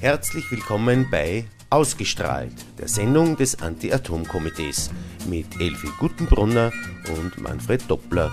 Herzlich 0.00 0.48
willkommen 0.52 1.08
bei 1.10 1.44
Ausgestrahlt, 1.70 2.54
der 2.78 2.86
Sendung 2.86 3.36
des 3.36 3.60
Anti-Atom-Komitees 3.60 4.92
mit 5.28 5.60
Elfi 5.60 5.88
Guttenbrunner 5.98 6.70
und 7.16 7.36
Manfred 7.40 7.82
Doppler. 7.90 8.30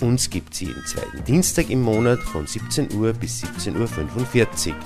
Uns 0.00 0.30
gibt 0.30 0.54
es 0.54 0.60
jeden 0.60 0.86
zweiten 0.86 1.24
Dienstag 1.24 1.70
im 1.70 1.82
Monat 1.82 2.20
von 2.20 2.46
17 2.46 2.92
Uhr 2.94 3.12
bis 3.14 3.42
17.45 3.42 4.68
Uhr 4.68 4.76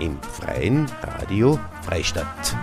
im 0.00 0.18
freien 0.22 0.86
Radio 1.02 1.60
Freistadt. 1.82 2.56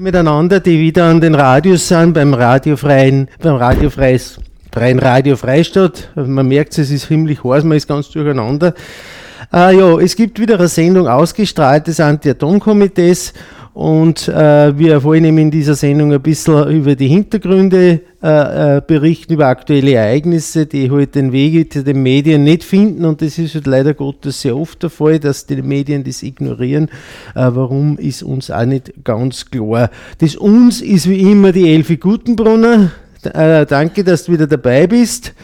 Miteinander, 0.00 0.58
die 0.58 0.80
wieder 0.80 1.04
an 1.04 1.20
den 1.20 1.36
Radios 1.36 1.86
sind, 1.86 2.14
beim 2.14 2.34
radiofreien, 2.34 3.28
beim 3.40 3.54
radiofreies, 3.54 4.40
freien 4.72 4.98
Radio 4.98 5.36
Freistadt. 5.36 6.10
Man 6.16 6.48
merkt 6.48 6.76
es, 6.76 6.90
ist 6.90 7.06
himmlich 7.06 7.44
heiß, 7.44 7.62
man 7.62 7.76
ist 7.76 7.86
ganz 7.86 8.10
durcheinander. 8.10 8.74
Äh, 9.52 9.78
ja, 9.78 10.00
es 10.00 10.16
gibt 10.16 10.40
wieder 10.40 10.56
eine 10.56 10.66
Sendung 10.66 11.06
ausgestrahlt 11.06 11.86
des 11.86 12.00
Anti-Atom-Komitees 12.00 13.34
und 13.74 14.28
äh, 14.28 14.78
wir 14.78 15.02
wollen 15.02 15.24
eben 15.24 15.38
in 15.38 15.50
dieser 15.50 15.74
Sendung 15.74 16.12
ein 16.12 16.22
bisschen 16.22 16.70
über 16.70 16.94
die 16.94 17.08
Hintergründe 17.08 18.02
äh, 18.22 18.76
äh, 18.76 18.80
berichten, 18.86 19.32
über 19.32 19.48
aktuelle 19.48 19.94
Ereignisse, 19.94 20.66
die 20.66 20.88
halt 20.92 21.16
den 21.16 21.32
Weg 21.32 21.72
zu 21.72 21.82
den 21.82 22.00
Medien 22.00 22.44
nicht 22.44 22.62
finden. 22.62 23.04
Und 23.04 23.20
das 23.20 23.36
ist 23.36 23.56
halt 23.56 23.66
leider 23.66 23.92
Gottes 23.92 24.40
sehr 24.42 24.56
oft 24.56 24.80
der 24.80 24.90
Fall, 24.90 25.18
dass 25.18 25.46
die 25.46 25.60
Medien 25.60 26.04
das 26.04 26.22
ignorieren. 26.22 26.84
Äh, 27.34 27.50
warum 27.50 27.98
ist 27.98 28.22
uns 28.22 28.48
auch 28.48 28.64
nicht 28.64 28.92
ganz 29.02 29.50
klar. 29.50 29.90
Das 30.18 30.36
uns 30.36 30.80
ist 30.80 31.10
wie 31.10 31.32
immer 31.32 31.50
die 31.50 31.68
Elfi 31.74 31.96
Gutenbrunner. 31.96 32.92
Äh, 33.24 33.66
danke, 33.66 34.04
dass 34.04 34.26
du 34.26 34.34
wieder 34.34 34.46
dabei 34.46 34.86
bist. 34.86 35.34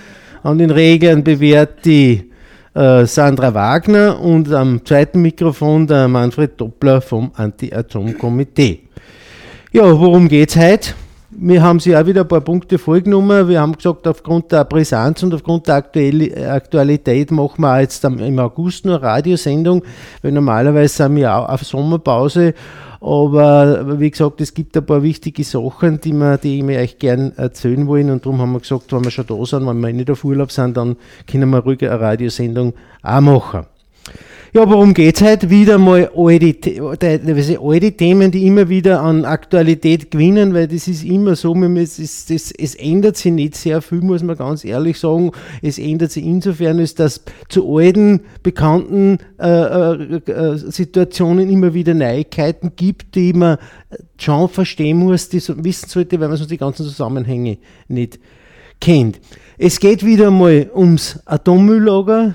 An 0.44 0.58
den 0.58 0.70
Regeln 0.70 1.24
bewährt 1.24 1.84
die 1.84 2.29
äh, 2.74 3.06
Sandra 3.06 3.54
Wagner 3.54 4.20
und 4.20 4.52
am 4.52 4.84
zweiten 4.84 5.22
Mikrofon 5.22 5.86
der 5.86 6.08
Manfred 6.08 6.60
Doppler 6.60 7.00
vom 7.00 7.30
Anti-Atom-Komitee. 7.34 8.80
Ja, 9.72 9.84
worum 9.98 10.28
geht 10.28 10.50
es 10.50 10.56
heute? 10.56 10.94
Wir 11.42 11.62
haben 11.62 11.80
sie 11.80 11.96
auch 11.96 12.05
wieder 12.05 12.20
ein 12.20 12.28
paar 12.28 12.42
Punkte 12.42 12.77
vorgenommen. 12.77 13.48
Wir 13.48 13.62
haben 13.62 13.72
gesagt, 13.72 14.06
aufgrund 14.06 14.52
der 14.52 14.66
Brisanz 14.66 15.22
und 15.22 15.33
aufgrund 15.33 15.69
der 15.69 15.77
Aktualität 15.77 17.30
machen 17.30 17.62
wir 17.62 17.80
jetzt 17.80 18.05
im 18.05 18.38
August 18.38 18.84
nur 18.84 18.97
eine 18.97 19.05
Radiosendung, 19.05 19.82
weil 20.20 20.32
normalerweise 20.32 20.94
sind 20.94 21.16
wir 21.16 21.34
auch 21.34 21.48
auf 21.48 21.64
Sommerpause. 21.64 22.52
Aber 23.00 23.98
wie 23.98 24.10
gesagt, 24.10 24.42
es 24.42 24.52
gibt 24.52 24.77
ein 24.77 24.84
paar 24.84 25.02
wichtige 25.02 25.42
Sachen, 25.42 25.98
die 26.02 26.12
wir, 26.12 26.36
die 26.36 26.69
wir 26.69 26.78
euch 26.78 26.98
gerne 26.98 27.32
erzählen 27.38 27.86
wollen. 27.86 28.10
Und 28.10 28.27
darum 28.27 28.38
haben 28.42 28.52
wir 28.52 28.60
gesagt, 28.60 28.92
wenn 28.92 29.04
wir 29.04 29.10
schon 29.10 29.27
da 29.27 29.47
sind, 29.47 29.66
wenn 29.66 29.80
wir 29.80 29.94
nicht 29.94 30.10
auf 30.10 30.22
Urlaub 30.22 30.52
sind, 30.52 30.77
dann 30.77 30.97
können 31.27 31.48
wir 31.48 31.60
ruhig 31.60 31.80
eine 31.80 31.98
Radiosendung 31.98 32.75
auch 33.02 33.20
machen. 33.22 33.64
Ja, 34.52 34.68
worum 34.68 34.94
geht 34.94 35.14
es 35.14 35.22
heute? 35.22 35.48
Wieder 35.48 35.78
mal 35.78 36.10
alte, 36.12 36.82
alte 36.82 37.92
Themen, 37.92 38.32
die 38.32 38.48
immer 38.48 38.68
wieder 38.68 39.00
an 39.00 39.24
Aktualität 39.24 40.10
gewinnen, 40.10 40.54
weil 40.54 40.66
das 40.66 40.88
ist 40.88 41.04
immer 41.04 41.36
so, 41.36 41.54
es, 41.54 42.00
ist, 42.00 42.30
das, 42.30 42.50
es 42.50 42.74
ändert 42.74 43.16
sich 43.16 43.30
nicht 43.30 43.54
sehr 43.54 43.80
viel, 43.80 44.00
muss 44.00 44.24
man 44.24 44.36
ganz 44.36 44.64
ehrlich 44.64 44.98
sagen. 44.98 45.30
Es 45.62 45.78
ändert 45.78 46.10
sich 46.10 46.24
insofern, 46.24 46.78
dass 46.78 46.98
es 46.98 47.22
zu 47.48 47.78
alten, 47.78 48.22
bekannten 48.42 49.18
äh, 49.38 49.46
äh, 49.46 50.16
äh, 50.16 50.56
Situationen 50.56 51.48
immer 51.48 51.72
wieder 51.72 51.94
Neuigkeiten 51.94 52.72
gibt, 52.74 53.14
die 53.14 53.32
man 53.32 53.56
schon 54.18 54.48
verstehen 54.48 54.96
muss, 54.96 55.28
die 55.28 55.38
so 55.38 55.62
wissen 55.62 55.88
sollte, 55.88 56.18
weil 56.18 56.26
man 56.26 56.36
sonst 56.36 56.50
die 56.50 56.58
ganzen 56.58 56.86
Zusammenhänge 56.86 57.58
nicht 57.86 58.19
kennt. 58.80 59.20
Es 59.58 59.78
geht 59.78 60.04
wieder 60.04 60.32
mal 60.32 60.69
ums 60.75 61.20
Atommülllager 61.25 62.34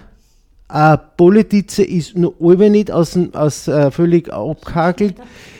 äh, 0.72 0.98
Politize 1.18 1.84
ist 1.84 2.18
noch 2.18 2.34
alle 2.42 2.70
nicht 2.70 2.92
aus, 2.92 3.18
aus 3.34 3.68
äh, 3.68 3.92
völlig 3.92 4.31
abgehakelt. 4.31 5.16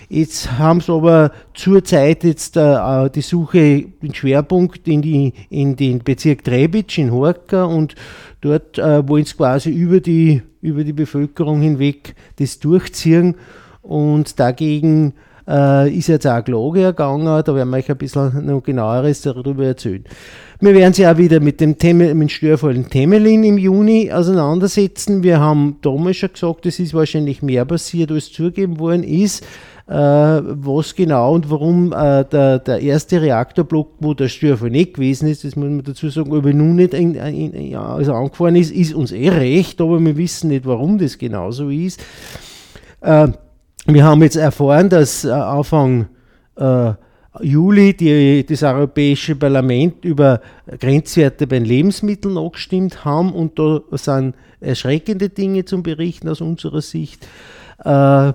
Jetzt 0.10 0.60
haben 0.60 0.82
sie 0.82 0.92
aber 0.92 1.32
zurzeit 1.54 2.24
jetzt 2.24 2.58
äh, 2.58 3.10
die 3.10 3.22
Suche, 3.22 3.86
den 4.02 4.14
Schwerpunkt 4.14 4.88
in, 4.88 5.02
die, 5.02 5.34
in 5.50 5.76
den 5.76 6.00
Bezirk 6.00 6.44
Trebitsch 6.44 6.98
in 7.00 7.12
Horka 7.12 7.66
und 7.66 7.96
dort 8.42 8.78
äh, 8.78 9.08
wollen 9.08 9.26
sie 9.26 9.36
quasi 9.36 9.72
über 9.72 10.00
die, 10.00 10.44
über 10.62 10.84
die 10.84 10.94
Bevölkerung 10.94 11.62
hinweg 11.62 12.16
das 12.38 12.60
durchziehen 12.60 13.36
und 13.82 14.40
dagegen 14.40 15.14
äh, 15.48 15.92
ist 15.92 16.08
jetzt 16.08 16.28
auch 16.28 16.34
eine 16.34 16.44
Klage 16.44 16.82
ergangen, 16.82 17.26
da 17.26 17.56
werden 17.56 17.70
wir 17.70 17.78
euch 17.78 17.90
ein 17.90 17.98
bisschen 17.98 18.46
noch 18.46 18.62
genaueres 18.62 19.22
darüber 19.22 19.66
erzählen. 19.66 20.04
Wir 20.62 20.74
werden 20.74 20.94
sie 20.94 21.06
auch 21.06 21.18
wieder 21.18 21.42
mit 21.42 21.60
dem 21.60 21.78
Thema, 21.78 22.14
mit 22.14 22.32
Störfallen 22.32 22.90
Temelin 22.90 23.44
im 23.44 23.58
Juni 23.58 24.10
auseinandersetzen. 24.12 25.22
Wir 25.22 25.40
haben 25.40 25.78
damals 25.82 26.16
schon 26.16 26.32
gesagt, 26.32 26.66
es 26.66 26.80
ist 26.80 26.94
wahrscheinlich 26.94 27.42
mehr 27.42 27.66
passiert, 27.66 28.10
als 28.10 28.32
zugeben 28.32 28.80
worden 28.80 29.04
ist. 29.04 29.46
Äh, 29.88 29.94
was 29.94 30.96
genau 30.96 31.36
und 31.36 31.52
warum 31.52 31.92
äh, 31.92 32.24
der, 32.24 32.60
der 32.60 32.80
erste 32.80 33.22
Reaktorblock, 33.22 33.90
wo 34.00 34.14
der 34.14 34.30
Störfall 34.30 34.72
nicht 34.72 34.96
gewesen 34.96 35.28
ist, 35.28 35.44
das 35.44 35.56
muss 35.56 35.70
man 35.70 35.84
dazu 35.84 36.10
sagen, 36.10 36.34
aber 36.34 36.54
nun 36.54 36.78
nicht 36.78 36.96
in, 36.96 37.14
in, 37.14 37.54
in, 37.54 37.76
also 37.76 38.14
angefahren 38.14 38.56
ist, 38.56 38.72
ist 38.72 38.96
uns 38.96 39.12
eh 39.12 39.30
recht, 39.30 39.80
aber 39.82 40.00
wir 40.00 40.18
wissen 40.18 40.48
nicht, 40.48 40.66
warum 40.66 40.98
das 40.98 41.20
genauso 41.20 41.70
ist. 41.70 42.02
Äh, 43.02 43.28
wir 43.86 44.04
haben 44.04 44.24
jetzt 44.24 44.38
erfahren, 44.38 44.90
dass 44.90 45.24
äh, 45.24 45.30
Anfang 45.30 46.08
äh, 46.56 46.94
Juli 47.42 47.96
die, 47.96 48.46
das 48.46 48.64
Europäische 48.64 49.36
Parlament 49.36 50.06
über 50.06 50.42
Grenzwerte 50.80 51.48
bei 51.48 51.60
Lebensmitteln 51.60 52.38
abgestimmt 52.38 53.06
haben 53.06 53.34
und 53.34 53.60
da 53.60 53.82
sind 53.92 54.36
erschreckende 54.60 55.30
Dinge 55.30 55.66
zum 55.66 55.84
Berichten 55.84 56.30
aus 56.30 56.42
unserer 56.42 56.82
Sicht. 56.82 57.28
Äh, 57.84 58.34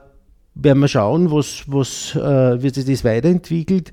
werden 0.54 0.80
wir 0.80 0.88
schauen, 0.88 1.30
was, 1.30 1.64
was 1.66 2.14
äh, 2.14 2.62
wie 2.62 2.70
sich 2.70 2.84
das 2.84 3.04
weiterentwickelt. 3.04 3.92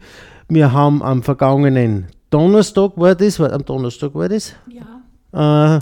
Wir 0.49 0.71
haben 0.71 1.01
am 1.01 1.23
vergangenen 1.23 2.07
Donnerstag 2.29 2.91
war 2.95 3.15
das, 3.15 3.39
war, 3.39 3.53
am 3.53 3.63
Donnerstag 3.63 4.13
war 4.13 4.29
das? 4.29 4.53
Ja. 5.31 5.77
Äh, 5.77 5.79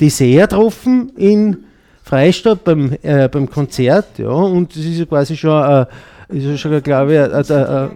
die 0.00 0.10
Seher 0.10 0.46
getroffen 0.46 1.10
in 1.16 1.64
Freistadt 2.02 2.62
beim, 2.64 2.96
äh, 3.02 3.28
beim 3.28 3.48
Konzert, 3.48 4.18
ja, 4.18 4.28
und 4.28 4.76
das 4.76 4.84
ist 4.84 4.98
ja 4.98 5.06
quasi 5.06 5.36
schon, 5.36 5.62
äh, 5.62 5.86
ist 6.28 6.44
ja 6.44 6.56
schon, 6.56 6.82
glaube 6.82 7.12
ich, 7.12 7.50
äh, 7.50 7.84
äh, 7.84 7.88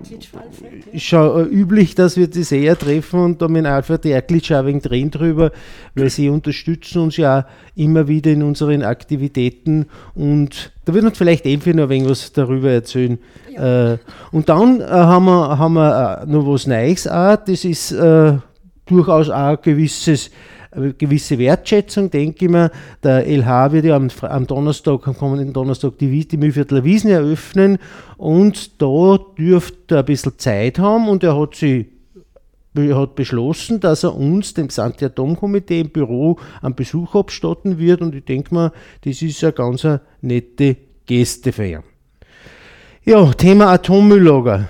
ist 0.93 1.05
schon 1.05 1.49
üblich, 1.51 1.95
dass 1.95 2.17
wir 2.17 2.29
die 2.29 2.45
Seher 2.45 2.79
treffen 2.79 3.21
und 3.21 3.43
da 3.43 3.49
mit 3.49 3.67
Alfred 3.67 4.07
Erklitsch 4.07 4.53
auch 4.53 4.65
wegen 4.65 4.81
drehen 4.81 5.11
drüber, 5.11 5.51
weil 5.95 6.11
sie 6.11 6.29
unterstützen 6.29 7.03
uns 7.03 7.17
ja 7.17 7.47
immer 7.75 8.07
wieder 8.07 8.31
in 8.31 8.43
unseren 8.43 8.83
Aktivitäten 8.83 9.87
und 10.15 10.71
da 10.85 10.95
wird 10.95 11.05
uns 11.05 11.19
vielleicht 11.19 11.45
Elfi 11.45 11.75
noch 11.75 11.85
ein 11.85 11.91
wenig 11.91 12.09
was 12.09 12.33
darüber 12.33 12.71
erzählen. 12.71 13.19
Ja. 13.53 13.95
Äh, 13.95 13.99
und 14.31 14.49
dann 14.49 14.81
äh, 14.81 14.85
haben 14.85 15.25
wir, 15.25 15.59
haben 15.59 15.75
wir 15.75 16.25
noch 16.27 16.47
was 16.47 16.67
Neues 16.67 17.09
auch, 17.09 17.37
das 17.37 17.65
ist 17.65 17.95
durchaus 18.87 19.29
auch 19.31 19.35
ein 19.35 19.59
gewisses 19.63 20.31
gewisse 20.99 21.39
Wertschätzung, 21.39 22.11
denke 22.11 22.45
ich 22.45 22.51
mir. 22.51 22.71
Der 23.03 23.27
LH 23.27 23.73
wird 23.73 23.85
ja 23.87 23.97
am, 23.97 24.09
am 24.23 24.47
Donnerstag, 24.47 25.07
am 25.09 25.17
kommenden 25.17 25.53
Donnerstag 25.53 25.99
die, 25.99 26.27
die 26.27 26.37
Mühlviertler 26.37 26.85
Wiesen 26.85 27.11
eröffnen 27.11 27.79
und 28.17 28.81
da 28.81 29.19
dürfte 29.37 29.97
er 29.97 29.99
ein 30.01 30.05
bisschen 30.05 30.39
Zeit 30.39 30.79
haben 30.79 31.09
und 31.09 31.25
er 31.25 31.39
hat 31.39 31.55
sie 31.55 31.91
hat 32.77 33.17
beschlossen, 33.17 33.81
dass 33.81 34.05
er 34.05 34.15
uns, 34.15 34.55
dem 34.55 34.71
Santi-Atom-Komitee 34.71 35.81
im 35.81 35.91
Büro, 35.91 36.39
einen 36.63 36.77
Besuch 36.77 37.17
abstatten 37.17 37.79
wird 37.79 38.01
und 38.01 38.15
ich 38.15 38.25
denke 38.25 38.55
mir, 38.55 38.73
das 39.05 39.23
ist 39.23 39.43
eine 39.43 39.53
ganz 39.53 39.87
nette 40.21 40.77
Geste 41.05 41.53
für 41.53 41.67
ihn. 41.67 41.83
Ja, 43.05 43.33
Thema 43.33 43.73
Atommülllager 43.73 44.69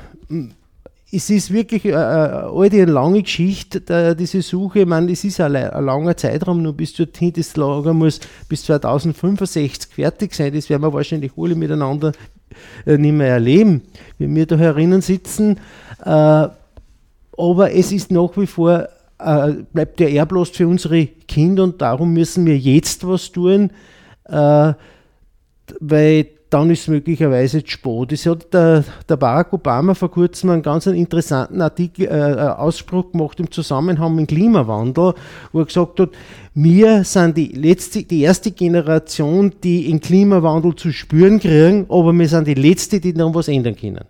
es 1.12 1.28
ist 1.28 1.52
wirklich 1.52 1.86
eine, 1.86 2.48
eine, 2.48 2.70
eine 2.70 2.84
lange 2.84 3.22
Geschichte, 3.22 4.14
diese 4.14 4.42
Suche. 4.42 4.80
Ich 4.80 4.86
meine, 4.86 5.10
es 5.10 5.24
ist 5.24 5.40
ein, 5.40 5.52
langer 5.52 6.16
Zeitraum, 6.16 6.62
nur 6.62 6.72
bis 6.72 6.94
dorthin, 6.94 7.32
das 7.32 7.56
Lager 7.56 7.92
muss 7.92 8.20
bis 8.48 8.64
2065 8.64 9.92
fertig 9.92 10.34
sein. 10.34 10.54
Das 10.54 10.70
werden 10.70 10.82
wir 10.82 10.92
wahrscheinlich 10.92 11.32
alle 11.36 11.56
miteinander 11.56 12.12
äh, 12.86 12.96
nicht 12.96 13.12
mehr 13.12 13.28
erleben, 13.28 13.82
wenn 14.18 14.34
wir 14.34 14.46
da 14.46 14.56
herinnen 14.56 15.00
sitzen. 15.00 15.58
Äh, 16.04 16.48
aber 17.36 17.72
es 17.72 17.90
ist 17.90 18.12
nach 18.12 18.36
wie 18.36 18.46
vor, 18.46 18.88
äh, 19.18 19.52
bleibt 19.72 19.98
der 19.98 20.12
Erblast 20.12 20.56
für 20.56 20.68
unsere 20.68 21.06
Kinder 21.06 21.64
und 21.64 21.80
darum 21.82 22.12
müssen 22.12 22.46
wir 22.46 22.56
jetzt 22.56 23.06
was 23.06 23.32
tun, 23.32 23.70
weil 25.80 26.26
dann 26.50 26.68
ist 26.70 26.82
es 26.82 26.88
möglicherweise 26.88 27.64
zu 27.64 27.70
spät. 27.70 28.12
Das 28.12 28.26
hat 28.26 28.52
der, 28.52 28.84
der, 29.08 29.16
Barack 29.16 29.52
Obama 29.52 29.94
vor 29.94 30.10
kurzem 30.10 30.50
einen 30.50 30.62
ganz 30.62 30.86
interessanten 30.86 31.62
Artikel, 31.62 32.06
äh, 32.06 32.32
äh, 32.32 32.48
Ausspruch 32.48 33.12
gemacht 33.12 33.38
im 33.38 33.50
Zusammenhang 33.50 34.14
mit 34.16 34.30
dem 34.30 34.36
Klimawandel, 34.36 35.14
wo 35.52 35.60
er 35.60 35.66
gesagt 35.66 36.00
hat, 36.00 36.10
wir 36.54 37.04
sind 37.04 37.36
die, 37.36 37.52
letzte, 37.52 38.02
die 38.02 38.22
erste 38.22 38.50
Generation, 38.50 39.52
die 39.62 39.86
den 39.86 40.00
Klimawandel 40.00 40.74
zu 40.74 40.92
spüren 40.92 41.38
kriegen, 41.38 41.86
aber 41.88 42.12
wir 42.12 42.28
sind 42.28 42.48
die 42.48 42.54
letzte, 42.54 43.00
die 43.00 43.14
dann 43.14 43.32
was 43.32 43.48
ändern 43.48 43.76
können. 43.76 44.04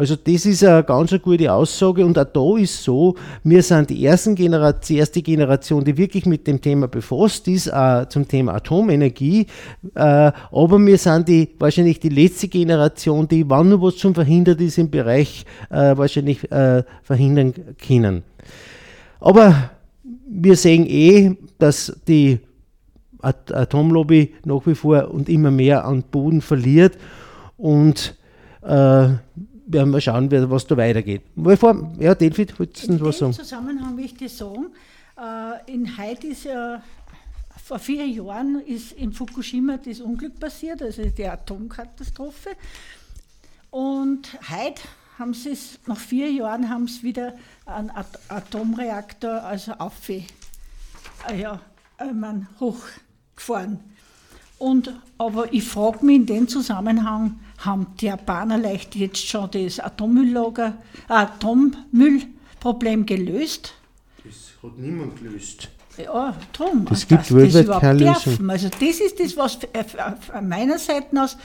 Also 0.00 0.16
das 0.16 0.46
ist 0.46 0.64
eine 0.64 0.82
ganz 0.82 1.12
eine 1.12 1.20
gute 1.20 1.52
Aussage 1.52 2.06
und 2.06 2.18
auch 2.18 2.24
da 2.24 2.56
ist 2.56 2.82
so, 2.82 3.16
wir 3.44 3.62
sind 3.62 3.90
die, 3.90 4.06
ersten 4.06 4.34
Generation, 4.34 4.80
die 4.88 4.96
erste 4.96 5.20
Generation, 5.20 5.84
die 5.84 5.98
wirklich 5.98 6.24
mit 6.24 6.46
dem 6.46 6.58
Thema 6.58 6.88
befasst 6.88 7.46
ist, 7.48 7.66
äh, 7.66 8.06
zum 8.08 8.26
Thema 8.26 8.54
Atomenergie, 8.54 9.46
äh, 9.94 10.00
aber 10.00 10.78
wir 10.78 10.96
sind 10.96 11.28
die, 11.28 11.50
wahrscheinlich 11.58 12.00
die 12.00 12.08
letzte 12.08 12.48
Generation, 12.48 13.28
die, 13.28 13.44
wann 13.50 13.68
nur 13.68 13.82
was 13.82 13.98
zum 13.98 14.14
Verhindert 14.14 14.62
ist, 14.62 14.78
im 14.78 14.90
Bereich 14.90 15.44
äh, 15.68 15.94
wahrscheinlich 15.94 16.50
äh, 16.50 16.82
verhindern 17.02 17.52
können. 17.86 18.22
Aber 19.20 19.70
wir 20.26 20.56
sehen 20.56 20.86
eh, 20.86 21.36
dass 21.58 21.94
die 22.08 22.38
Atomlobby 23.20 24.32
nach 24.46 24.66
wie 24.66 24.74
vor 24.74 25.10
und 25.10 25.28
immer 25.28 25.50
mehr 25.50 25.84
an 25.84 26.04
Boden 26.10 26.40
verliert 26.40 26.96
und 27.58 28.16
äh, 28.62 29.08
werden 29.72 29.92
wir 29.92 30.00
schauen, 30.00 30.30
was 30.50 30.66
da 30.66 30.76
weitergeht. 30.76 31.22
Bevor, 31.34 31.92
ja, 31.98 32.14
David, 32.14 32.58
wolltest 32.58 32.88
du 32.88 33.00
was 33.00 33.18
sagen? 33.18 33.32
In 33.32 33.36
dem 33.36 33.44
Zusammenhang 33.44 33.96
möchte 33.96 34.24
ich 34.24 34.32
sagen, 34.32 34.66
äh, 35.16 35.72
in 35.72 35.96
Haiti 35.96 36.28
ist 36.28 36.44
ja 36.44 36.82
vor 37.64 37.78
vier 37.78 38.06
Jahren 38.06 38.60
ist 38.66 38.92
in 38.92 39.12
Fukushima 39.12 39.76
das 39.76 40.00
Unglück 40.00 40.40
passiert, 40.40 40.82
also 40.82 41.04
die 41.04 41.24
Atomkatastrophe. 41.24 42.50
Und 43.70 44.36
heute 44.50 44.82
haben 45.18 45.34
sie 45.34 45.50
es, 45.50 45.78
nach 45.86 45.98
vier 45.98 46.32
Jahren 46.32 46.68
haben 46.68 46.88
sie 46.88 47.04
wieder 47.04 47.34
einen 47.66 47.92
Atomreaktor, 48.28 49.44
also 49.44 49.72
auf, 49.74 50.08
äh, 50.08 50.24
ja, 51.38 51.60
äh, 51.98 52.12
man, 52.12 52.48
hochgefahren. 52.58 53.78
Und, 54.58 54.92
aber 55.16 55.52
ich 55.52 55.64
frage 55.64 56.04
mich 56.04 56.16
in 56.16 56.26
dem 56.26 56.48
Zusammenhang, 56.48 57.38
haben 57.60 57.86
die 58.00 58.06
Japaner 58.06 58.58
leicht 58.58 58.96
jetzt 58.96 59.26
schon 59.26 59.50
das 59.50 59.80
Atommülllager, 59.80 60.74
Atommüllproblem 61.08 63.06
gelöst? 63.06 63.74
Das 64.24 64.52
hat 64.62 64.78
niemand 64.78 65.16
gelöst. 65.18 65.68
Ja, 65.96 66.36
drum. 66.52 66.86
Das 66.88 67.06
gibt 67.06 67.22
das, 67.22 67.34
weltweit 67.34 67.80
keine 67.80 68.10
Lösung. 68.10 68.50
Also 68.50 68.68
das 68.68 69.00
ist 69.00 69.20
das, 69.20 69.36
was 69.36 69.58
von 70.20 70.48
meiner 70.48 70.78
Seite 70.78 71.22
aus 71.22 71.36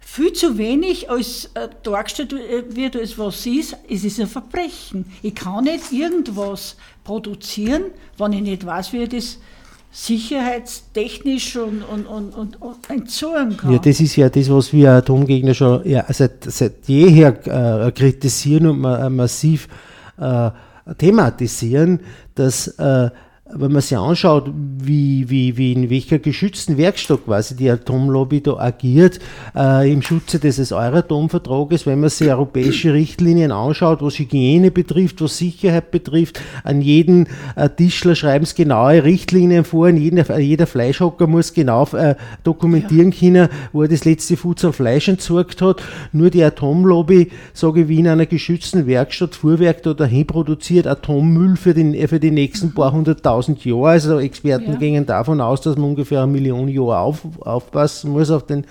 viel 0.00 0.32
zu 0.32 0.58
wenig 0.58 1.08
als 1.10 1.50
äh, 1.54 1.68
dargestellt 1.82 2.34
wird, 2.74 2.96
als 2.96 3.18
was 3.18 3.46
ist. 3.46 3.76
Es 3.88 4.02
ist 4.02 4.18
ein 4.18 4.26
Verbrechen. 4.26 5.04
Ich 5.22 5.34
kann 5.34 5.64
nicht 5.64 5.92
irgendwas 5.92 6.76
produzieren, 7.04 7.84
wenn 8.18 8.32
ich 8.32 8.42
nicht 8.42 8.66
weiß, 8.66 8.92
wie 8.92 9.02
ich 9.02 9.08
das 9.10 9.38
sicherheitstechnisch 9.90 11.56
und, 11.56 11.82
und, 11.82 12.06
und, 12.06 12.60
und, 12.60 12.90
entzogen 12.90 13.56
kann. 13.56 13.72
Ja, 13.72 13.78
das 13.78 14.00
ist 14.00 14.16
ja 14.16 14.28
das, 14.28 14.48
was 14.50 14.72
wir 14.72 14.92
Atomgegner 14.92 15.54
schon 15.54 15.88
ja, 15.88 16.04
seit, 16.08 16.44
seit 16.44 16.86
jeher 16.86 17.86
äh, 17.86 17.90
kritisieren 17.90 18.68
und 18.68 18.80
ma, 18.80 19.10
massiv 19.10 19.68
äh, 20.18 20.50
thematisieren, 20.96 22.00
dass 22.34 22.68
äh, 22.78 23.10
wenn 23.54 23.72
man 23.72 23.82
sich 23.82 23.96
anschaut, 23.96 24.50
wie, 24.54 25.28
wie, 25.28 25.56
wie 25.56 25.72
in 25.72 25.90
welcher 25.90 26.18
geschützten 26.18 26.78
Werkstock 26.78 27.24
quasi 27.24 27.56
die 27.56 27.70
Atomlobby 27.70 28.40
da 28.40 28.56
agiert, 28.56 29.18
äh, 29.56 29.92
im 29.92 30.02
Schutze 30.02 30.38
dieses 30.38 30.72
Euratom-Vertrages, 30.72 31.86
wenn 31.86 32.00
man 32.00 32.10
sich 32.10 32.28
europäische 32.28 32.92
Richtlinien 32.92 33.52
anschaut, 33.52 34.02
was 34.02 34.18
Hygiene 34.18 34.70
betrifft, 34.70 35.20
was 35.20 35.38
Sicherheit 35.38 35.90
betrifft, 35.90 36.40
an 36.64 36.80
jeden 36.80 37.26
äh, 37.56 37.68
Tischler 37.68 38.14
schreiben 38.14 38.44
es 38.44 38.54
genaue 38.54 39.04
Richtlinien 39.04 39.64
vor, 39.64 39.88
an 39.88 39.96
jeden, 39.96 40.18
äh, 40.18 40.38
jeder 40.38 40.66
Fleischhocker 40.66 41.26
muss 41.26 41.52
genau 41.52 41.86
äh, 41.92 42.14
dokumentieren 42.44 43.10
können, 43.12 43.48
wo 43.72 43.82
er 43.82 43.88
das 43.88 44.04
letzte 44.04 44.36
Futter 44.36 44.72
Fleisch 44.72 45.08
entsorgt 45.08 45.62
hat. 45.62 45.82
Nur 46.12 46.30
die 46.30 46.42
Atomlobby, 46.42 47.30
sage 47.52 47.82
ich, 47.82 47.88
wie 47.88 47.98
in 47.98 48.08
einer 48.08 48.26
geschützten 48.26 48.86
Werkstatt, 48.86 49.34
Fuhrwerk 49.34 49.82
da 49.82 49.94
dahin 49.94 50.26
produziert 50.26 50.86
Atommüll 50.86 51.56
für, 51.56 51.74
den, 51.74 52.08
für 52.08 52.20
die 52.20 52.30
nächsten 52.30 52.74
paar 52.74 52.92
hunderttausend 52.92 53.39
1000 53.40 53.64
Jahre. 53.64 53.88
Also 53.88 54.18
Experten 54.18 54.72
ja. 54.72 54.78
gehen 54.78 55.06
davon 55.06 55.40
aus, 55.40 55.60
dass 55.60 55.76
man 55.76 55.90
ungefähr 55.90 56.22
eine 56.22 56.32
Million 56.32 56.68
Jahre 56.68 56.98
auf, 56.98 57.22
aufpassen 57.40 58.12
muss 58.12 58.30
auf 58.30 58.46
den 58.46 58.64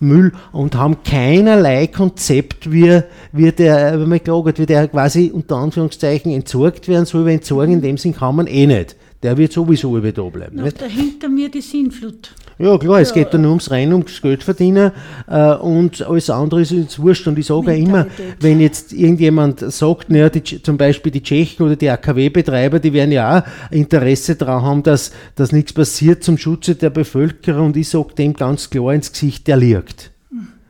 Müll 0.00 0.32
und 0.52 0.74
haben 0.74 1.02
keinerlei 1.02 1.86
Konzept, 1.86 2.70
wie, 2.70 3.00
wie 3.32 3.52
der, 3.52 3.98
wenn 4.00 4.08
man 4.08 4.22
gelagert, 4.22 4.58
wie 4.58 4.66
der 4.66 4.88
quasi 4.88 5.30
unter 5.32 5.56
Anführungszeichen 5.56 6.32
entsorgt 6.32 6.88
werden 6.88 7.06
soll, 7.06 7.24
weil 7.24 7.34
entsorgen 7.34 7.74
in 7.74 7.82
dem 7.82 7.96
Sinn 7.96 8.14
kann 8.14 8.36
man 8.36 8.46
eh 8.46 8.66
nicht. 8.66 8.96
Der 9.22 9.38
wird 9.38 9.52
sowieso 9.52 9.96
über 9.96 10.12
da 10.12 10.22
bleiben. 10.24 10.56
Noch 10.56 10.72
dahinter 10.72 11.28
mir 11.28 11.50
die 11.50 11.62
Sinnflut. 11.62 12.34
Ja, 12.56 12.78
klar, 12.78 13.00
es 13.00 13.12
geht 13.12 13.34
da 13.34 13.38
nur 13.38 13.50
ums 13.50 13.70
Rein, 13.70 13.92
ums 13.92 14.22
Geld 14.22 14.44
verdienen 14.44 14.92
äh, 15.26 15.54
und 15.54 16.02
alles 16.02 16.30
andere 16.30 16.62
ist 16.62 16.70
jetzt 16.70 17.00
wurscht. 17.00 17.26
Und 17.26 17.36
ich 17.38 17.46
sage 17.46 17.72
ja 17.72 17.76
immer, 17.76 18.06
wenn 18.40 18.60
jetzt 18.60 18.92
irgendjemand 18.92 19.60
sagt, 19.72 20.10
naja, 20.10 20.28
die, 20.30 20.62
zum 20.62 20.76
Beispiel 20.76 21.10
die 21.10 21.22
Tschechen 21.22 21.66
oder 21.66 21.74
die 21.74 21.90
AKW-Betreiber, 21.90 22.78
die 22.78 22.92
werden 22.92 23.10
ja 23.10 23.38
auch 23.38 23.72
Interesse 23.72 24.36
daran 24.36 24.62
haben, 24.62 24.82
dass, 24.84 25.10
dass 25.34 25.50
nichts 25.50 25.72
passiert 25.72 26.22
zum 26.22 26.38
Schutze 26.38 26.76
der 26.76 26.90
Bevölkerung. 26.90 27.66
Und 27.66 27.76
ich 27.76 27.88
sage 27.88 28.14
dem 28.16 28.34
ganz 28.34 28.70
klar 28.70 28.94
ins 28.94 29.10
Gesicht, 29.10 29.48
der 29.48 29.56
liegt. 29.56 30.12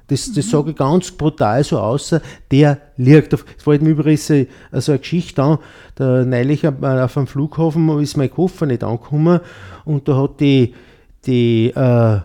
Das, 0.07 0.33
das 0.33 0.47
mhm. 0.47 0.51
sage 0.51 0.71
ich 0.71 0.77
ganz 0.77 1.11
brutal 1.11 1.65
so 1.65 1.79
außer, 1.79 2.21
der 2.51 2.79
liegt. 2.97 3.33
Es 3.33 3.45
fällt 3.59 3.83
mir 3.83 3.91
übrigens 3.91 4.27
so 4.27 4.35
eine 4.93 4.99
Geschichte 4.99 5.43
an, 5.43 5.59
da 5.97 6.25
neulich 6.25 6.67
auf 6.67 7.17
einem 7.17 7.27
Flughafen 7.27 8.01
ist 8.01 8.17
mein 8.17 8.31
Koffer 8.31 8.67
nicht 8.67 8.85
angekommen 8.85 9.41
und 9.85 10.09
da 10.09 10.17
hat 10.17 10.41
die 10.41 10.75
die, 11.27 11.73
äh, 11.75 12.21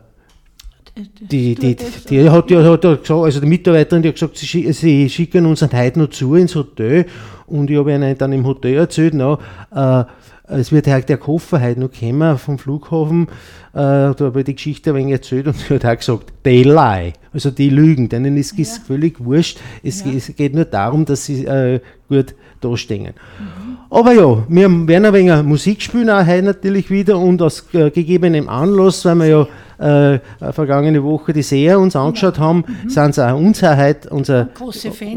die, 0.96 1.56
die, 1.56 1.76
die, 2.10 2.30
hat, 2.30 2.50
die 2.50 2.58
hat 2.58 2.82
gesagt, 2.82 3.12
also 3.12 3.40
die 3.40 3.48
Mitarbeiterin, 3.48 4.02
die 4.02 4.10
hat 4.10 4.16
gesagt, 4.16 4.38
sie, 4.38 4.72
sie 4.74 5.10
schicken 5.10 5.46
uns 5.46 5.62
heute 5.62 6.00
noch 6.00 6.10
zu 6.10 6.36
ins 6.36 6.56
Hotel 6.56 7.06
und 7.48 7.70
ich 7.70 7.78
habe 7.78 7.94
ihnen 7.94 8.18
dann 8.18 8.34
im 8.34 8.46
Hotel 8.46 8.76
erzählt, 8.76 9.14
na, 9.14 9.38
äh, 9.74 10.06
es 10.52 10.72
wird 10.72 10.88
halt 10.88 11.08
der 11.10 11.18
Koffer 11.18 11.62
heute 11.62 11.80
noch 11.80 11.92
kommen 11.92 12.38
vom 12.38 12.58
Flughafen, 12.58 13.28
äh, 13.74 13.76
da 13.76 14.16
habe 14.20 14.40
ich 14.40 14.46
die 14.46 14.56
Geschichte 14.56 14.90
ein 14.92 14.96
wenig 14.96 15.14
erzählt 15.14 15.48
und 15.48 15.56
sie 15.56 15.74
hat 15.74 15.86
auch 15.86 15.96
gesagt, 15.96 16.34
they 16.44 16.64
lie, 16.64 17.14
also 17.32 17.52
die 17.52 17.70
lügen, 17.70 18.10
denen 18.10 18.36
ist 18.36 18.58
es 18.58 18.78
ja. 18.78 18.84
völlig 18.84 19.24
wurscht, 19.24 19.60
es, 19.84 20.04
ja. 20.04 20.12
es, 20.12 20.36
geht 20.36 20.56
nur 20.56 20.66
darum, 20.66 21.06
dass 21.06 21.26
sie 21.26 21.46
äh, 21.46 21.80
gut 22.10 22.34
dastehen. 22.62 23.14
Mhm. 23.14 23.78
Aber 23.90 24.14
ja, 24.14 24.44
wir 24.48 24.88
werden 24.88 25.06
ein 25.06 25.14
wenig 25.14 25.44
Musik 25.44 25.82
spielen 25.82 26.10
auch 26.10 26.26
heute 26.26 26.44
natürlich 26.44 26.92
wieder 26.92 27.18
und 27.18 27.42
aus 27.42 27.66
äh, 27.74 27.90
gegebenem 27.90 28.48
Anlass, 28.48 29.04
weil 29.06 29.16
wir 29.16 29.26
ja 29.28 29.48
äh, 29.80 30.52
vergangene 30.52 31.04
Woche 31.04 31.34
die 31.34 31.42
Seher 31.42 31.80
uns 31.80 31.96
angeschaut 31.96 32.38
ja. 32.38 32.44
haben, 32.44 32.66
mhm. 32.68 32.90
sind 32.90 33.16
sie 33.16 33.28
auch 33.28 33.38
uns 33.38 33.64
heute, 33.64 34.10
unser, 34.10 34.50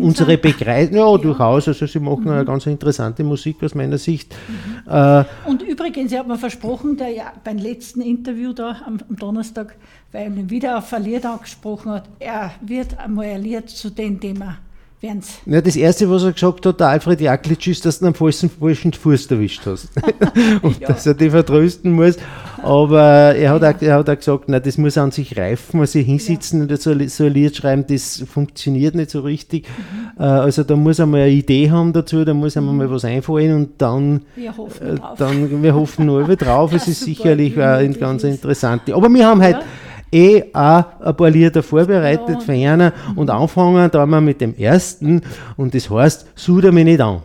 unsere 0.00 0.38
Begleitung, 0.38 0.96
ja, 0.96 1.10
ja, 1.10 1.18
durchaus, 1.18 1.68
also 1.68 1.86
sie 1.86 1.98
machen 1.98 2.24
mhm. 2.24 2.30
eine 2.30 2.44
ganz 2.44 2.66
interessante 2.66 3.24
Musik 3.24 3.62
aus 3.62 3.74
meiner 3.74 3.98
Sicht. 3.98 4.34
Mhm. 4.48 4.90
Äh, 4.90 5.24
und 5.46 5.62
übrigens, 5.62 6.12
ich 6.12 6.18
habe 6.18 6.28
mir 6.28 6.38
versprochen, 6.38 6.96
der 6.96 7.10
ja 7.10 7.32
beim 7.44 7.58
letzten 7.58 8.00
Interview 8.00 8.52
da 8.52 8.76
am, 8.86 8.98
am 9.08 9.16
Donnerstag, 9.16 9.74
weil 10.12 10.32
er 10.36 10.50
wieder 10.50 10.78
auf 10.78 10.92
ein 10.94 11.02
Lied 11.02 11.26
angesprochen 11.26 11.92
hat, 11.92 12.04
er 12.20 12.52
wird 12.62 12.98
einmal 12.98 13.26
ein 13.26 13.42
Lied 13.42 13.68
zu 13.68 13.90
dem 13.90 14.20
Thema 14.20 14.58
werden's. 15.02 15.38
Ja, 15.46 15.60
das 15.60 15.76
Erste, 15.76 16.08
was 16.10 16.24
er 16.24 16.32
gesagt 16.32 16.64
hat, 16.64 16.80
der 16.80 16.88
Alfred 16.88 17.20
Jaklitsch, 17.20 17.68
ist, 17.68 17.84
dass 17.84 17.98
du 17.98 18.06
einen 18.06 18.14
falschen, 18.14 18.50
falschen 18.50 18.92
Fuß 18.92 19.26
erwischt 19.30 19.62
hast. 19.66 19.88
und 20.62 20.80
ja. 20.80 20.88
dass 20.88 21.06
er 21.06 21.14
dich 21.14 21.30
vertrösten 21.30 21.92
muss. 21.92 22.16
Aber 22.62 23.34
er 23.34 23.50
hat, 23.50 23.64
auch, 23.64 23.82
er 23.82 23.94
hat 23.96 24.08
auch 24.08 24.16
gesagt, 24.16 24.48
nein, 24.48 24.62
das 24.64 24.78
muss 24.78 24.96
an 24.96 25.10
sich 25.10 25.36
reifen, 25.36 25.80
also 25.80 25.98
hinsitzen 25.98 26.60
ja. 26.60 26.68
und 26.68 26.80
so, 26.80 26.94
so 27.08 27.24
ein 27.24 27.32
Lied 27.32 27.56
schreiben, 27.56 27.84
das 27.88 28.22
funktioniert 28.32 28.94
nicht 28.94 29.10
so 29.10 29.20
richtig. 29.20 29.66
Mhm. 29.66 30.22
Äh, 30.22 30.28
also 30.28 30.62
da 30.62 30.76
muss 30.76 31.00
er 31.00 31.06
mal 31.06 31.22
eine 31.22 31.30
Idee 31.30 31.70
haben 31.70 31.92
dazu, 31.92 32.24
da 32.24 32.34
muss 32.34 32.54
mhm. 32.54 32.76
mal 32.76 32.88
was 32.88 33.04
einfallen 33.04 33.54
und 33.56 33.70
dann, 33.78 34.22
wir 34.36 34.56
hoffen, 34.56 34.96
äh, 34.96 35.00
dann, 35.18 35.62
wir 35.62 35.74
hoffen 35.74 36.06
nur 36.06 36.24
drauf. 36.36 36.72
es 36.74 36.86
ist 36.86 37.00
sicherlich 37.00 37.58
eine 37.60 37.94
ganz 37.94 38.22
interessante. 38.22 38.94
Aber 38.94 39.08
wir 39.08 39.26
haben 39.26 39.42
heute 39.42 39.62
eh 40.12 40.44
auch 40.52 40.84
ein 41.00 41.16
paar 41.16 41.30
Lieder 41.30 41.62
vorbereitet 41.62 42.28
ja. 42.28 42.40
für 42.40 42.52
einen 42.52 42.92
und 43.16 43.30
anfangen 43.30 43.90
da 43.90 44.06
mal 44.06 44.20
mit 44.20 44.40
dem 44.40 44.54
ersten 44.56 45.22
und 45.56 45.74
das 45.74 45.90
heißt, 45.90 46.26
suder 46.34 46.70
mich 46.70 46.84
nicht 46.84 47.00
an. 47.00 47.22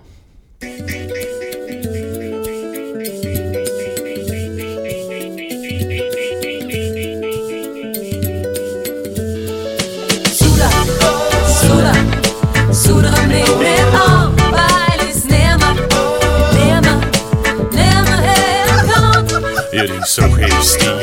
so 20.07 20.23
hastig 20.23 20.96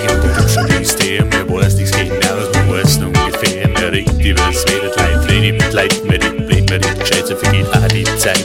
ungefähr, 3.84 3.90
mir 3.90 3.92
regt 3.92 4.24
die 4.24 4.36
Welt 4.36 4.64
wieder 4.66 4.96
leid, 4.96 5.28
wenn 5.28 5.44
ich 5.44 5.52
mitleid, 5.52 6.04
mir 6.04 6.18
den 6.18 6.46
Blick, 6.46 6.70
mir 6.70 6.78
den 6.78 7.06
Scheiße 7.06 7.36
vergeht 7.36 7.66
auch 7.72 7.88
die 7.88 8.04
Zeit. 8.16 8.44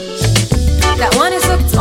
Der 0.98 1.10
eine 1.22 1.40
sagt's 1.40 1.78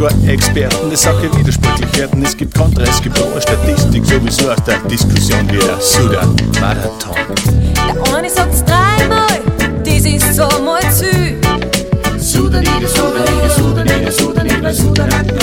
sogar 0.00 0.28
Experten 0.28 0.88
der 0.88 0.96
Sache 0.96 1.30
widersprüchlich 1.36 1.98
werden. 1.98 2.24
Es 2.24 2.34
gibt 2.34 2.54
Kontra, 2.54 2.84
es 2.84 3.02
gibt 3.02 3.18
hohe 3.18 3.40
Statistik, 3.40 4.04
sowieso 4.06 4.50
aus 4.50 4.62
der 4.66 4.78
Diskussion 4.88 5.46
wieder. 5.50 5.78
Sudan, 5.78 6.34
Marathon. 6.58 7.14
Der 7.76 8.14
eine 8.16 8.30
sagt's 8.30 8.64
dreimal, 8.64 9.40
das 9.84 10.04
ist 10.06 10.34
zweimal 10.34 10.80
zu. 10.90 11.04
Sudanide, 12.18 12.88
Sudanide, 12.88 13.50
Sudanide, 13.50 14.12
Sudanide, 14.12 14.74
Sudanide. 14.74 15.34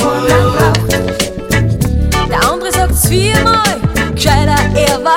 Der 2.30 2.52
andere 2.52 2.72
sagt's 2.72 3.08
viermal, 3.08 3.80
gescheiter, 4.16 4.58
er 4.76 5.04
war 5.04 5.17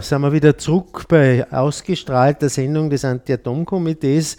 Sind 0.00 0.20
wir 0.22 0.32
wieder 0.32 0.56
zurück 0.56 1.06
bei 1.08 1.46
ausgestrahlter 1.50 2.48
Sendung 2.48 2.90
des 2.90 3.04
Anti-Atom-Komitees. 3.04 4.36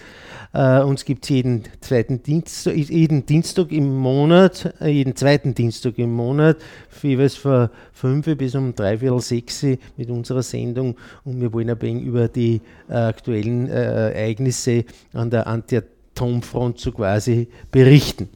Äh, 0.54 0.80
uns 0.82 1.04
gibt 1.04 1.24
es 1.26 1.30
jeden 1.30 1.64
zweiten 1.82 2.24
Dienstag, 2.24 2.76
jeden 2.76 3.26
Dienstag 3.26 3.72
im 3.72 3.98
Monat, 3.98 4.74
äh, 4.80 4.90
jeden 4.90 5.16
zweiten 5.16 5.54
Dienstag 5.54 5.98
im 5.98 6.14
Monat, 6.14 6.58
jeweils 7.02 7.36
von 7.36 7.70
5 7.94 8.38
bis 8.38 8.56
um 8.56 8.76
dreiviertel 8.76 9.20
sechs 9.20 9.64
mit 9.98 10.10
unserer 10.10 10.44
Sendung 10.44 10.96
und 11.24 11.42
wir 11.42 11.52
wollen 11.54 11.70
ein 11.70 11.82
wenig 11.82 12.04
über 12.04 12.28
die 12.28 12.62
äh, 12.90 12.94
aktuellen 12.94 13.70
äh, 13.70 14.12
Ereignisse 14.12 14.86
an 15.14 15.30
der 15.30 15.48
Anti-Atom-Front 15.48 16.80
so 16.80 16.92
quasi 16.92 17.48
berichten. 17.72 18.30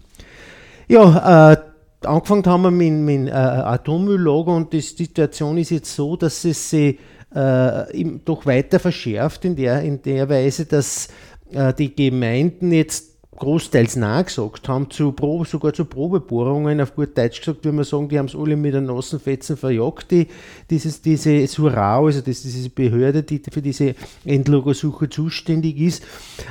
Ja, 0.87 1.53
äh, 1.53 1.57
angefangen 2.05 2.45
haben 2.45 2.63
wir 2.63 2.71
mit, 2.71 2.93
mit 2.93 3.27
äh, 3.27 3.31
Atommülllager 3.31 4.55
und 4.55 4.73
die 4.73 4.81
Situation 4.81 5.57
ist 5.57 5.71
jetzt 5.71 5.95
so, 5.95 6.15
dass 6.15 6.45
es 6.45 6.69
sich 6.69 6.99
äh, 7.33 8.05
doch 8.23 8.45
weiter 8.45 8.79
verschärft 8.79 9.45
in 9.45 9.55
der, 9.55 9.81
in 9.81 10.01
der 10.01 10.29
Weise, 10.29 10.65
dass 10.65 11.09
äh, 11.51 11.73
die 11.73 11.95
Gemeinden 11.95 12.71
jetzt 12.71 13.14
großteils 13.37 13.97
nachgesagt 13.97 14.69
haben, 14.69 14.89
zu 14.89 15.11
Probe, 15.11 15.45
sogar 15.45 15.73
zu 15.73 15.85
Probebohrungen, 15.85 16.79
auf 16.79 16.95
gut 16.95 17.17
Deutsch 17.17 17.39
gesagt, 17.39 17.65
würde 17.65 17.75
man 17.75 17.85
sagen, 17.85 18.07
die 18.07 18.17
haben 18.17 18.27
es 18.27 18.35
alle 18.35 18.55
mit 18.55 18.73
einem 18.73 18.87
nassen 18.87 19.19
Fetzen 19.19 19.57
verjagt, 19.57 20.11
die, 20.11 20.27
dieses, 20.69 21.01
diese 21.01 21.45
Surau, 21.47 22.05
also 22.05 22.21
das, 22.21 22.41
diese 22.41 22.69
Behörde, 22.69 23.23
die 23.23 23.41
für 23.51 23.61
diese 23.61 23.95
Endlagersuche 24.23 25.09
zuständig 25.09 25.79
ist. 25.79 26.03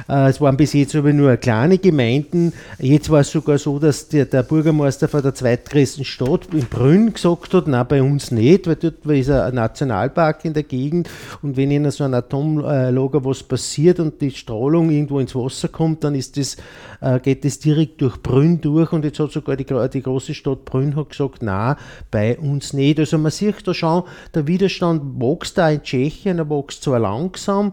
Äh, 0.09 0.29
es 0.29 0.41
waren 0.41 0.57
bis 0.57 0.75
jetzt 0.75 0.95
aber 0.95 1.13
nur 1.13 1.37
kleine 1.37 1.79
Gemeinden. 1.79 2.53
Jetzt 2.79 3.09
war 3.11 3.21
es 3.21 3.31
sogar 3.31 3.59
so, 3.59 3.79
dass 3.79 4.09
der, 4.09 4.27
der 4.27 4.43
Bürgermeister 4.43 5.09
von 5.09 5.23
der 5.23 5.35
zweitgrößten 5.35 6.05
Stadt 6.05 6.49
in 6.53 6.67
Brünn 6.67 7.15
gesagt 7.15 7.55
hat, 7.55 7.67
nein, 7.67 7.87
bei 7.89 8.03
uns 8.03 8.31
nicht, 8.31 8.67
weil 8.67 8.77
dort 8.77 9.05
ist 9.07 9.31
ein 9.31 9.55
Nationalpark 9.55 10.45
in 10.45 10.53
der 10.53 10.65
Gegend 10.65 11.09
und 11.43 11.57
wenn 11.57 11.71
in 11.71 11.91
so 11.91 12.05
einem 12.05 12.15
Atomlager 12.15 13.25
was 13.25 13.43
passiert 13.43 14.01
und 14.01 14.21
die 14.21 14.31
Strahlung 14.31 14.91
irgendwo 14.91 15.19
ins 15.19 15.35
Wasser 15.35 15.69
kommt, 15.69 16.05
dann 16.05 16.15
ist 16.15 16.37
das, 16.37 16.57
äh, 17.01 17.21
geht 17.21 17.45
das 17.45 17.59
direkt 17.59 18.01
durch 18.01 18.23
Brünn 18.23 18.61
durch 18.61 18.93
und 18.93 19.05
jetzt 19.05 19.19
hat 19.21 19.33
sogar 19.33 19.57
die, 19.57 19.65
die 19.65 20.03
große 20.03 20.35
Stadt 20.35 20.65
Brünn 20.65 20.97
hat 20.97 21.11
gesagt, 21.11 21.43
nein, 21.43 21.77
bei 22.11 22.39
uns 22.39 22.73
nicht. 22.73 22.99
Also 22.99 23.19
man 23.19 23.31
sieht 23.31 23.67
da 23.67 23.75
schon, 23.75 24.05
der 24.35 24.47
Widerstand 24.47 25.21
wächst 25.21 25.59
da 25.59 25.71
in 25.71 25.83
Tschechien, 25.83 26.39
er 26.39 26.51
wächst 26.51 26.83
zwar 26.83 26.99
langsam, 26.99 27.73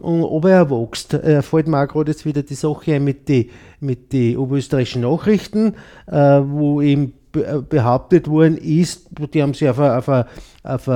aber 0.00 0.50
er 0.50 0.70
wächst. 0.70 1.14
Äh, 1.14 1.42
fällt 1.42 1.68
mir 1.68 1.82
auch 1.82 1.88
gerade 1.88 2.10
jetzt 2.10 2.24
wieder 2.24 2.42
die 2.42 2.54
Sache 2.54 2.94
ein 2.94 3.04
mit 3.04 3.28
den 3.28 3.50
mit 3.80 4.12
die 4.12 4.36
oberösterreichischen 4.36 5.02
Nachrichten, 5.02 5.74
äh, 6.06 6.40
wo 6.44 6.80
eben 6.80 7.14
be 7.32 7.44
äh, 7.44 7.60
behauptet 7.60 8.28
worden 8.28 8.56
ist, 8.56 9.08
die 9.34 9.42
haben 9.42 9.54
sich 9.54 9.68
auf 9.68 9.80
eine, 9.80 9.98
auf 9.98 10.08
eine, 10.08 10.26
auf 10.62 10.88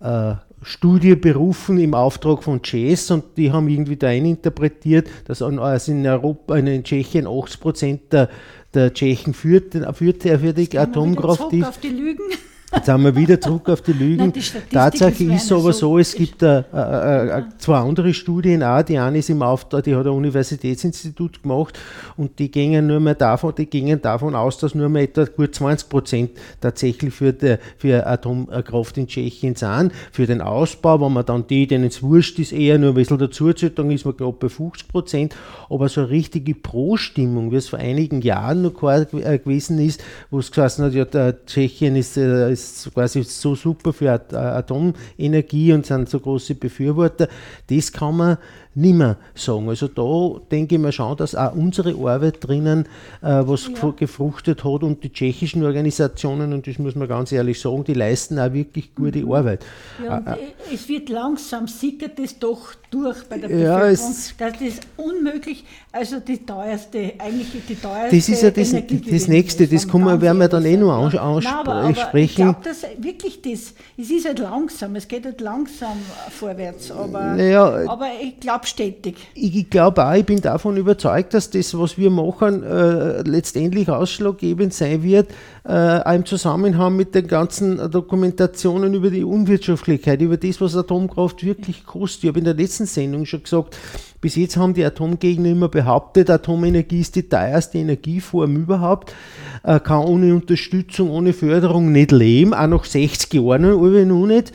eine 0.00 0.40
Studie 0.62 1.14
berufen 1.14 1.78
im 1.78 1.94
Auftrag 1.94 2.42
von 2.42 2.62
Chess 2.62 3.10
und 3.10 3.36
die 3.36 3.52
haben 3.52 3.68
irgendwie 3.68 3.96
da 3.96 4.08
eininterpretiert, 4.08 5.08
dass 5.26 5.42
an, 5.42 5.58
also 5.58 5.92
in 5.92 6.06
Europa, 6.06 6.56
in 6.56 6.82
Tschechien 6.82 7.26
80 7.26 7.60
Prozent 7.60 8.12
der, 8.12 8.28
der 8.74 8.92
Tschechen 8.92 9.34
führt, 9.34 9.74
führt, 9.96 10.22
für 10.22 10.52
die 10.52 10.78
Atomkraft 10.78 11.54
auf 11.62 11.78
die 11.78 11.88
Lügen. 11.88 12.24
Jetzt 12.70 12.84
sind 12.84 13.02
wir 13.02 13.16
wieder 13.16 13.40
zurück 13.40 13.66
auf 13.70 13.80
die 13.80 13.94
Lügen. 13.94 14.16
Nein, 14.26 14.32
die 14.34 14.74
Tatsache 14.74 15.24
ist 15.24 15.50
aber 15.50 15.72
so- 15.72 15.96
es 15.98 16.14
gibt 16.14 16.42
äh, 16.42 16.64
äh, 16.74 17.38
äh, 17.38 17.42
zwei 17.56 17.78
andere 17.78 18.12
Studien 18.12 18.62
auch. 18.62 18.82
Die 18.82 18.98
eine 18.98 19.18
ist 19.18 19.30
im 19.30 19.40
Auftrag, 19.40 19.84
die 19.84 19.96
hat 19.96 20.04
ein 20.04 20.12
Universitätsinstitut 20.12 21.42
gemacht 21.42 21.78
und 22.18 22.38
die 22.38 22.50
gingen 22.50 22.86
nur 22.86 23.00
mehr 23.00 23.14
davon, 23.14 23.54
die 23.56 23.64
gingen 23.64 24.02
davon 24.02 24.34
aus, 24.34 24.58
dass 24.58 24.74
nur 24.74 24.90
mehr 24.90 25.04
etwa 25.04 25.24
gut 25.24 25.54
20 25.54 25.88
Prozent 25.88 26.30
tatsächlich 26.60 27.14
für, 27.14 27.32
der, 27.32 27.58
für 27.78 28.06
Atomkraft 28.06 28.98
in 28.98 29.06
Tschechien 29.06 29.54
sind. 29.54 29.92
Für 30.12 30.26
den 30.26 30.42
Ausbau, 30.42 31.00
wenn 31.00 31.14
man 31.14 31.24
dann 31.24 31.46
die, 31.46 31.66
denen 31.66 31.84
es 31.86 32.02
wurscht 32.02 32.38
ist, 32.38 32.52
eher 32.52 32.78
nur 32.78 32.90
ein 32.90 32.94
bisschen 32.96 33.16
dazu 33.16 33.50
zählt, 33.54 33.78
dann 33.78 33.90
ist 33.90 34.04
man 34.04 34.14
knapp 34.14 34.40
bei 34.40 34.50
50 34.50 34.88
Prozent. 34.88 35.34
Aber 35.70 35.88
so 35.88 36.02
eine 36.02 36.10
richtige 36.10 36.54
Pro-Stimmung, 36.54 37.50
wie 37.50 37.56
es 37.56 37.68
vor 37.70 37.78
einigen 37.78 38.20
Jahren 38.20 38.60
noch 38.60 38.82
äh, 38.82 39.38
gewesen 39.38 39.78
ist, 39.78 40.02
wo 40.30 40.38
es 40.38 40.50
gesagt 40.52 40.78
hat, 40.78 40.92
ja, 40.92 41.32
Tschechien 41.46 41.96
ist, 41.96 42.18
ist 42.58 42.94
quasi 42.94 43.22
so 43.22 43.54
super 43.54 43.92
für 43.92 44.12
At 44.12 44.32
Atomenergie 44.34 45.72
und 45.72 45.86
sind 45.86 46.08
so 46.08 46.20
große 46.20 46.54
Befürworter, 46.54 47.28
das 47.68 47.92
kann 47.92 48.16
man 48.16 48.38
nicht 48.80 48.94
mehr 48.94 49.16
sagen. 49.34 49.68
Also 49.68 49.88
da 49.88 50.40
denke 50.50 50.76
ich 50.76 50.80
mir 50.80 50.92
schon, 50.92 51.16
dass 51.16 51.34
auch 51.34 51.54
unsere 51.54 51.90
Arbeit 51.94 52.36
drinnen 52.46 52.84
äh, 53.22 53.26
was 53.46 53.68
gef- 53.68 53.92
gefruchtet 53.96 54.64
hat 54.64 54.82
und 54.82 55.02
die 55.02 55.12
tschechischen 55.12 55.64
Organisationen, 55.64 56.52
und 56.52 56.66
das 56.66 56.78
muss 56.78 56.94
man 56.94 57.08
ganz 57.08 57.32
ehrlich 57.32 57.60
sagen, 57.60 57.84
die 57.84 57.94
leisten 57.94 58.38
auch 58.38 58.52
wirklich 58.52 58.94
gute 58.94 59.24
Arbeit. 59.24 59.64
Ja, 60.04 60.18
äh, 60.18 60.74
es 60.74 60.88
wird 60.88 61.08
langsam 61.08 61.66
sickert 61.66 62.18
es 62.18 62.38
doch 62.38 62.74
durch 62.90 63.22
bei 63.24 63.38
der 63.38 63.50
Ja, 63.50 63.78
Bevölkerung, 63.78 64.14
dass 64.38 64.52
das 64.58 64.80
unmöglich, 64.96 65.64
also 65.92 66.20
die 66.20 66.38
teuerste, 66.44 67.12
eigentlich 67.18 67.48
die 67.68 67.74
teuerste 67.74 68.16
Das 68.16 68.28
ist 68.28 68.42
ja 68.42 68.50
das, 68.50 68.70
das 69.10 69.28
Nächste, 69.28 69.66
das 69.66 69.86
kann 69.88 70.00
man, 70.02 70.20
werden 70.20 70.38
wir 70.38 70.48
dann 70.48 70.64
eh 70.64 70.76
noch 70.76 71.10
sagen. 71.10 71.18
ans- 71.18 71.46
aber 71.46 71.80
ich 71.80 71.86
ansprechen. 71.98 72.34
glaube, 72.36 72.58
dass 72.64 72.82
wirklich 72.98 73.42
das, 73.42 73.74
es 73.98 74.10
ist 74.10 74.26
halt 74.26 74.38
langsam, 74.38 74.94
es 74.96 75.06
geht 75.08 75.24
halt 75.24 75.40
langsam 75.40 75.96
vorwärts, 76.30 76.90
aber, 76.90 77.34
Naja, 77.36 77.88
aber 77.88 78.06
ich 78.22 78.38
glaube 78.40 78.66
stetig. 78.68 79.16
Ich, 79.34 79.70
glaube 79.70 80.06
auch, 80.06 80.14
ich 80.14 80.24
bin 80.24 80.40
davon 80.40 80.76
überzeugt, 80.76 81.34
dass 81.34 81.50
das, 81.50 81.76
was 81.76 81.98
wir 81.98 82.10
machen, 82.10 82.62
äh, 82.62 83.22
letztendlich 83.22 83.88
ausschlaggebend 83.88 84.74
sein 84.74 85.02
wird, 85.02 85.30
äh, 85.64 85.72
auch 85.72 86.12
im 86.12 86.24
Zusammenhang 86.24 86.96
mit 86.96 87.14
den 87.14 87.26
ganzen 87.26 87.90
Dokumentationen 87.90 88.94
über 88.94 89.10
die 89.10 89.24
Unwirtschaftlichkeit, 89.24 90.20
über 90.20 90.36
das, 90.36 90.60
was 90.60 90.76
Atomkraft 90.76 91.44
wirklich 91.44 91.84
kostet. 91.84 92.24
Ich 92.24 92.28
habe 92.28 92.38
in 92.38 92.44
der 92.44 92.54
letzten 92.54 92.86
Sendung 92.86 93.26
schon 93.26 93.42
gesagt, 93.42 93.76
bis 94.20 94.34
jetzt 94.34 94.56
haben 94.56 94.74
die 94.74 94.84
Atomgegner 94.84 95.50
immer 95.50 95.68
behauptet, 95.68 96.28
Atomenergie 96.28 97.00
ist 97.00 97.14
die 97.14 97.28
teuerste 97.28 97.78
Energieform 97.78 98.56
überhaupt, 98.56 99.14
äh, 99.62 99.78
kann 99.78 100.04
ohne 100.04 100.34
Unterstützung, 100.34 101.10
ohne 101.10 101.32
Förderung 101.32 101.92
nicht 101.92 102.10
leben, 102.10 102.52
auch 102.52 102.66
nach 102.66 102.84
60 102.84 103.34
Jahren 103.34 103.64
aber 103.64 104.04
noch 104.04 104.26
nicht, 104.26 104.52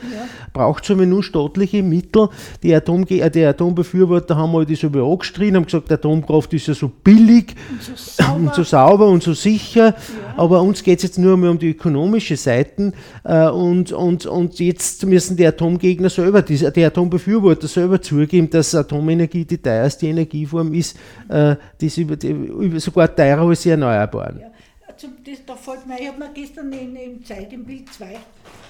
braucht 0.54 0.88
es 0.88 0.96
nur 0.96 1.22
staatliche 1.22 1.82
Mittel. 1.82 2.28
Die, 2.62 2.74
Atomge 2.74 3.20
äh, 3.20 3.30
die 3.30 3.44
Atombefürworter 3.44 4.36
haben 4.36 4.52
halt 4.52 4.70
das 4.70 4.82
über 4.82 5.02
angestritten, 5.02 5.56
haben 5.56 5.64
gesagt, 5.64 5.90
Atomkraft 5.90 6.52
ist 6.54 6.68
ja 6.68 6.74
so 6.74 6.90
billig 7.02 7.54
So 7.80 7.92
sauber. 7.96 8.34
und 8.36 8.54
so 8.54 8.62
sauber 8.62 9.08
und 9.08 9.22
so 9.22 9.34
sicher, 9.34 9.94
aber 10.36 10.62
uns 10.62 10.82
geht 10.82 10.98
es 10.98 11.04
jetzt 11.04 11.18
nur 11.18 11.34
einmal 11.34 11.50
um 11.50 11.58
die 11.58 11.70
ökonomische 11.70 12.36
Seiten. 12.36 12.92
Äh, 13.24 13.48
und, 13.48 13.92
und, 13.92 14.26
und 14.26 14.60
jetzt 14.60 15.04
müssen 15.06 15.36
die 15.36 15.46
Atomgegner 15.46 16.08
selber, 16.08 16.42
die, 16.42 16.56
die 16.72 16.84
Atombefürworter 16.84 17.66
selber 17.66 18.00
zugeben, 18.00 18.48
dass 18.48 18.74
Atomenergie 18.74 19.44
die 19.56 19.62
teuerste 19.62 20.06
Energieform 20.06 20.74
ist, 20.74 20.96
äh, 21.28 21.56
ist 21.80 21.98
über, 21.98 22.16
die, 22.16 22.30
über, 22.30 22.80
sogar 22.80 23.14
teurer 23.14 23.48
als 23.48 23.62
die 23.62 23.70
Erneuerbaren. 23.70 24.40
Ja, 24.40 24.96
zum, 24.96 25.12
das, 25.24 25.38
da 25.46 25.56
fällt 25.56 25.86
mir, 25.86 26.00
ich 26.00 26.08
habe 26.08 26.18
mir 26.18 26.30
gestern 26.32 26.72
in, 26.72 26.96
in 26.96 27.24
Zeit 27.24 27.52
im 27.52 27.64
Bild 27.64 27.92
2, 27.92 28.16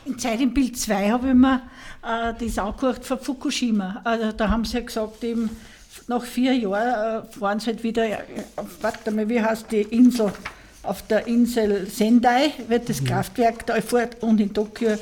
in 0.07 0.19
Zeit 0.19 0.41
im 0.41 0.53
Bild 0.53 0.79
2 0.79 1.11
habe 1.11 1.29
ich 1.29 1.35
mir 1.35 1.63
äh, 2.03 2.33
das 2.39 2.59
angehört 2.59 3.05
von 3.05 3.19
Fukushima. 3.19 4.01
Also 4.05 4.33
da 4.33 4.49
haben 4.49 4.65
sie 4.65 4.79
ja 4.79 4.85
gesagt, 4.85 5.23
eben 5.25 5.51
nach 6.09 6.25
vier 6.25 6.55
Jahren 6.55 7.25
äh, 7.25 7.39
fahren 7.39 7.61
sie 7.61 7.67
halt 7.67 7.83
wieder, 7.83 8.05
äh, 8.05 8.19
auf, 8.57 8.83
warte 8.83 9.11
mal, 9.11 9.29
wie 9.29 9.41
heißt 9.41 9.71
die 9.71 9.83
Insel? 9.83 10.33
Auf 10.83 11.07
der 11.07 11.27
Insel 11.27 11.87
Sendai 11.87 12.53
wird 12.69 12.91
das 12.91 13.03
Kraftwerk 13.03 13.65
da 13.65 13.81
fort 13.81 14.23
und 14.23 14.39
in 14.39 14.53
Tokio 14.53 14.97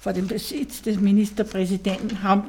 vor 0.00 0.12
dem 0.12 0.28
Sitz 0.36 0.82
des 0.82 0.98
Ministerpräsidenten 0.98 2.22
haben 2.24 2.44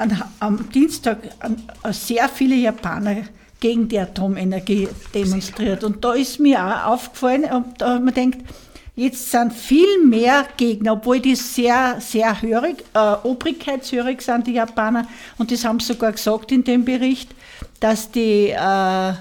an, 0.00 0.22
am 0.40 0.70
Dienstag 0.70 1.18
an, 1.40 1.62
an 1.82 1.92
sehr 1.92 2.28
viele 2.28 2.56
Japaner 2.56 3.16
gegen 3.60 3.88
die 3.88 3.98
Atomenergie 3.98 4.88
demonstriert. 5.14 5.84
Und 5.84 6.02
da 6.02 6.14
ist 6.14 6.40
mir 6.40 6.58
auch 6.58 6.92
aufgefallen, 6.92 7.44
und 7.44 7.80
da 7.80 8.00
man 8.00 8.14
denkt, 8.14 8.38
jetzt 8.96 9.30
sind 9.30 9.52
viel 9.52 10.02
mehr 10.04 10.46
Gegner, 10.56 10.94
obwohl 10.94 11.20
die 11.20 11.36
sehr, 11.36 12.00
sehr 12.00 12.40
hörig, 12.40 12.82
äh, 12.94 13.14
obrigkeitshörig 13.22 14.22
sind, 14.22 14.46
die 14.46 14.54
Japaner. 14.54 15.06
Und 15.36 15.52
das 15.52 15.64
haben 15.64 15.78
sie 15.78 15.92
sogar 15.92 16.12
gesagt 16.12 16.50
in 16.50 16.64
dem 16.64 16.84
Bericht, 16.84 17.30
dass 17.80 18.10
die 18.10 18.48
äh, 18.48 19.12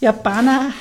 Japaner 0.00 0.72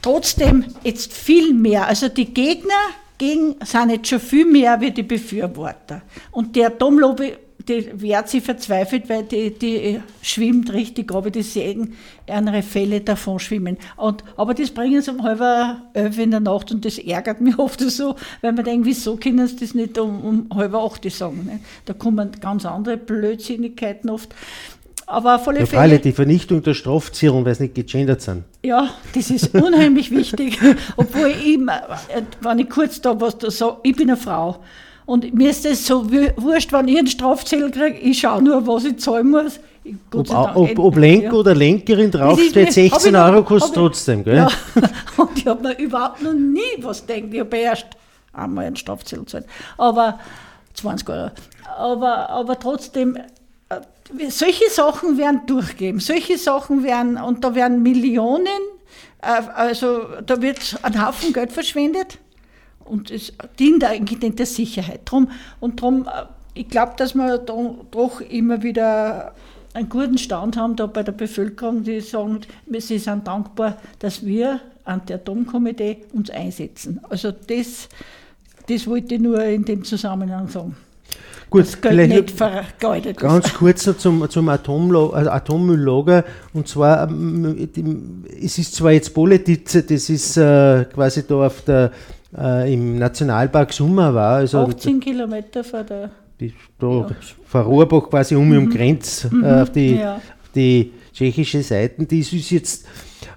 trotzdem 0.00 0.64
jetzt 0.82 1.12
viel 1.12 1.52
mehr, 1.52 1.86
also 1.86 2.08
die 2.08 2.32
Gegner 2.32 2.74
gegen, 3.18 3.56
sind 3.64 3.90
jetzt 3.90 4.08
schon 4.08 4.20
viel 4.20 4.46
mehr 4.46 4.80
wie 4.80 4.90
die 4.90 5.02
Befürworter. 5.02 6.02
Und 6.30 6.56
die 6.56 6.64
Atomlobby, 6.64 7.34
die 7.68 7.88
wehrt 8.00 8.28
sich 8.28 8.42
verzweifelt, 8.42 9.08
weil 9.08 9.22
die, 9.22 9.50
die 9.50 10.00
schwimmt 10.22 10.72
richtig, 10.72 11.12
aber 11.14 11.30
die 11.30 11.42
sehen 11.42 11.94
andere 12.28 12.62
Fälle 12.62 13.00
davon 13.00 13.38
schwimmen. 13.38 13.78
Und, 13.96 14.22
aber 14.36 14.54
das 14.54 14.70
bringen 14.70 15.00
sie 15.00 15.10
um 15.10 15.22
halb 15.22 15.40
elf 15.94 16.18
in 16.18 16.30
der 16.30 16.40
Nacht 16.40 16.72
und 16.72 16.84
das 16.84 16.98
ärgert 16.98 17.40
mich 17.40 17.58
oft 17.58 17.80
so, 17.80 18.16
weil 18.42 18.52
man 18.52 18.64
denkt, 18.64 18.86
wieso 18.86 19.16
können 19.16 19.46
sie 19.46 19.56
das 19.56 19.74
nicht 19.74 19.98
um, 19.98 20.20
um 20.20 20.48
halb 20.54 20.74
acht 20.74 21.10
sagen? 21.10 21.44
Ne? 21.46 21.60
Da 21.86 21.94
kommen 21.94 22.30
ganz 22.40 22.66
andere 22.66 22.96
Blödsinnigkeiten 22.96 24.10
oft. 24.10 24.34
Aber 25.06 25.34
auf 25.36 25.46
alle 25.48 25.60
Ja, 25.60 25.66
Fälle. 25.66 25.98
die 25.98 26.12
Vernichtung 26.12 26.62
der 26.62 26.72
Strafzierung, 26.74 27.44
weil 27.44 27.54
sie 27.54 27.64
nicht 27.64 27.74
gegendert 27.74 28.22
sind. 28.22 28.44
Ja, 28.62 28.90
das 29.14 29.30
ist 29.30 29.54
unheimlich 29.54 30.10
wichtig. 30.10 30.58
Obwohl 30.96 31.28
ich, 31.28 31.58
äh, 31.58 32.22
wenn 32.40 32.58
ich 32.58 32.70
kurz 32.70 33.00
da 33.02 33.20
was 33.20 33.36
da 33.36 33.50
sage, 33.50 33.78
ich 33.82 33.94
bin 33.94 34.08
eine 34.08 34.16
Frau. 34.16 34.60
Und 35.06 35.34
mir 35.34 35.50
ist 35.50 35.64
das 35.64 35.86
so 35.86 36.10
wurscht, 36.10 36.72
wenn 36.72 36.88
ich 36.88 36.98
einen 36.98 37.06
Strafzettel 37.06 37.70
kriege, 37.70 37.98
ich 37.98 38.20
schaue 38.20 38.42
nur, 38.42 38.66
was 38.66 38.84
ich 38.84 38.96
zahlen 38.98 39.30
muss. 39.30 39.60
Gott 40.10 40.30
Ob, 40.30 40.56
ob, 40.56 40.78
ob 40.78 40.96
Lenker 40.96 41.26
ja. 41.26 41.32
oder 41.34 41.54
Lenkerin 41.54 42.10
draufsteht, 42.10 42.54
mir- 42.54 42.66
hab 42.66 42.72
16 42.72 43.06
ich 43.08 43.12
noch- 43.12 43.24
Euro 43.26 43.44
kostet 43.44 43.74
trotzdem, 43.74 44.24
gell? 44.24 44.36
Ja, 44.36 44.48
und 45.18 45.36
ich 45.36 45.46
habe 45.46 45.62
mir 45.68 45.78
überhaupt 45.78 46.22
noch 46.22 46.32
nie 46.32 46.60
was 46.80 47.06
gedacht. 47.06 47.24
Ich 47.30 47.40
habe 47.40 47.56
erst 47.58 47.86
einmal 48.32 48.64
einen 48.64 48.76
Strafzettel 48.76 49.24
gezahlt. 49.24 49.44
Aber 49.76 50.18
20 50.72 51.06
Euro. 51.10 51.30
Aber, 51.78 52.30
aber 52.30 52.58
trotzdem, 52.58 53.16
äh, 53.16 54.30
solche 54.30 54.70
Sachen 54.70 55.18
werden 55.18 55.42
durchgehen. 55.46 56.00
Solche 56.00 56.38
Sachen 56.38 56.82
werden, 56.82 57.18
und 57.18 57.44
da 57.44 57.54
werden 57.54 57.82
Millionen, 57.82 58.46
äh, 59.20 59.42
also 59.54 60.04
da 60.24 60.40
wird 60.40 60.76
ein 60.82 61.06
Haufen 61.06 61.34
Geld 61.34 61.52
verschwendet. 61.52 62.18
Und 62.84 63.10
es 63.10 63.32
dient 63.58 63.84
eigentlich 63.84 64.34
der 64.36 64.46
Sicherheit. 64.46 65.00
Drum, 65.04 65.30
und 65.60 65.80
darum, 65.80 66.08
ich 66.54 66.68
glaube, 66.68 66.92
dass 66.96 67.14
wir 67.14 67.38
da 67.38 67.56
doch 67.90 68.20
immer 68.20 68.62
wieder 68.62 69.32
einen 69.74 69.88
guten 69.88 70.18
Stand 70.18 70.56
haben 70.56 70.76
da 70.76 70.86
bei 70.86 71.02
der 71.02 71.12
Bevölkerung, 71.12 71.82
die 71.82 72.00
sagen, 72.00 72.40
sie 72.78 72.98
sind 72.98 73.26
dankbar, 73.26 73.76
dass 73.98 74.24
wir 74.24 74.60
Anti-Atom-Komitee 74.84 76.04
uns 76.12 76.30
einsetzen. 76.30 77.00
Also 77.08 77.32
das, 77.32 77.88
das 78.68 78.86
wollte 78.86 79.16
ich 79.16 79.20
nur 79.20 79.42
in 79.42 79.64
dem 79.64 79.82
Zusammenhang 79.84 80.48
sagen. 80.48 80.76
Gut, 81.50 81.66
vielleicht 81.66 82.10
nicht 82.10 82.30
vergeudet. 82.32 83.18
Ganz 83.18 83.52
kurz 83.54 83.86
noch 83.86 83.96
zum, 83.96 84.28
zum 84.28 84.48
also 84.48 85.30
Atommülllager. 85.30 86.24
Und 86.52 86.66
zwar, 86.66 87.08
ähm, 87.08 88.24
es 88.42 88.58
ist 88.58 88.74
zwar 88.74 88.92
jetzt 88.92 89.14
Politize, 89.14 89.82
das 89.84 90.10
ist 90.10 90.36
äh, 90.36 90.84
quasi 90.92 91.24
da 91.26 91.46
auf 91.46 91.62
der, 91.62 91.92
äh, 92.36 92.72
im 92.72 92.98
Nationalpark 92.98 93.72
Summer 93.72 94.14
war, 94.14 94.36
also 94.36 94.58
18 94.60 95.00
Kilometer 95.00 95.64
vor 95.64 95.84
der. 95.84 96.10
die, 96.40 96.52
da 96.78 97.06
vor 97.46 97.60
Rohrbach 97.62 98.10
quasi 98.10 98.34
um 98.34 98.50
um 98.50 98.70
Grenz 98.70 99.28
äh, 99.42 99.60
auf, 99.62 99.70
die, 99.70 99.96
ja. 99.96 100.16
auf 100.16 100.50
die 100.54 100.92
tschechische 101.12 101.62
Seite. 101.62 102.04
Das 102.04 102.32
ist 102.32 102.50
jetzt 102.50 102.86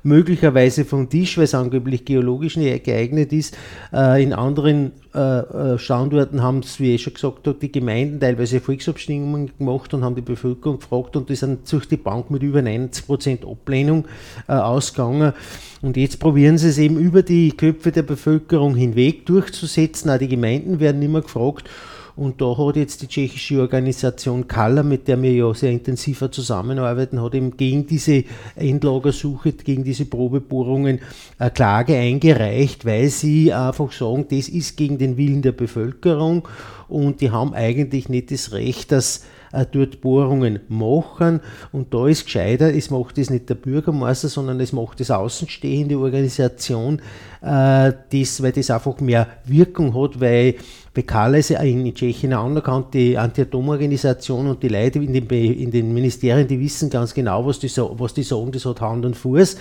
möglicherweise 0.03 0.85
vom 0.85 1.09
Tisch, 1.09 1.37
weil 1.37 1.45
es 1.45 1.53
angeblich 1.53 2.05
geologisch 2.05 2.57
nicht 2.57 2.83
geeignet 2.83 3.33
ist. 3.33 3.57
Äh, 3.93 4.23
in 4.23 4.33
anderen 4.33 4.91
äh, 5.13 5.19
äh, 5.19 5.79
Standorten 5.79 6.43
haben 6.43 6.59
es, 6.59 6.79
wie 6.79 6.95
ich 6.95 7.03
schon 7.03 7.13
gesagt 7.13 7.47
habe, 7.47 7.57
die 7.59 7.71
Gemeinden 7.71 8.19
teilweise 8.19 8.59
Volksabstimmungen 8.59 9.51
gemacht 9.57 9.93
und 9.93 10.03
haben 10.03 10.15
die 10.15 10.21
Bevölkerung 10.21 10.79
gefragt 10.79 11.15
und 11.15 11.29
die 11.29 11.35
sind 11.35 11.71
durch 11.71 11.87
die 11.87 11.97
Bank 11.97 12.29
mit 12.29 12.43
über 12.43 12.59
90% 12.59 13.49
Ablehnung 13.49 14.05
äh, 14.47 14.53
ausgegangen. 14.53 15.33
Und 15.81 15.97
jetzt 15.97 16.19
probieren 16.19 16.57
sie 16.57 16.69
es 16.69 16.77
eben 16.77 16.97
über 16.97 17.23
die 17.23 17.51
Köpfe 17.51 17.91
der 17.91 18.03
Bevölkerung 18.03 18.75
hinweg 18.75 19.25
durchzusetzen. 19.25 20.09
Auch 20.09 20.17
die 20.17 20.27
Gemeinden 20.27 20.79
werden 20.79 21.01
immer 21.01 21.21
gefragt. 21.21 21.69
Und 22.17 22.41
da 22.41 22.57
hat 22.57 22.75
jetzt 22.77 23.03
die 23.03 23.07
tschechische 23.07 23.61
Organisation 23.61 24.47
Kalla, 24.47 24.81
mit 24.81 25.07
der 25.07 25.21
wir 25.21 25.31
ja 25.31 25.53
sehr 25.53 25.71
intensiver 25.71 26.31
zusammenarbeiten, 26.31 27.21
hat 27.21 27.35
eben 27.35 27.55
gegen 27.55 27.85
diese 27.85 28.23
Endlagersuche, 28.55 29.53
gegen 29.53 29.83
diese 29.83 30.05
Probebohrungen 30.05 30.99
eine 31.37 31.51
Klage 31.51 31.95
eingereicht, 31.95 32.85
weil 32.85 33.09
sie 33.09 33.53
einfach 33.53 33.91
sagen, 33.91 34.25
das 34.31 34.49
ist 34.49 34.77
gegen 34.77 34.97
den 34.97 35.15
Willen 35.15 35.43
der 35.43 35.51
Bevölkerung. 35.51 36.47
Und 36.87 37.21
die 37.21 37.29
haben 37.29 37.53
eigentlich 37.53 38.09
nicht 38.09 38.31
das 38.31 38.51
Recht, 38.51 38.91
dass 38.91 39.23
äh, 39.51 39.65
dort 39.71 40.01
Bohrungen 40.01 40.59
machen. 40.67 41.41
Und 41.71 41.93
da 41.93 42.07
ist 42.07 42.25
gescheiter, 42.25 42.73
es 42.73 42.89
macht 42.89 43.17
das 43.17 43.29
nicht 43.29 43.49
der 43.49 43.55
Bürgermeister, 43.55 44.27
sondern 44.27 44.59
es 44.59 44.73
macht 44.73 44.99
das 44.99 45.11
außenstehende 45.11 45.97
Organisation, 45.97 47.01
äh, 47.41 47.93
das, 48.11 48.41
weil 48.41 48.51
das 48.51 48.69
einfach 48.69 48.99
mehr 48.99 49.27
Wirkung 49.45 49.93
hat, 49.93 50.19
weil 50.19 50.55
Bekala 50.93 51.37
ist 51.37 51.51
in 51.51 51.93
Tschechien 51.93 52.33
eine 52.33 52.41
anerkannte 52.41 53.19
Anti-Atom-Organisation 53.19 54.47
und 54.47 54.63
die 54.63 54.69
Leute 54.69 54.99
in 54.99 55.13
den, 55.13 55.27
in 55.27 55.71
den 55.71 55.93
Ministerien, 55.93 56.47
die 56.47 56.59
wissen 56.59 56.89
ganz 56.89 57.13
genau, 57.13 57.45
was 57.45 57.59
die, 57.59 57.69
was 57.69 58.13
die 58.13 58.23
sagen, 58.23 58.51
das 58.51 58.65
hat 58.65 58.81
Hand 58.81 59.05
und 59.05 59.15
Fuß. 59.15 59.57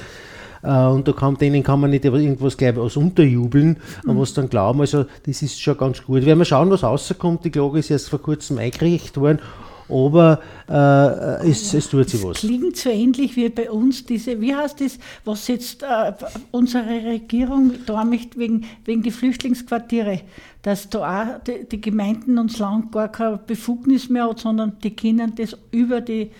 Äh, 0.62 0.86
Und 0.86 1.06
da 1.06 1.12
kann, 1.12 1.36
denen 1.36 1.62
kann 1.62 1.80
man 1.80 1.90
nicht 1.90 2.04
irgendwas 2.04 2.56
gleich 2.56 2.76
was 2.76 2.96
unterjubeln, 2.96 3.76
an 4.06 4.18
was 4.18 4.34
dann 4.34 4.48
glauben. 4.48 4.80
Also 4.80 5.04
das 5.24 5.42
ist 5.42 5.60
schon 5.60 5.76
ganz 5.76 6.02
gut. 6.02 6.24
Werden 6.24 6.38
wir 6.38 6.44
schauen, 6.44 6.70
was 6.70 6.82
rauskommt. 6.82 7.44
Die 7.44 7.50
Klage 7.50 7.78
ist 7.78 7.90
erst 7.90 8.08
vor 8.08 8.20
kurzem 8.20 8.58
eingerichtet 8.58 9.16
worden. 9.18 9.40
Aber 9.88 10.40
äh, 10.68 11.48
es, 11.48 11.72
es 11.74 11.88
tut 11.88 12.08
sich 12.08 12.22
was. 12.22 12.38
Klingt 12.38 12.76
so 12.76 12.90
ähnlich 12.90 13.36
wie 13.36 13.48
bei 13.48 13.70
uns 13.70 14.04
diese, 14.04 14.40
wie 14.40 14.54
heißt 14.54 14.80
das, 14.80 14.98
was 15.24 15.48
jetzt 15.48 15.82
äh, 15.82 16.12
unsere 16.50 17.04
Regierung 17.04 17.72
da 17.86 18.04
möchte 18.04 18.38
wegen, 18.38 18.64
wegen 18.84 19.02
die 19.02 19.10
Flüchtlingsquartiere, 19.10 20.20
dass 20.62 20.88
da 20.88 20.98
auch 21.22 21.44
die, 21.44 21.68
die 21.68 21.80
Gemeinden 21.80 22.38
uns 22.38 22.58
Land 22.58 22.92
gar 22.92 23.08
keine 23.08 23.38
Befugnis 23.38 24.08
mehr 24.08 24.28
hat, 24.28 24.40
sondern 24.40 24.78
die 24.82 24.94
können 24.94 25.34
das 25.36 25.56
über 25.70 26.00
die 26.00 26.30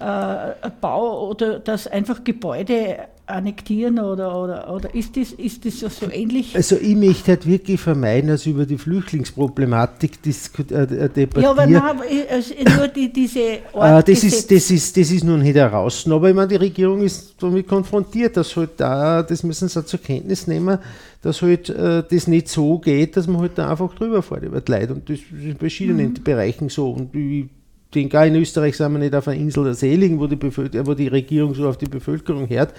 äh, 0.00 0.70
Bau 0.80 1.28
oder 1.30 1.60
dass 1.60 1.86
einfach 1.86 2.24
Gebäude 2.24 3.08
annektieren 3.30 3.98
oder, 3.98 4.36
oder, 4.36 4.72
oder 4.72 4.94
ist, 4.94 5.16
das, 5.16 5.32
ist 5.32 5.64
das 5.64 5.80
so 5.80 6.10
ähnlich? 6.10 6.54
Also 6.54 6.76
ich 6.76 6.96
möchte 6.96 7.32
halt 7.32 7.46
wirklich 7.46 7.80
vermeiden, 7.80 8.28
dass 8.28 8.46
über 8.46 8.66
die 8.66 8.78
Flüchtlingsproblematik 8.78 10.22
diskut, 10.22 10.70
äh, 10.72 10.86
debattieren. 10.86 11.42
Ja, 11.42 11.50
aber 11.50 11.66
nein, 11.66 12.00
also 12.30 12.54
nur 12.76 12.88
die, 12.88 13.12
diese 13.12 13.40
äh, 13.40 13.60
das, 13.74 14.24
ist, 14.24 14.50
das, 14.50 14.70
ist, 14.70 14.96
das 14.96 15.10
ist 15.10 15.24
nun 15.24 15.40
nicht 15.40 15.56
heraus. 15.56 16.06
Aber 16.08 16.28
ich 16.28 16.34
meine, 16.34 16.48
die 16.48 16.56
Regierung 16.56 17.02
ist 17.02 17.34
damit 17.40 17.66
konfrontiert, 17.68 18.36
dass 18.36 18.56
halt 18.56 18.70
da, 18.76 19.22
das 19.22 19.42
müssen 19.42 19.68
sie 19.68 19.84
zur 19.84 20.00
Kenntnis 20.00 20.46
nehmen, 20.46 20.78
dass 21.22 21.42
halt 21.42 21.68
äh, 21.68 22.02
das 22.08 22.26
nicht 22.26 22.48
so 22.48 22.78
geht, 22.78 23.16
dass 23.16 23.26
man 23.26 23.42
halt 23.42 23.52
da 23.56 23.70
einfach 23.70 23.94
drüber 23.94 24.22
fährt 24.22 24.44
über 24.44 24.60
die 24.60 24.72
Leute. 24.72 24.94
Und 24.94 25.08
das 25.08 25.18
ist 25.18 25.44
in 25.44 25.56
verschiedenen 25.56 26.10
mhm. 26.10 26.24
Bereichen 26.24 26.68
so. 26.68 26.90
Und 26.90 27.14
ich 27.14 27.46
denke, 27.94 28.24
in 28.26 28.36
Österreich 28.36 28.76
sind 28.76 28.92
wir 28.92 28.98
nicht 28.98 29.14
auf 29.14 29.28
einer 29.28 29.38
Insel 29.38 29.64
der 29.64 29.74
Seligen, 29.74 30.18
wo 30.18 30.26
die, 30.26 30.40
wo 30.40 30.94
die 30.94 31.08
Regierung 31.08 31.54
so 31.54 31.68
auf 31.68 31.76
die 31.76 31.86
Bevölkerung 31.86 32.48
hört. 32.48 32.72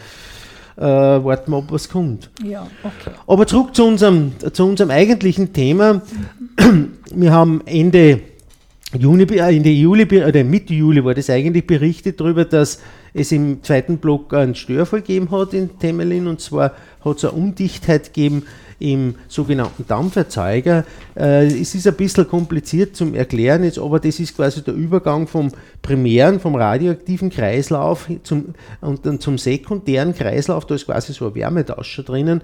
Äh, 0.78 0.84
warten 0.84 1.52
wir 1.52 1.58
ab, 1.58 1.66
was 1.70 1.90
kommt. 1.90 2.30
Ja, 2.44 2.68
okay. 2.84 3.16
Aber 3.28 3.46
zurück 3.46 3.76
zu 3.76 3.86
unserem, 3.86 4.32
zu 4.54 4.66
unserem 4.66 4.90
eigentlichen 4.90 5.54
Thema. 5.54 6.02
Wir 7.14 7.32
haben 7.32 7.62
Ende 7.66 8.22
Juni, 8.98 9.24
äh, 9.24 9.56
Ende 9.56 9.70
Juli, 9.70 10.06
oder 10.24 10.44
Mitte 10.44 10.74
Juli 10.74 11.04
war 11.04 11.14
das 11.14 11.30
eigentlich 11.30 11.68
berichtet 11.68 12.20
darüber, 12.20 12.46
dass 12.46 12.82
es 13.14 13.32
im 13.32 13.64
zweiten 13.64 13.98
Block 13.98 14.34
einen 14.34 14.56
Störfall 14.56 15.02
gegeben 15.02 15.32
hat 15.32 15.54
in 15.54 15.78
Temelin 15.80 16.28
und 16.28 16.42
zwar 16.42 16.74
hat 17.04 17.18
es 17.18 17.26
eine 17.26 17.34
Undichtheit 17.34 18.14
gegeben 18.14 18.44
im 18.82 19.16
sogenannten 19.28 19.86
Dampferzeuger. 19.88 20.86
Äh, 21.16 21.46
es 21.46 21.76
ist 21.76 21.88
ein 21.88 21.96
bisschen 21.96 22.28
kompliziert 22.28 22.96
zum 22.96 23.14
Erklären 23.14 23.64
jetzt, 23.64 23.80
aber 23.80 24.00
das 24.00 24.20
ist 24.20 24.36
quasi 24.36 24.64
der 24.64 24.74
Übergang 24.74 25.28
vom 25.28 25.52
primären, 25.82 26.40
vom 26.40 26.56
radioaktiven 26.56 27.30
Kreislauf 27.30 28.10
zum, 28.24 28.56
und 28.82 29.06
dann 29.06 29.20
zum 29.20 29.38
sekundären 29.38 30.16
Kreislauf. 30.16 30.66
Da 30.66 30.76
ist 30.76 30.86
quasi 30.86 31.14
so 31.14 31.28
ein 31.28 31.36
Wärmetauscher 31.36 32.04
drinnen, 32.04 32.42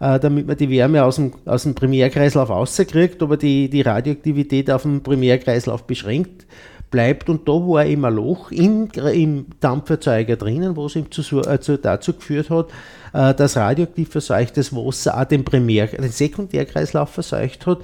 äh, 0.00 0.20
damit 0.20 0.46
man 0.46 0.56
die 0.56 0.70
Wärme 0.70 1.04
aus 1.04 1.16
dem, 1.16 1.32
aus 1.46 1.62
dem 1.62 1.74
Primärkreislauf 1.74 2.50
rauskriegt, 2.50 3.22
aber 3.22 3.36
die, 3.36 3.68
die 3.68 3.80
Radioaktivität 3.80 4.70
auf 4.70 4.82
dem 4.82 5.02
Primärkreislauf 5.02 5.84
beschränkt 5.84 6.46
bleibt 6.90 7.28
und 7.28 7.48
da 7.48 7.52
war 7.52 7.84
immer 7.84 8.08
ein 8.08 8.14
Loch 8.14 8.50
in, 8.50 8.88
im 9.12 9.46
Dampferzeuger 9.60 10.36
drinnen, 10.36 10.76
was 10.76 10.96
ihm 10.96 11.10
zu, 11.10 11.40
äh, 11.40 11.58
dazu 11.80 12.12
geführt 12.14 12.50
hat, 12.50 12.68
äh, 13.12 13.34
dass 13.34 13.56
radioaktiv 13.56 14.10
verseuchtes 14.10 14.74
Wasser 14.74 15.20
auch 15.20 15.24
den, 15.24 15.44
Primär-, 15.44 15.86
den 15.86 16.10
Sekundärkreislauf 16.10 17.10
verseucht 17.10 17.66
hat. 17.66 17.78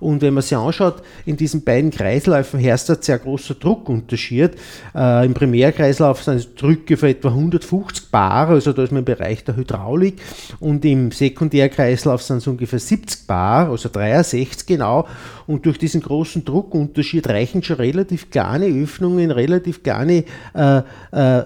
Und 0.00 0.22
wenn 0.22 0.34
man 0.34 0.42
sich 0.42 0.56
anschaut, 0.56 1.02
in 1.26 1.36
diesen 1.36 1.64
beiden 1.64 1.90
Kreisläufen 1.90 2.60
herrscht 2.60 2.90
ein 2.90 2.98
sehr 3.00 3.18
großer 3.18 3.54
Druckunterschied. 3.54 4.52
Äh, 4.94 5.26
Im 5.26 5.34
Primärkreislauf 5.34 6.22
sind 6.22 6.60
Drücke 6.60 6.96
von 6.96 7.08
etwa 7.08 7.28
150 7.28 8.10
Bar, 8.10 8.48
also 8.48 8.72
da 8.72 8.84
ist 8.84 8.92
man 8.92 9.00
im 9.00 9.04
Bereich 9.04 9.44
der 9.44 9.56
Hydraulik. 9.56 10.20
Und 10.60 10.84
im 10.84 11.10
Sekundärkreislauf 11.10 12.22
sind 12.22 12.38
es 12.38 12.46
ungefähr 12.46 12.78
70 12.78 13.26
Bar, 13.26 13.70
also 13.70 13.88
63 13.88 14.66
genau. 14.66 15.06
Und 15.46 15.66
durch 15.66 15.78
diesen 15.78 16.00
großen 16.00 16.44
Druckunterschied 16.44 17.28
reichen 17.28 17.62
schon 17.62 17.76
relativ 17.76 18.30
kleine 18.30 18.66
Öffnungen, 18.66 19.30
relativ 19.30 19.82
kleine 19.82 20.24
äh, 20.54 20.82
äh, 21.12 21.44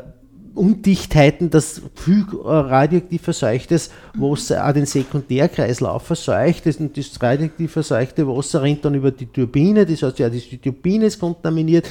Undichtheiten, 0.55 1.51
dass 1.51 1.83
viel 1.95 2.27
äh, 2.33 2.49
radioaktiv 2.49 3.23
verseuchtes 3.23 3.91
Wasser 4.15 4.67
auch 4.67 4.73
den 4.73 4.87
Sekundärkreislauf 4.87 6.03
verseucht 6.03 6.67
und 6.79 6.97
das 6.97 7.21
radioaktiv 7.21 7.73
verseuchte 7.73 8.27
Wasser 8.27 8.63
rennt 8.63 8.85
dann 8.85 8.95
über 8.95 9.11
die 9.11 9.27
Turbine, 9.27 9.87
das 9.87 10.03
heißt 10.03 10.19
ja, 10.19 10.29
die 10.29 10.59
Turbine 10.59 11.07
ist 11.07 11.19
kontaminiert, 11.21 11.89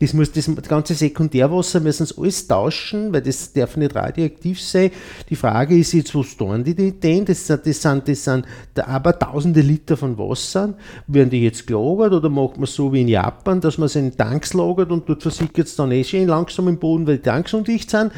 das 0.00 0.14
muss 0.14 0.32
das, 0.32 0.46
das 0.46 0.66
ganze 0.66 0.94
Sekundärwasser 0.94 1.78
müssen 1.78 2.06
sie 2.06 2.14
alles 2.16 2.48
tauschen, 2.48 3.12
weil 3.12 3.20
das 3.20 3.52
darf 3.52 3.76
nicht 3.76 3.94
radioaktiv 3.94 4.58
sein. 4.58 4.90
Die 5.28 5.36
Frage 5.36 5.76
ist 5.76 5.92
jetzt, 5.92 6.14
wo 6.14 6.22
stehen 6.22 6.64
die 6.64 6.74
denn? 6.98 7.26
Das, 7.26 7.46
das 7.46 7.62
sind, 7.82 8.08
das 8.08 8.24
sind 8.24 8.46
aber 8.82 9.18
tausende 9.18 9.60
Liter 9.60 9.98
von 9.98 10.16
Wasser. 10.16 10.72
Werden 11.06 11.28
die 11.28 11.44
jetzt 11.44 11.66
gelagert 11.66 12.14
oder 12.14 12.30
macht 12.30 12.56
man 12.56 12.64
so 12.64 12.90
wie 12.94 13.02
in 13.02 13.08
Japan, 13.08 13.60
dass 13.60 13.76
man 13.76 13.86
es 13.86 13.96
in 13.96 14.16
Tanks 14.16 14.54
lagert 14.54 14.90
und 14.90 15.06
dort 15.06 15.20
versickert 15.20 15.66
es 15.66 15.76
dann 15.76 15.92
eh 15.92 16.02
schön 16.02 16.28
langsam 16.28 16.68
im 16.68 16.78
Boden, 16.78 17.06
weil 17.06 17.18
die 17.18 17.24
Tanks 17.24 17.52
undicht 17.52 17.90
sind? 17.90 17.99
Sind, 18.00 18.12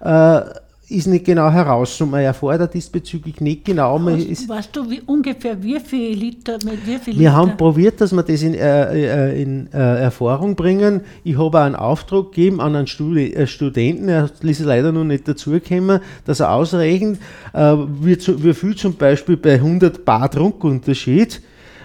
äh, 0.00 0.40
ist 0.88 1.08
nicht 1.08 1.24
genau 1.24 1.50
heraus 1.50 2.00
und 2.00 2.10
man 2.10 2.20
erfordert 2.20 2.72
diesbezüglich 2.72 3.40
nicht 3.40 3.64
genau. 3.64 3.98
Man 3.98 4.20
ist, 4.20 4.48
weißt 4.48 4.76
du 4.76 4.88
wie, 4.88 5.00
ungefähr 5.04 5.60
wie 5.60 5.80
viel 5.80 6.16
Liter? 6.16 6.58
Mit 6.64 6.86
wie 6.86 6.98
viel 6.98 7.14
wir 7.14 7.20
Liter? 7.20 7.32
haben 7.32 7.56
probiert, 7.56 8.00
dass 8.00 8.12
wir 8.12 8.22
das 8.22 8.42
in, 8.42 8.54
äh, 8.54 9.30
äh, 9.30 9.42
in 9.42 9.68
äh, 9.72 10.02
Erfahrung 10.02 10.54
bringen. 10.54 11.00
Ich 11.24 11.36
habe 11.38 11.60
einen 11.60 11.74
Auftrag 11.74 12.30
gegeben 12.30 12.60
an 12.60 12.76
einen 12.76 12.86
Studi 12.86 13.32
äh, 13.32 13.48
Studenten, 13.48 14.08
er 14.08 14.30
ist 14.42 14.60
leider 14.60 14.92
noch 14.92 15.04
nicht 15.04 15.26
dazugekommen, 15.26 16.00
dass 16.24 16.38
er 16.38 16.52
ausrechnet, 16.52 17.18
äh, 17.52 17.74
wie, 18.00 18.16
zu, 18.16 18.42
wie 18.44 18.54
viel 18.54 18.76
zum 18.76 18.94
Beispiel 18.94 19.36
bei 19.36 19.54
100 19.54 20.04
Bar 20.04 20.28
Druckunterschied 20.28 21.42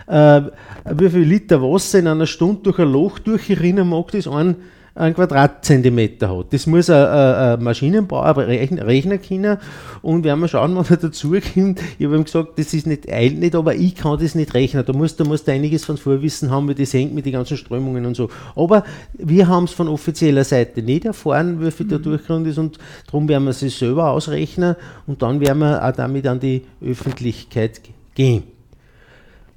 wie 0.08 1.10
viel 1.10 1.22
Liter 1.22 1.62
Wasser 1.62 2.00
in 2.00 2.08
einer 2.08 2.26
Stunde 2.26 2.64
durch 2.64 2.80
ein 2.80 2.92
Loch 2.92 3.20
durchrinnen 3.20 3.88
mag, 3.88 4.12
das 4.12 4.28
ein 4.28 4.58
einen 4.93 5.15
Quadratzentimeter 5.15 6.38
hat. 6.38 6.54
Das 6.54 6.67
muss 6.67 6.89
ein, 6.89 7.06
ein 7.06 7.63
Maschinenbauer 7.63 8.36
rechnen, 8.38 8.80
rechnen 8.80 9.21
können 9.21 9.58
und 10.01 10.23
werden 10.23 10.41
wir 10.41 10.47
schauen, 10.47 10.75
wann 10.75 10.86
er 10.89 10.97
dazukommt. 10.97 11.80
Ich 11.97 12.06
habe 12.06 12.15
ihm 12.15 12.23
gesagt, 12.25 12.60
das 12.60 12.73
ist 12.73 12.88
nicht, 12.88 13.10
eilt 13.10 13.39
nicht, 13.39 13.56
aber 13.56 13.73
ich 13.73 13.95
kann 13.95 14.19
das 14.19 14.36
nicht 14.36 14.54
rechnen. 14.54 14.86
Da 14.86 14.93
musst, 14.93 15.19
da 15.19 15.23
musst 15.23 15.47
du 15.47 15.51
einiges 15.54 15.86
von 15.86 15.97
Vorwissen 15.97 16.51
haben, 16.51 16.67
wie 16.67 16.75
das 16.75 16.93
hängt 16.93 17.13
mit 17.13 17.25
den 17.25 17.34
ganzen 17.34 17.58
Strömungen 17.58 18.06
und 18.06 18.15
so. 18.15 18.30
Aber 18.56 18.84
wir 19.13 19.47
haben 19.47 19.63
es 19.63 19.71
von 19.71 19.88
offizieller 19.88 20.43
Seite 20.43 20.82
nicht 20.82 21.06
erfahren, 21.06 21.63
wie 21.65 21.71
viel 21.71 21.88
der 21.88 21.99
mhm. 21.99 22.04
Durchgrund 22.04 22.47
ist 22.47 22.58
und 22.58 22.77
darum 23.06 23.30
werden 23.30 23.45
wir 23.45 23.51
es 23.51 23.60
selber 23.60 24.12
ausrechnen 24.12 24.75
und 25.08 25.21
dann 25.21 25.39
werden 25.39 25.60
wir 25.60 25.84
auch 25.84 25.93
damit 25.93 26.27
an 26.27 26.39
die 26.39 26.63
Öffentlichkeit 26.82 27.82
gehen. 28.13 28.43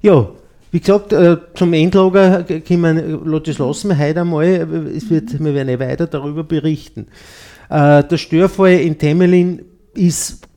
Ja, 0.01 0.29
wie 0.75 0.81
gesagt, 0.81 1.13
äh, 1.13 1.37
zum 1.53 1.71
Endlager 1.71 2.43
kommen, 2.67 3.41
das 3.45 3.57
lassen 3.59 3.87
wir 3.91 3.97
heute 3.97 4.19
einmal. 4.19 4.45
Es 4.93 5.09
wird, 5.09 5.41
wir 5.41 5.53
werden 5.53 5.69
ja 5.69 5.79
weiter 5.79 6.05
darüber 6.05 6.43
berichten. 6.43 7.07
Äh, 7.69 8.03
der 8.03 8.17
Störfall 8.17 8.73
in 8.73 8.97
Temelin 8.97 9.61
ist 9.93 10.49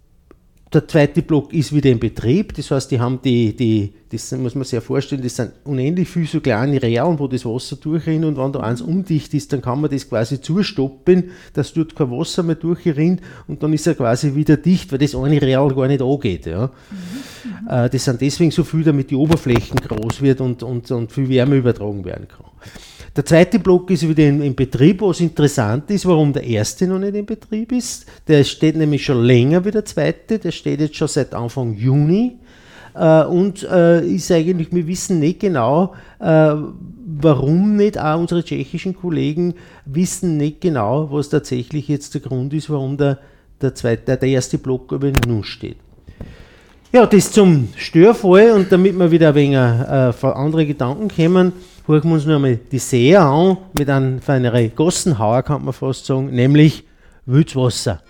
der 0.72 0.86
zweite 0.86 1.22
Block 1.22 1.52
ist 1.54 1.74
wieder 1.74 1.90
in 1.90 1.98
Betrieb, 1.98 2.54
das 2.54 2.70
heißt, 2.70 2.90
die 2.90 3.00
haben 3.00 3.20
die, 3.24 3.56
die, 3.56 3.94
das 4.10 4.32
muss 4.32 4.54
man 4.54 4.64
sich 4.64 4.72
ja 4.72 4.80
vorstellen, 4.82 5.22
das 5.22 5.36
sind 5.36 5.52
unendlich 5.64 6.08
viele 6.08 6.26
so 6.26 6.40
kleine 6.40 6.82
Realen, 6.82 7.18
wo 7.18 7.26
das 7.26 7.46
Wasser 7.46 7.76
durchrinnt 7.76 8.24
und 8.24 8.36
wenn 8.36 8.52
da 8.52 8.60
eins 8.60 8.82
undicht 8.82 9.32
ist, 9.32 9.52
dann 9.52 9.62
kann 9.62 9.80
man 9.80 9.90
das 9.90 10.08
quasi 10.08 10.40
zustoppen, 10.40 11.30
dass 11.54 11.72
dort 11.72 11.96
kein 11.96 12.10
Wasser 12.10 12.42
mehr 12.42 12.56
durchrinnt 12.56 13.22
und 13.46 13.62
dann 13.62 13.72
ist 13.72 13.86
er 13.86 13.94
quasi 13.94 14.34
wieder 14.34 14.58
dicht, 14.58 14.92
weil 14.92 14.98
das 14.98 15.14
eine 15.14 15.40
Real 15.40 15.74
gar 15.74 15.88
nicht 15.88 16.02
angeht. 16.02 16.44
Ja. 16.44 16.66
Mhm. 16.66 17.68
Äh, 17.68 17.88
das 17.88 18.04
sind 18.04 18.20
deswegen 18.20 18.50
so 18.50 18.62
viel, 18.64 18.84
damit 18.84 19.10
die 19.10 19.16
Oberflächen 19.16 19.76
groß 19.76 20.20
wird 20.20 20.40
und, 20.40 20.62
und, 20.62 20.90
und 20.90 21.12
viel 21.12 21.28
Wärme 21.28 21.56
übertragen 21.56 22.04
werden 22.04 22.28
kann. 22.28 22.46
Der 23.18 23.24
zweite 23.24 23.58
Block 23.58 23.90
ist 23.90 24.08
wieder 24.08 24.28
in, 24.28 24.54
Betrieb, 24.54 25.02
was 25.02 25.18
interessant 25.18 25.90
ist, 25.90 26.06
warum 26.06 26.32
der 26.32 26.44
erste 26.44 26.86
noch 26.86 27.00
nicht 27.00 27.16
in 27.16 27.26
Betrieb 27.26 27.72
ist. 27.72 28.06
Der 28.28 28.44
steht 28.44 28.76
nämlich 28.76 29.04
schon 29.04 29.24
länger 29.24 29.64
wie 29.64 29.72
der 29.72 29.84
zweite, 29.84 30.38
der 30.38 30.52
steht 30.52 30.78
jetzt 30.78 30.94
schon 30.94 31.08
seit 31.08 31.34
Anfang 31.34 31.74
Juni. 31.74 32.36
Äh, 32.94 33.24
und 33.24 33.64
äh, 33.64 34.06
ist 34.06 34.30
eigentlich, 34.30 34.68
wir 34.70 34.86
wissen 34.86 35.18
nicht 35.18 35.40
genau, 35.40 35.94
äh, 36.20 36.54
warum 37.18 37.74
nicht, 37.74 37.98
auch 37.98 38.20
unsere 38.20 38.44
tschechischen 38.44 38.94
Kollegen 38.94 39.54
wissen 39.84 40.36
nicht 40.36 40.60
genau, 40.60 41.10
was 41.10 41.28
tatsächlich 41.28 41.88
jetzt 41.88 42.14
der 42.14 42.20
Grund 42.20 42.54
ist, 42.54 42.70
warum 42.70 42.96
der, 42.96 43.18
der, 43.60 43.74
zweite, 43.74 44.16
der 44.16 44.28
erste 44.28 44.58
Block 44.58 44.92
über 44.92 45.10
nun 45.26 45.42
steht. 45.42 45.78
Ja, 46.92 47.04
das 47.04 47.32
zum 47.32 47.68
Störfall 47.74 48.52
und 48.52 48.70
damit 48.70 48.96
wir 48.96 49.10
wieder 49.10 49.30
ein 49.30 49.34
wenig 49.34 49.56
äh, 49.56 50.26
andere 50.28 50.64
Gedanken 50.66 51.08
kommen, 51.08 51.52
Gucken 51.88 52.10
wir 52.10 52.16
uns 52.16 52.26
nur 52.26 52.36
einmal 52.36 52.56
die 52.56 52.78
See 52.78 53.16
an, 53.16 53.56
mit 53.72 53.88
einem 53.88 54.20
feineren 54.20 54.74
Gossenhauer, 54.74 55.42
kann 55.42 55.64
man 55.64 55.72
fast 55.72 56.04
sagen, 56.04 56.26
nämlich 56.26 56.84
Wildwasser. 57.24 58.02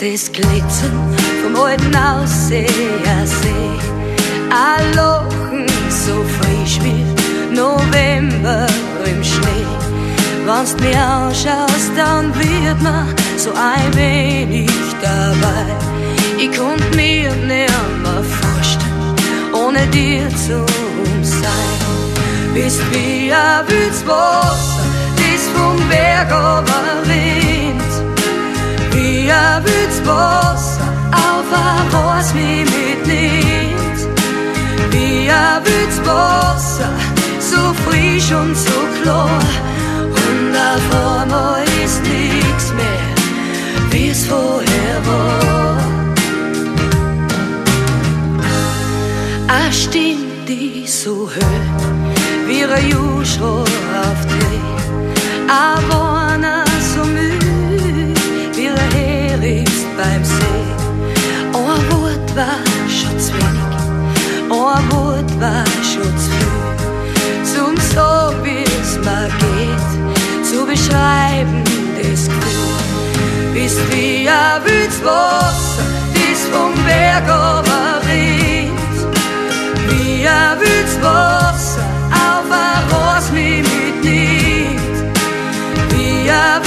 Das 0.00 0.32
Glitzern 0.32 1.14
vom 1.42 1.62
alten 1.62 1.94
Ausseher 1.94 3.26
See. 3.26 3.70
Ein 4.48 4.94
Lachen 4.94 5.66
so 5.90 6.24
frisch 6.38 6.80
wie 6.82 7.04
November 7.54 8.66
im 9.04 9.22
Schnee. 9.22 9.66
Wenn's 10.46 10.74
mir 10.80 10.98
anschaust, 10.98 11.92
dann 11.96 12.34
wird 12.34 12.80
mir 12.80 13.06
so 13.36 13.50
ein 13.50 13.94
wenig 13.94 14.70
dabei. 15.02 15.66
Ich 16.38 16.56
konnt 16.56 16.96
mir 16.96 17.30
nimmer 17.34 18.24
vorstellen, 18.24 19.16
ohne 19.52 19.86
dir 19.88 20.30
zu 20.30 20.64
sein. 21.22 22.54
Bist 22.54 22.80
wie 22.90 23.30
ein 23.30 23.68
Wützwasser, 23.68 24.80
das 25.16 25.46
vom 25.54 25.76
Berg 25.90 26.30
rinnt. 26.32 27.08
Wie 27.08 27.49
ein 29.30 29.64
Wützwasser 29.64 30.88
auf 31.12 31.46
ein 31.52 31.92
Haus 31.92 32.34
wie 32.34 32.64
mitnimmt. 32.64 34.00
Wie 34.90 35.30
ein 35.30 35.64
Wützwasser, 35.64 36.90
so 37.38 37.72
frisch 37.84 38.32
und 38.32 38.56
so 38.56 38.80
klar. 39.02 39.40
Und 40.02 40.56
einmal 40.56 41.62
ist 41.84 42.02
nichts 42.02 42.72
mehr, 42.74 43.14
wie 43.90 44.08
es 44.10 44.26
vorher 44.26 44.98
war. 45.06 45.76
Eine 49.48 49.72
Stimme, 49.72 50.44
die 50.48 50.86
so 50.86 51.28
hört, 51.28 51.82
wie 52.46 52.64
ein 52.64 52.88
Juschro 52.88 53.62
auf 53.62 54.26
Dreh. 54.26 54.60
Aber 55.48 56.09
war 65.40 65.64
zu 65.64 66.00
viel. 66.28 67.44
Zum 67.44 67.74
so, 67.94 68.34
wie 68.44 68.64
es 68.82 68.98
mir 68.98 69.28
geht, 69.40 70.46
zu 70.46 70.66
beschreiben 70.66 71.64
das 71.96 72.26
Gefühl. 72.26 73.54
Bist 73.54 73.80
wie 73.90 74.28
ein 74.28 74.60
das 76.24 76.40
vom 76.52 76.74
Berg 76.84 77.28
rinnt. 78.06 78.98
Wie 79.88 80.28
ein 80.28 80.58
auf 82.12 82.50
ein 82.64 82.82
Ross 82.92 83.30
mich 83.32 83.62
mitnimmt. 83.62 85.14
Wie 85.90 86.30
ein 86.30 86.62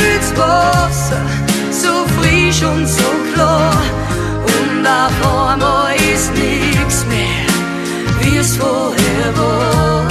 so 1.71 2.05
frisch 2.17 2.63
und 2.63 2.87
so 2.87 3.09
klar. 3.33 3.81
Und 4.45 4.87
auf 4.87 5.51
einmal 5.51 5.92
es 8.43 8.57
vorher 8.57 9.29
war. 9.37 10.07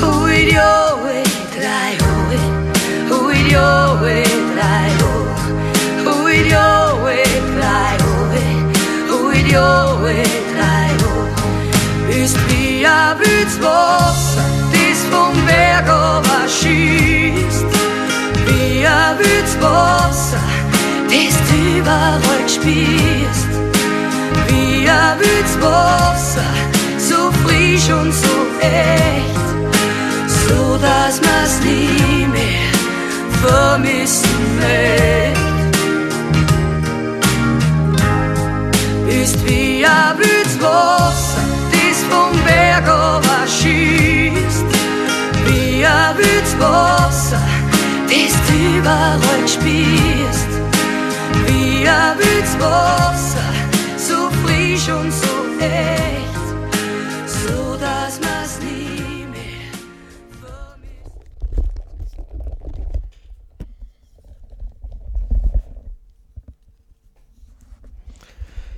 Hui, 0.00 0.40
jo, 0.56 0.74
drei, 1.56 1.92
hui, 2.04 2.38
hui, 3.10 3.40
jo, 3.54 3.70
drei, 4.54 4.88
hui, 5.00 5.26
hui, 6.06 6.38
jo, 6.54 6.70
drei, 7.56 7.94
hui, 8.06 8.46
hui, 9.10 9.40
jo, 9.54 9.70
drei, 10.54 10.90
hui. 11.02 12.24
Ist 12.24 12.38
wie 12.48 12.86
ein 12.86 13.18
Wützwasser, 13.18 14.46
das 14.72 15.00
vom 15.10 15.34
Berg 15.46 15.88
schießt. 16.58 17.70
Wie 18.46 18.86
ein 18.86 19.18
Wützwasser, 19.18 20.42
das 21.10 21.34
du 21.48 21.56
überall 21.78 22.48
spürst. 22.48 23.49
Wützwasser, 25.20 26.50
so 26.98 27.30
frisch 27.42 27.88
und 27.90 28.12
so 28.12 28.36
echt 28.60 29.40
so 30.50 30.76
dass 30.76 31.20
man's 31.20 31.60
nie 31.64 32.26
mehr 32.26 32.72
vermissen 33.42 34.40
möcht. 34.58 35.40
Ist 39.22 39.38
wie 39.46 39.84
ein 39.84 40.18
Wützwasser, 40.18 41.42
das 41.72 41.98
vom 42.10 42.32
Berg 42.44 42.86
schießt. 43.46 44.68
Wie 45.46 45.84
ein 45.84 46.16
Wützwasser, 46.18 47.42
das 48.08 48.34
überall 48.48 49.46
spürst. 49.46 50.52
Wie 51.46 51.88
ein 51.88 52.18
frisch 52.18 53.29
und 55.60 57.28
so 57.28 57.76
dass 57.76 58.20
man's 58.20 58.58
nie 58.60 59.26
mehr 59.26 59.40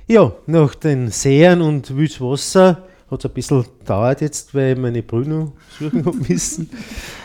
Ja, 0.07 0.31
nach 0.45 0.75
den 0.75 1.09
Seen 1.09 1.61
und 1.61 1.95
Wühlswasser 1.95 2.83
hat 3.13 3.19
es 3.19 3.25
ein 3.25 3.33
bisschen 3.33 3.65
gedauert 3.79 4.21
jetzt, 4.21 4.53
weil 4.53 4.75
meine 4.75 5.01
Bruno 5.01 5.53
suchen 5.79 6.05
habe 6.05 6.17
müssen. 6.27 6.69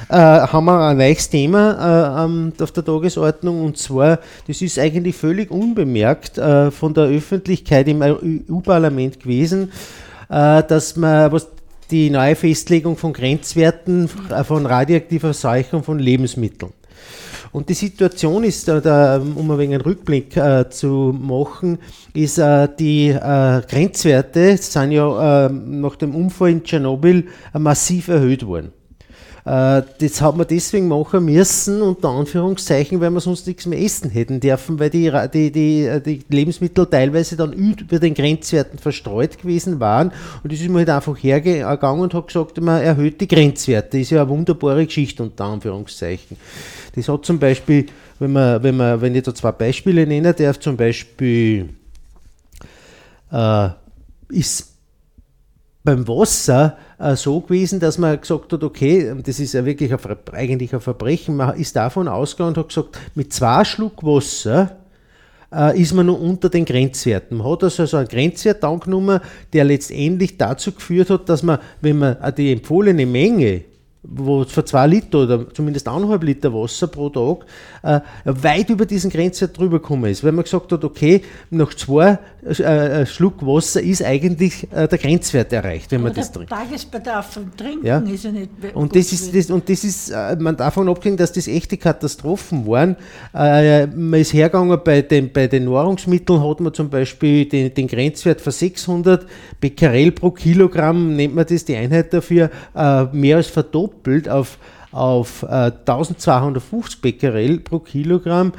äh, 0.08 0.14
haben 0.14 0.64
wir 0.66 0.78
ein 0.80 0.96
neues 0.96 1.28
Thema 1.28 2.26
äh, 2.26 2.62
auf 2.62 2.72
der 2.72 2.84
Tagesordnung 2.84 3.64
und 3.64 3.76
zwar, 3.76 4.20
das 4.46 4.62
ist 4.62 4.78
eigentlich 4.78 5.16
völlig 5.16 5.50
unbemerkt 5.50 6.38
äh, 6.38 6.70
von 6.70 6.94
der 6.94 7.04
Öffentlichkeit 7.04 7.88
im 7.88 8.02
EU-Parlament 8.02 9.20
gewesen, 9.20 9.72
äh, 10.28 10.62
dass 10.62 10.96
man 10.96 11.32
was 11.32 11.48
die 11.90 12.10
neue 12.10 12.36
Festlegung 12.36 12.96
von 12.96 13.12
Grenzwerten 13.12 14.10
äh, 14.30 14.44
von 14.44 14.66
radioaktiver 14.66 15.32
Seuchung 15.32 15.82
von 15.82 15.98
Lebensmitteln. 15.98 16.72
Und 17.52 17.68
die 17.68 17.74
Situation 17.74 18.44
ist, 18.44 18.68
äh, 18.68 18.80
da, 18.80 19.18
um 19.18 19.50
ein 19.50 19.58
wenig 19.58 19.74
einen 19.76 19.84
Rückblick 19.84 20.36
äh, 20.36 20.68
zu 20.68 21.16
machen, 21.18 21.78
ist 22.14 22.38
äh, 22.38 22.68
die 22.78 23.08
Grenzwerte 23.10 24.56
sind 24.56 24.92
ja 24.92 25.48
nach 25.48 25.96
dem 25.96 26.14
Unfall 26.14 26.50
in 26.50 26.62
Tschernobyl 26.62 27.26
massiv 27.54 28.08
erhöht 28.08 28.46
worden. 28.46 28.72
Äh, 29.48 29.82
das 30.00 30.20
hat 30.20 30.36
man 30.36 30.46
deswegen 30.46 30.88
machen 30.88 31.24
müssen, 31.24 31.80
unter 31.80 32.10
Anführungszeichen, 32.10 33.00
weil 33.00 33.08
wir 33.08 33.20
sonst 33.20 33.46
nichts 33.46 33.64
mehr 33.64 33.80
essen 33.80 34.10
hätten 34.10 34.40
dürfen, 34.40 34.78
weil 34.78 34.90
die, 34.90 35.10
die, 35.32 35.50
die, 35.50 35.84
äh, 35.86 36.02
die 36.02 36.20
Lebensmittel 36.28 36.84
teilweise 36.84 37.34
dann 37.34 37.54
über 37.54 37.98
den 37.98 38.12
Grenzwerten 38.12 38.78
verstreut 38.78 39.38
gewesen 39.38 39.80
waren. 39.80 40.12
Und 40.42 40.52
das 40.52 40.60
ist 40.60 40.68
man 40.68 40.80
halt 40.80 40.90
einfach 40.90 41.16
hergegangen 41.16 42.02
und 42.02 42.12
hat 42.12 42.26
gesagt, 42.26 42.60
man 42.60 42.82
erhöht 42.82 43.22
die 43.22 43.28
Grenzwerte. 43.28 43.98
ist 43.98 44.10
ja 44.10 44.20
eine 44.20 44.28
wunderbare 44.28 44.84
Geschichte, 44.84 45.22
unter 45.22 45.44
Anführungszeichen. 45.46 46.36
Das 46.94 47.08
hat 47.08 47.24
zum 47.24 47.38
Beispiel, 47.38 47.86
wenn 48.18 48.32
man, 48.32 48.62
wenn 48.62 48.76
man, 48.76 49.00
wenn 49.00 49.14
ich 49.14 49.22
da 49.22 49.34
zwei 49.34 49.52
Beispiele 49.52 50.06
nennen 50.06 50.34
darf, 50.36 50.60
zum 50.60 50.76
Beispiel 50.76 51.70
äh, 53.32 53.68
ist 54.28 54.74
beim 55.84 56.06
Wasser 56.06 56.76
äh, 56.98 57.16
so 57.16 57.40
gewesen, 57.40 57.80
dass 57.80 57.98
man 57.98 58.20
gesagt 58.20 58.52
hat, 58.52 58.62
okay, 58.62 59.14
das 59.22 59.40
ist 59.40 59.54
ja 59.54 59.64
wirklich 59.64 59.92
ein, 59.92 60.00
eigentlich 60.32 60.74
ein 60.74 60.80
Verbrechen, 60.80 61.36
man 61.36 61.56
ist 61.56 61.76
davon 61.76 62.08
ausgegangen 62.08 62.50
und 62.50 62.58
hat 62.58 62.68
gesagt, 62.68 62.98
mit 63.14 63.32
zwei 63.32 63.64
Schluck 63.64 64.02
Wasser 64.02 64.76
äh, 65.52 65.80
ist 65.80 65.94
man 65.94 66.06
noch 66.06 66.20
unter 66.20 66.48
den 66.48 66.64
Grenzwerten. 66.64 67.38
Man 67.38 67.50
hat 67.50 67.64
also 67.64 67.86
so 67.86 67.96
einen 67.96 68.08
Grenzwert 68.08 68.64
angenommen, 68.64 69.20
der 69.52 69.64
letztendlich 69.64 70.36
dazu 70.36 70.72
geführt 70.72 71.10
hat, 71.10 71.28
dass 71.28 71.42
man, 71.42 71.58
wenn 71.80 71.98
man 71.98 72.16
äh, 72.20 72.32
die 72.32 72.52
empfohlene 72.52 73.06
Menge 73.06 73.64
wo 74.02 74.44
für 74.44 74.64
zwei 74.64 74.86
Liter 74.86 75.24
oder 75.24 75.52
zumindest 75.52 75.88
eineinhalb 75.88 76.22
Liter 76.22 76.54
Wasser 76.54 76.86
pro 76.86 77.10
Tag 77.10 77.44
äh, 77.82 78.00
weit 78.24 78.70
über 78.70 78.86
diesen 78.86 79.10
Grenzwert 79.10 79.58
drüber 79.58 79.80
gekommen 79.80 80.10
ist. 80.10 80.24
Weil 80.24 80.32
man 80.32 80.44
gesagt 80.44 80.70
hat, 80.72 80.84
okay, 80.84 81.22
nach 81.50 81.74
zwei 81.74 82.18
äh, 82.46 83.04
Schluck 83.04 83.44
Wasser 83.44 83.82
ist 83.82 84.02
eigentlich 84.02 84.66
äh, 84.72 84.88
der 84.88 84.98
Grenzwert 84.98 85.52
erreicht, 85.52 85.90
wenn 85.90 86.02
man 86.02 86.12
Aber 86.12 86.20
das 86.20 86.32
der 86.32 86.46
trinkt. 86.46 86.52
Tagesbedarf 86.52 87.32
vom 87.34 87.56
Trinken 87.56 87.84
Ja. 87.86 87.98
ist 87.98 88.24
ja 88.24 88.30
nicht 88.32 88.50
Und 88.74 88.94
das 88.94 89.12
ist, 89.12 89.34
das, 89.34 89.50
und 89.50 89.68
das 89.68 89.84
ist, 89.84 90.10
äh, 90.10 90.36
man 90.38 90.56
darf 90.56 90.78
davon 90.78 90.88
abgehen, 90.88 91.16
dass 91.16 91.32
das 91.32 91.48
echte 91.48 91.76
Katastrophen 91.76 92.66
waren. 92.66 92.96
Äh, 93.34 93.86
man 93.88 94.20
ist 94.20 94.32
hergegangen, 94.32 94.78
bei 94.84 95.02
den, 95.02 95.32
bei 95.32 95.46
den 95.48 95.64
Nahrungsmitteln 95.64 96.42
hat 96.46 96.60
man 96.60 96.72
zum 96.72 96.88
Beispiel 96.88 97.46
den, 97.46 97.74
den 97.74 97.88
Grenzwert 97.88 98.40
von 98.40 98.52
600 98.52 99.26
Becquerel 99.60 100.12
pro 100.12 100.30
Kilogramm, 100.30 101.16
nennt 101.16 101.34
man 101.34 101.46
das, 101.46 101.64
die 101.64 101.74
Einheit 101.74 102.12
dafür, 102.12 102.50
äh, 102.76 103.04
mehr 103.12 103.38
als 103.38 103.48
verdoppelt 103.48 103.87
auf 104.28 104.58
auf 104.92 105.42
äh, 105.42 105.72
1250 105.86 107.00
Becquerel 107.00 107.60
pro 107.60 107.78
Kilogramm. 107.78 108.52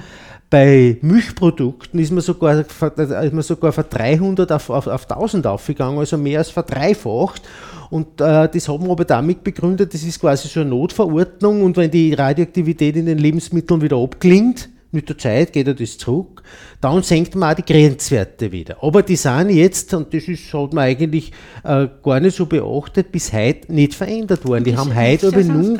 Bei 0.49 0.97
Milchprodukten 1.01 1.99
ist 1.99 2.11
man 2.11 2.21
sogar, 2.21 2.59
ist 2.59 3.33
man 3.33 3.43
sogar 3.43 3.71
von 3.71 3.83
300 3.87 4.51
auf, 4.51 4.69
auf, 4.71 4.87
auf 4.87 5.09
1000 5.09 5.45
aufgegangen, 5.45 5.99
also 5.99 6.17
mehr 6.17 6.39
als 6.39 6.49
verdreifacht. 6.49 7.43
Und 7.91 8.19
äh, 8.21 8.49
das 8.49 8.67
haben 8.67 8.85
wir 8.85 8.91
aber 8.91 9.05
damit 9.05 9.43
begründet, 9.43 9.93
das 9.93 10.03
ist 10.03 10.19
quasi 10.19 10.47
so 10.47 10.61
eine 10.61 10.69
Notverordnung 10.69 11.63
und 11.63 11.77
wenn 11.77 11.89
die 11.91 12.13
Radioaktivität 12.13 12.95
in 12.95 13.07
den 13.07 13.17
Lebensmitteln 13.17 13.81
wieder 13.81 13.97
abklingt, 13.97 14.69
mit 14.91 15.07
der 15.07 15.17
Zeit 15.17 15.53
geht 15.53 15.67
er 15.67 15.73
das 15.73 15.97
zurück, 15.97 16.41
dann 16.81 17.03
senkt 17.03 17.35
man 17.35 17.51
auch 17.51 17.55
die 17.55 17.73
Grenzwerte 17.73 18.51
wieder. 18.51 18.77
Aber 18.81 19.03
die 19.03 19.15
sind 19.15 19.49
jetzt, 19.49 19.93
und 19.93 20.13
das 20.13 20.27
ist, 20.27 20.51
hat 20.53 20.73
man 20.73 20.85
eigentlich 20.85 21.31
äh, 21.63 21.87
gar 22.03 22.19
nicht 22.19 22.35
so 22.35 22.45
beachtet, 22.45 23.11
bis 23.11 23.31
heute 23.31 23.71
nicht 23.71 23.93
verändert 23.93 24.45
worden. 24.45 24.63
Die 24.63 24.75
haben 24.75 24.95
heute 24.95 25.27
aber 25.27 25.43
nur, 25.43 25.77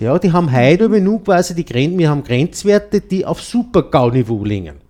ja, 0.00 0.18
die 0.18 0.32
haben 0.32 0.52
heute 0.52 0.84
aber 0.84 1.00
nur 1.00 1.22
quasi 1.22 1.54
die 1.54 1.64
Grenzen, 1.64 1.98
wir 1.98 2.10
haben 2.10 2.22
Grenzwerte, 2.22 3.00
die 3.00 3.24
auf 3.24 3.40
Super-GAU-Niveau 3.40 4.44
liegen. 4.44 4.87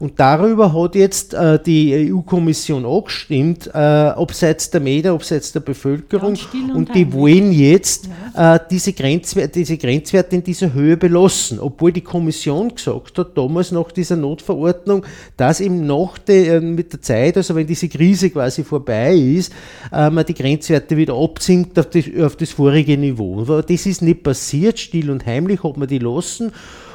Und 0.00 0.18
darüber 0.18 0.72
hat 0.72 0.94
jetzt 0.94 1.34
äh, 1.34 1.62
die 1.62 2.10
EU-Kommission 2.10 2.86
angestimmt, 2.86 3.66
äh, 3.66 3.76
abseits 3.76 4.70
der 4.70 4.80
Medien, 4.80 5.12
abseits 5.12 5.52
der 5.52 5.60
Bevölkerung. 5.60 6.38
und, 6.54 6.74
und 6.74 6.94
die 6.94 7.12
wollen 7.12 7.52
jetzt 7.52 8.08
ja. 8.34 8.56
äh, 8.56 8.60
diese, 8.70 8.94
Grenzwerte, 8.94 9.58
diese 9.58 9.76
Grenzwerte 9.76 10.36
in 10.36 10.42
dieser 10.42 10.72
Höhe 10.72 10.96
belassen. 10.96 11.60
Obwohl 11.60 11.92
die 11.92 12.00
Kommission 12.00 12.74
gesagt 12.74 13.18
hat, 13.18 13.36
damals 13.36 13.72
nach 13.72 13.92
dieser 13.92 14.16
Notverordnung, 14.16 15.04
dass 15.36 15.60
eben 15.60 15.86
nach 15.86 16.16
de, 16.16 16.48
äh, 16.48 16.60
mit 16.62 16.94
der 16.94 17.02
Zeit, 17.02 17.36
also 17.36 17.54
wenn 17.54 17.66
diese 17.66 17.90
Krise 17.90 18.30
quasi 18.30 18.64
vorbei 18.64 19.14
ist, 19.14 19.52
äh, 19.92 20.08
man 20.08 20.24
die 20.24 20.32
Grenzwerte 20.32 20.96
wieder 20.96 21.14
absinkt 21.14 21.78
auf 21.78 21.90
das, 21.90 22.04
auf 22.18 22.36
das 22.36 22.52
vorige 22.52 22.96
Niveau. 22.96 23.42
Aber 23.42 23.62
das 23.62 23.84
ist 23.84 24.00
nicht 24.00 24.22
passiert, 24.22 24.78
still 24.78 25.10
und 25.10 25.26
heimlich 25.26 25.62
hat 25.62 25.76
man 25.76 25.88
die 25.88 25.98
lassen. 25.98 26.52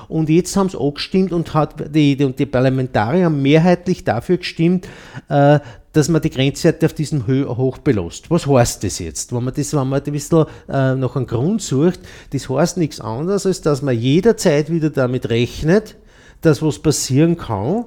Und 0.08 0.30
jetzt 0.30 0.56
haben 0.56 0.70
sie 0.70 0.80
angestimmt 0.80 1.32
und, 1.32 1.54
hat 1.54 1.96
die, 1.96 2.16
die, 2.16 2.34
die 2.34 2.46
Parlamentarier 2.46 3.30
mehrheitlich 3.30 4.04
dafür 4.04 4.38
gestimmt, 4.38 4.88
äh, 5.30 5.60
dass 5.94 6.10
man 6.10 6.22
die 6.22 6.30
Grenzwerte 6.30 6.86
auf 6.88 6.94
diesem 6.94 7.26
Höhe 7.26 7.56
hoch 7.56 7.78
belässt. 7.78 8.30
Was 8.30 8.48
heißt 8.48 8.84
das 8.84 9.00
jetzt? 9.00 9.34
Wenn 9.34 9.46
man 9.46 9.54
das, 9.54 9.74
wenn 9.74 9.88
man 9.88 10.02
ein 10.02 10.12
bisschen 10.12 10.46
äh, 10.68 10.96
nach 10.96 11.16
einem 11.16 11.26
Grund 11.26 11.62
sucht, 11.62 12.02
das 12.32 12.50
heißt 12.50 12.78
nichts 12.78 13.00
anderes, 13.00 13.46
als 13.46 13.62
dass 13.62 13.82
man 13.82 13.98
jederzeit 13.98 14.70
wieder 14.70 14.90
damit 14.90 15.30
rechnet, 15.30 15.96
dass 16.42 16.62
was 16.62 16.80
passieren 16.80 17.38
kann 17.38 17.86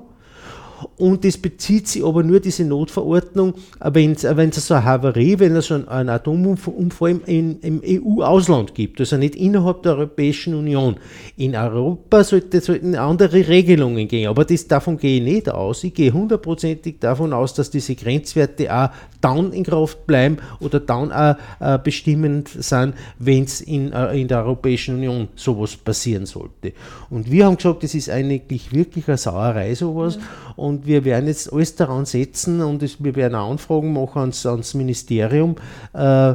und 0.97 1.25
das 1.25 1.39
bezieht 1.39 1.89
sich 1.89 2.05
aber 2.05 2.23
nur 2.23 2.41
diese 2.41 2.65
Notverordnung, 2.65 3.55
wenn 3.81 4.13
es 4.13 4.23
so 4.67 4.75
eine 4.75 4.85
Havarie, 4.85 5.39
wenn 5.39 5.57
es 5.57 5.67
so 5.67 5.75
einen 5.75 6.09
Atomunfall 6.09 7.21
in, 7.27 7.61
im 7.61 7.83
EU-Ausland 7.85 8.75
gibt, 8.75 9.01
also 9.01 9.17
nicht 9.17 9.37
innerhalb 9.37 9.83
der 9.83 9.93
Europäischen 9.93 10.55
Union. 10.55 10.97
In 11.37 11.57
Europa 11.57 12.25
sollte, 12.25 12.61
sollten 12.61 12.95
andere 12.95 13.49
Regelungen 13.49 14.09
gehen, 14.09 14.29
aber 14.29 14.45
das, 14.45 14.67
davon 14.67 14.99
gehe 14.99 15.19
ich 15.19 15.23
nicht 15.23 15.49
aus. 15.51 15.85
Ich 15.85 15.95
gehe 15.95 16.13
hundertprozentig 16.13 16.99
davon 17.01 17.33
aus, 17.33 17.55
dass 17.55 17.71
diese 17.71 17.95
Grenzwerte 17.95 18.73
auch 18.75 18.91
dann 19.21 19.53
in 19.53 19.65
Kraft 19.65 20.07
bleiben 20.07 20.39
oder 20.61 20.81
dann 20.81 21.13
auch 21.13 21.37
äh, 21.61 21.79
bestimmend 21.83 22.49
sind, 22.49 22.95
wenn 23.19 23.45
es 23.45 23.61
in, 23.61 23.93
äh, 23.93 24.21
in 24.21 24.29
der 24.29 24.45
Europäischen 24.45 24.97
Union 24.97 25.29
sowas 25.35 25.77
passieren 25.77 26.27
sollte. 26.27 26.73
Und 27.11 27.31
wir 27.31 27.47
haben 27.47 27.57
gesagt, 27.57 27.83
das 27.83 27.95
ist 27.95 28.11
eigentlich 28.11 28.73
wirklich 28.73 29.09
eine 29.09 29.19
Sauerei 29.19 29.75
sowas 29.75 30.17
ja. 30.17 30.48
Und 30.59 30.87
wir 30.89 31.05
werden 31.05 31.29
jetzt 31.29 31.53
alles 31.53 31.77
daran 31.77 32.05
setzen 32.05 32.61
und 32.63 32.83
es, 32.83 33.03
wir 33.03 33.15
werden 33.15 33.37
Anfragen 33.37 33.93
machen 33.93 34.19
ans, 34.19 34.45
ans 34.45 34.75
Ministerium, 34.75 35.55
äh, 35.93 36.35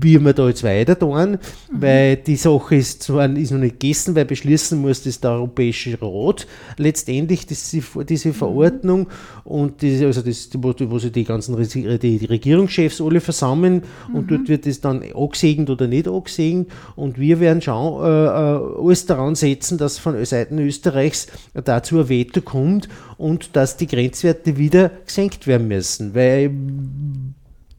wie 0.00 0.20
wir 0.20 0.32
da 0.32 0.46
jetzt 0.46 0.62
weiter 0.62 0.96
tun, 0.96 1.32
mhm. 1.32 1.38
weil 1.70 2.16
die 2.18 2.36
Sache 2.36 2.76
ist 2.76 3.02
zwar 3.02 3.28
ist 3.36 3.50
noch 3.50 3.58
nicht 3.58 3.80
gegessen, 3.80 4.14
weil 4.14 4.26
beschließen 4.26 4.80
muss 4.80 5.02
das 5.02 5.18
der 5.18 5.32
Europäische 5.32 5.98
Rat 6.00 6.46
letztendlich 6.76 7.44
das, 7.46 7.76
diese 8.08 8.28
mhm. 8.28 8.32
Verordnung 8.32 9.08
und 9.42 9.82
diese, 9.82 10.06
also 10.06 10.22
das, 10.22 10.48
wo, 10.56 10.98
sie 11.00 11.10
die 11.10 11.24
ganzen 11.24 11.60
die, 11.60 11.98
die 11.98 12.24
Regierungschefs 12.24 13.00
alle 13.00 13.20
versammeln 13.20 13.82
mhm. 14.08 14.14
und 14.14 14.30
dort 14.30 14.48
wird 14.48 14.66
das 14.66 14.80
dann 14.80 15.02
angesegnet 15.02 15.68
oder 15.68 15.88
nicht 15.88 16.06
angesegnet 16.06 16.68
und 16.94 17.18
wir 17.18 17.40
werden 17.40 17.60
schauen, 17.60 18.04
äh, 18.04 18.26
äh, 18.26 18.84
alles 18.86 19.06
daran 19.06 19.34
setzen, 19.34 19.78
dass 19.78 19.98
von 19.98 20.24
Seiten 20.24 20.60
Österreichs 20.60 21.26
dazu 21.54 21.98
ein 21.98 22.08
Veto 22.08 22.40
kommt 22.40 22.88
und 23.22 23.54
dass 23.56 23.76
die 23.76 23.86
Grenzwerte 23.86 24.56
wieder 24.56 24.90
gesenkt 25.06 25.46
werden 25.46 25.68
müssen, 25.68 26.14
weil 26.14 26.50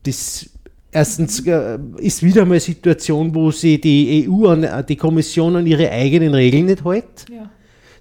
das 0.03 0.49
Erstens 0.95 1.39
äh, 1.47 1.79
ist 1.97 2.21
wieder 2.21 2.45
mal 2.45 2.51
eine 2.51 2.59
Situation, 2.59 3.33
wo 3.33 3.49
sie 3.49 3.81
die 3.81 4.29
EU, 4.29 4.47
an, 4.47 4.85
die 4.87 4.95
Kommission 4.95 5.55
an 5.55 5.65
ihre 5.65 5.89
eigenen 5.89 6.35
Regeln 6.35 6.67
nicht 6.67 6.85
hält. 6.85 7.25
Ja. 7.31 7.49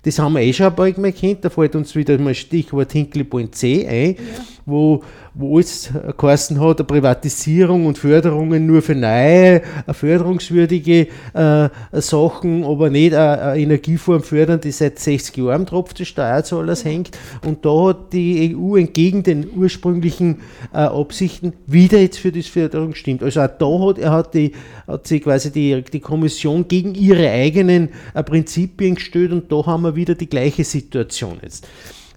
Das 0.03 0.19
haben 0.19 0.35
wir 0.35 0.43
eh 0.43 0.53
schon 0.53 0.67
ein 0.67 0.75
paar 0.75 0.91
Mal 0.99 1.13
kennt. 1.13 1.45
Da 1.45 1.51
fällt 1.51 1.77
uns 1.77 1.95
wieder 1.95 2.19
mal 2.19 2.35
Stichwort 2.35 2.93
Hinkley 2.93 3.25
Point 3.25 3.55
C 3.55 3.87
ein, 3.87 4.15
ja. 4.15 4.45
wo 4.67 5.03
wo 5.35 5.59
es 5.59 5.91
geheißen 6.19 6.61
hat, 6.61 6.79
eine 6.79 6.87
Privatisierung 6.87 7.87
und 7.87 7.97
Förderungen 7.97 8.67
nur 8.67 8.83
für 8.83 8.95
neue, 8.95 9.63
äh, 9.87 9.93
förderungswürdige 9.93 11.09
äh, 11.33 11.69
Sachen, 11.93 12.65
aber 12.65 12.91
nicht 12.91 13.15
eine, 13.15 13.41
eine, 13.41 13.61
Energieform 13.63 14.23
fördern, 14.23 14.61
die 14.61 14.73
seit 14.73 14.99
60 14.99 15.39
Jahren 15.39 15.63
am 15.63 15.67
Tropf 15.67 15.95
des 15.95 16.09
Steuerzahlers 16.09 16.85
hängt. 16.85 17.13
Und 17.47 17.65
da 17.65 17.89
hat 17.89 18.13
die 18.13 18.55
EU 18.55 18.77
entgegen 18.77 19.23
den 19.23 19.49
ursprünglichen 19.57 20.41
äh, 20.73 20.79
Absichten 20.79 21.55
wieder 21.67 21.99
jetzt 21.99 22.19
für 22.19 22.33
die 22.33 22.43
Förderung 22.43 22.91
gestimmt. 22.91 23.23
Also 23.23 23.41
auch 23.41 23.49
da 23.59 23.79
hat, 23.87 24.05
hat, 24.05 24.35
die, 24.35 24.53
hat 24.87 25.07
sie 25.07 25.21
quasi 25.21 25.51
die, 25.51 25.83
die 25.83 26.01
Kommission 26.01 26.69
gegen 26.69 26.95
ihre 26.95 27.31
eigenen 27.31 27.89
äh, 28.13 28.23
Prinzipien 28.23 28.97
gestellt 28.97 29.33
und 29.33 29.51
da 29.51 29.65
haben 29.65 29.83
wir 29.83 29.92
wieder 29.95 30.15
die 30.15 30.29
gleiche 30.29 30.65
Situation 30.65 31.39
jetzt 31.43 31.67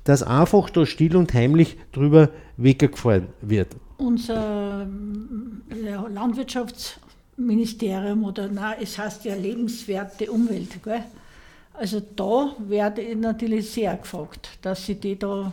dass 0.06 0.24
einfach 0.24 0.70
da 0.70 0.86
still 0.86 1.18
und 1.18 1.34
heimlich 1.34 1.76
drüber 1.92 2.30
weggefahren 2.56 3.28
wird. 3.42 3.76
Unser 3.98 4.88
äh, 5.70 5.96
Landwirtschaftsministerium 6.14 8.24
oder 8.24 8.48
na, 8.48 8.76
es 8.82 8.98
heißt 8.98 9.26
ja 9.26 9.36
lebenswerte 9.36 10.32
Umwelt, 10.32 10.82
gell? 10.84 11.04
Also 11.74 12.02
da 12.16 12.56
werde 12.70 13.02
ich 13.02 13.18
natürlich 13.18 13.70
sehr 13.70 13.98
gefragt, 13.98 14.48
dass 14.62 14.86
sie 14.86 14.96
die 14.96 15.20
da 15.20 15.52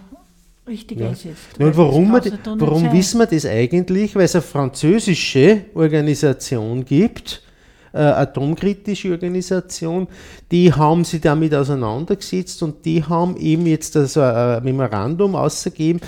richtig 0.69 1.01
ja. 1.01 1.09
einsetzt. 1.09 1.59
Ja, 1.59 1.67
und 1.67 1.77
warum, 1.77 2.13
wir, 2.13 2.23
warum 2.45 2.93
wissen 2.93 3.19
wir 3.19 3.27
das 3.27 3.45
eigentlich? 3.45 4.15
Weil 4.15 4.27
es 4.27 4.37
eine 4.37 4.43
französische 4.43 5.65
Organisation 5.75 6.85
gibt, 6.85 7.43
äh, 7.92 7.98
atomkritische 7.98 9.11
Organisation, 9.11 10.09
die 10.50 10.72
haben 10.72 11.05
sich 11.05 11.20
damit 11.20 11.55
auseinandergesetzt 11.55 12.62
und 12.62 12.85
die 12.85 13.05
haben 13.05 13.37
eben 13.37 13.66
jetzt 13.66 13.96
also 13.96 14.20
ein 14.22 14.62
Memorandum 14.64 15.35
ausgegeben. 15.35 16.00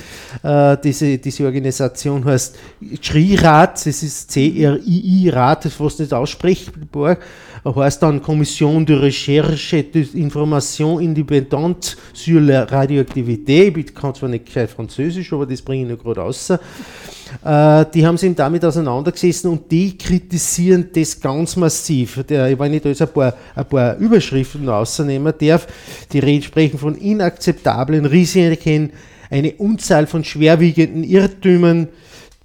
Äh, 0.43 0.77
diese, 0.83 1.19
diese 1.19 1.45
Organisation 1.45 2.25
heißt 2.25 2.57
CRI-Rat, 3.03 3.87
das 3.87 4.03
ist 4.03 4.31
C-R-I-I-Rat, 4.31 5.65
das 5.65 5.73
ist 5.73 5.79
fast 5.79 6.01
nicht 6.01 6.13
aussprechbar, 6.13 7.19
heißt 7.65 8.03
dann 8.03 8.21
Kommission 8.21 8.85
de 8.85 8.97
Recherche 8.97 9.85
d'Information 9.93 11.01
Indépendante 11.01 11.97
sur 12.13 12.41
la 12.41 12.65
Radioaktivité. 12.65 13.73
Ich 13.75 13.95
kann 13.95 14.15
zwar 14.15 14.29
nicht 14.29 14.47
gescheit 14.47 14.71
Französisch, 14.71 15.33
aber 15.33 15.47
das 15.47 15.63
bringe 15.63 15.85
ich 15.85 15.91
noch 15.91 16.03
gerade 16.03 16.21
raus. 16.21 16.51
Äh, 16.51 17.87
die 17.95 18.07
haben 18.07 18.19
sich 18.19 18.35
damit 18.35 18.65
auseinandergesessen 18.65 19.51
und 19.51 19.71
die 19.71 19.97
kritisieren 19.97 20.91
das 20.93 21.19
ganz 21.19 21.57
massiv. 21.57 22.23
Wenn 22.29 22.75
ich 22.75 22.83
da 22.83 22.89
jetzt 22.91 23.03
ein 23.03 23.09
paar, 23.09 23.35
ein 23.55 23.69
paar 23.69 23.97
Überschriften 23.97 24.69
rausnehmen 24.69 25.33
darf, 25.39 25.67
die 26.13 26.43
sprechen 26.43 26.79
von 26.79 26.97
inakzeptablen 26.97 28.05
Risiken, 28.05 28.91
eine 29.31 29.53
Unzahl 29.55 30.07
von 30.07 30.23
schwerwiegenden 30.23 31.03
Irrtümern, 31.03 31.89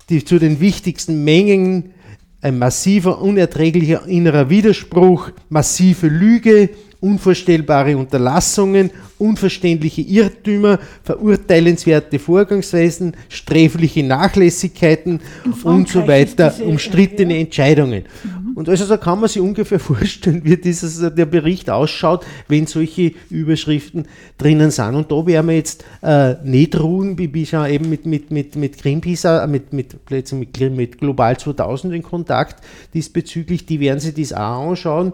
die 0.10 0.24
zu 0.24 0.40
den 0.40 0.60
wichtigsten 0.60 1.24
Mengen 1.24 1.94
ein 2.42 2.58
massiver, 2.58 3.22
unerträglicher 3.22 4.06
innerer 4.08 4.50
Widerspruch, 4.50 5.32
massive 5.50 6.08
Lüge, 6.08 6.70
unvorstellbare 7.02 7.96
Unterlassungen, 7.96 8.92
unverständliche 9.18 10.02
Irrtümer, 10.02 10.80
verurteilenswerte 11.04 12.20
Vorgangsweisen, 12.20 13.16
sträfliche 13.30 14.04
Nachlässigkeiten 14.04 15.22
und 15.64 15.88
so 15.88 16.08
weiter, 16.08 16.54
umstrittene 16.66 17.36
ja. 17.36 17.40
Entscheidungen. 17.42 18.04
Mhm. 18.24 18.49
Und 18.60 18.68
also 18.68 18.86
da 18.86 18.98
kann 18.98 19.22
man 19.22 19.30
sich 19.30 19.42
ungefähr 19.42 19.80
vorstellen, 19.80 20.42
wie 20.44 20.58
dieses, 20.58 21.00
der 21.00 21.26
Bericht 21.26 21.70
ausschaut, 21.70 22.26
wenn 22.50 22.68
solche 22.68 23.14
Überschriften 23.30 24.06
drinnen 24.38 24.70
sind. 24.70 24.96
Und 24.96 25.10
da 25.10 25.26
werden 25.26 25.48
wir 25.48 25.56
jetzt 25.56 25.86
äh, 26.02 26.36
nicht 26.44 26.78
ruhen, 26.78 27.18
wie 27.18 27.32
ich 27.42 27.52
ja 27.52 27.66
eben 27.66 27.90
mit, 27.90 28.06
mit, 28.06 28.32
mit, 28.32 28.58
mit 28.58 28.78
Greenpeace, 28.78 29.24
äh, 29.24 29.48
mit, 29.48 29.72
mit, 29.72 29.96
mit, 30.10 30.60
mit 30.76 30.98
Global 30.98 31.38
2000 31.38 31.94
in 31.94 32.04
Kontakt 32.04 32.62
diesbezüglich, 32.94 33.66
die 33.66 33.80
werden 33.80 34.02
sich 34.02 34.16
das 34.16 34.34
auch 34.34 34.72
anschauen. 34.72 35.14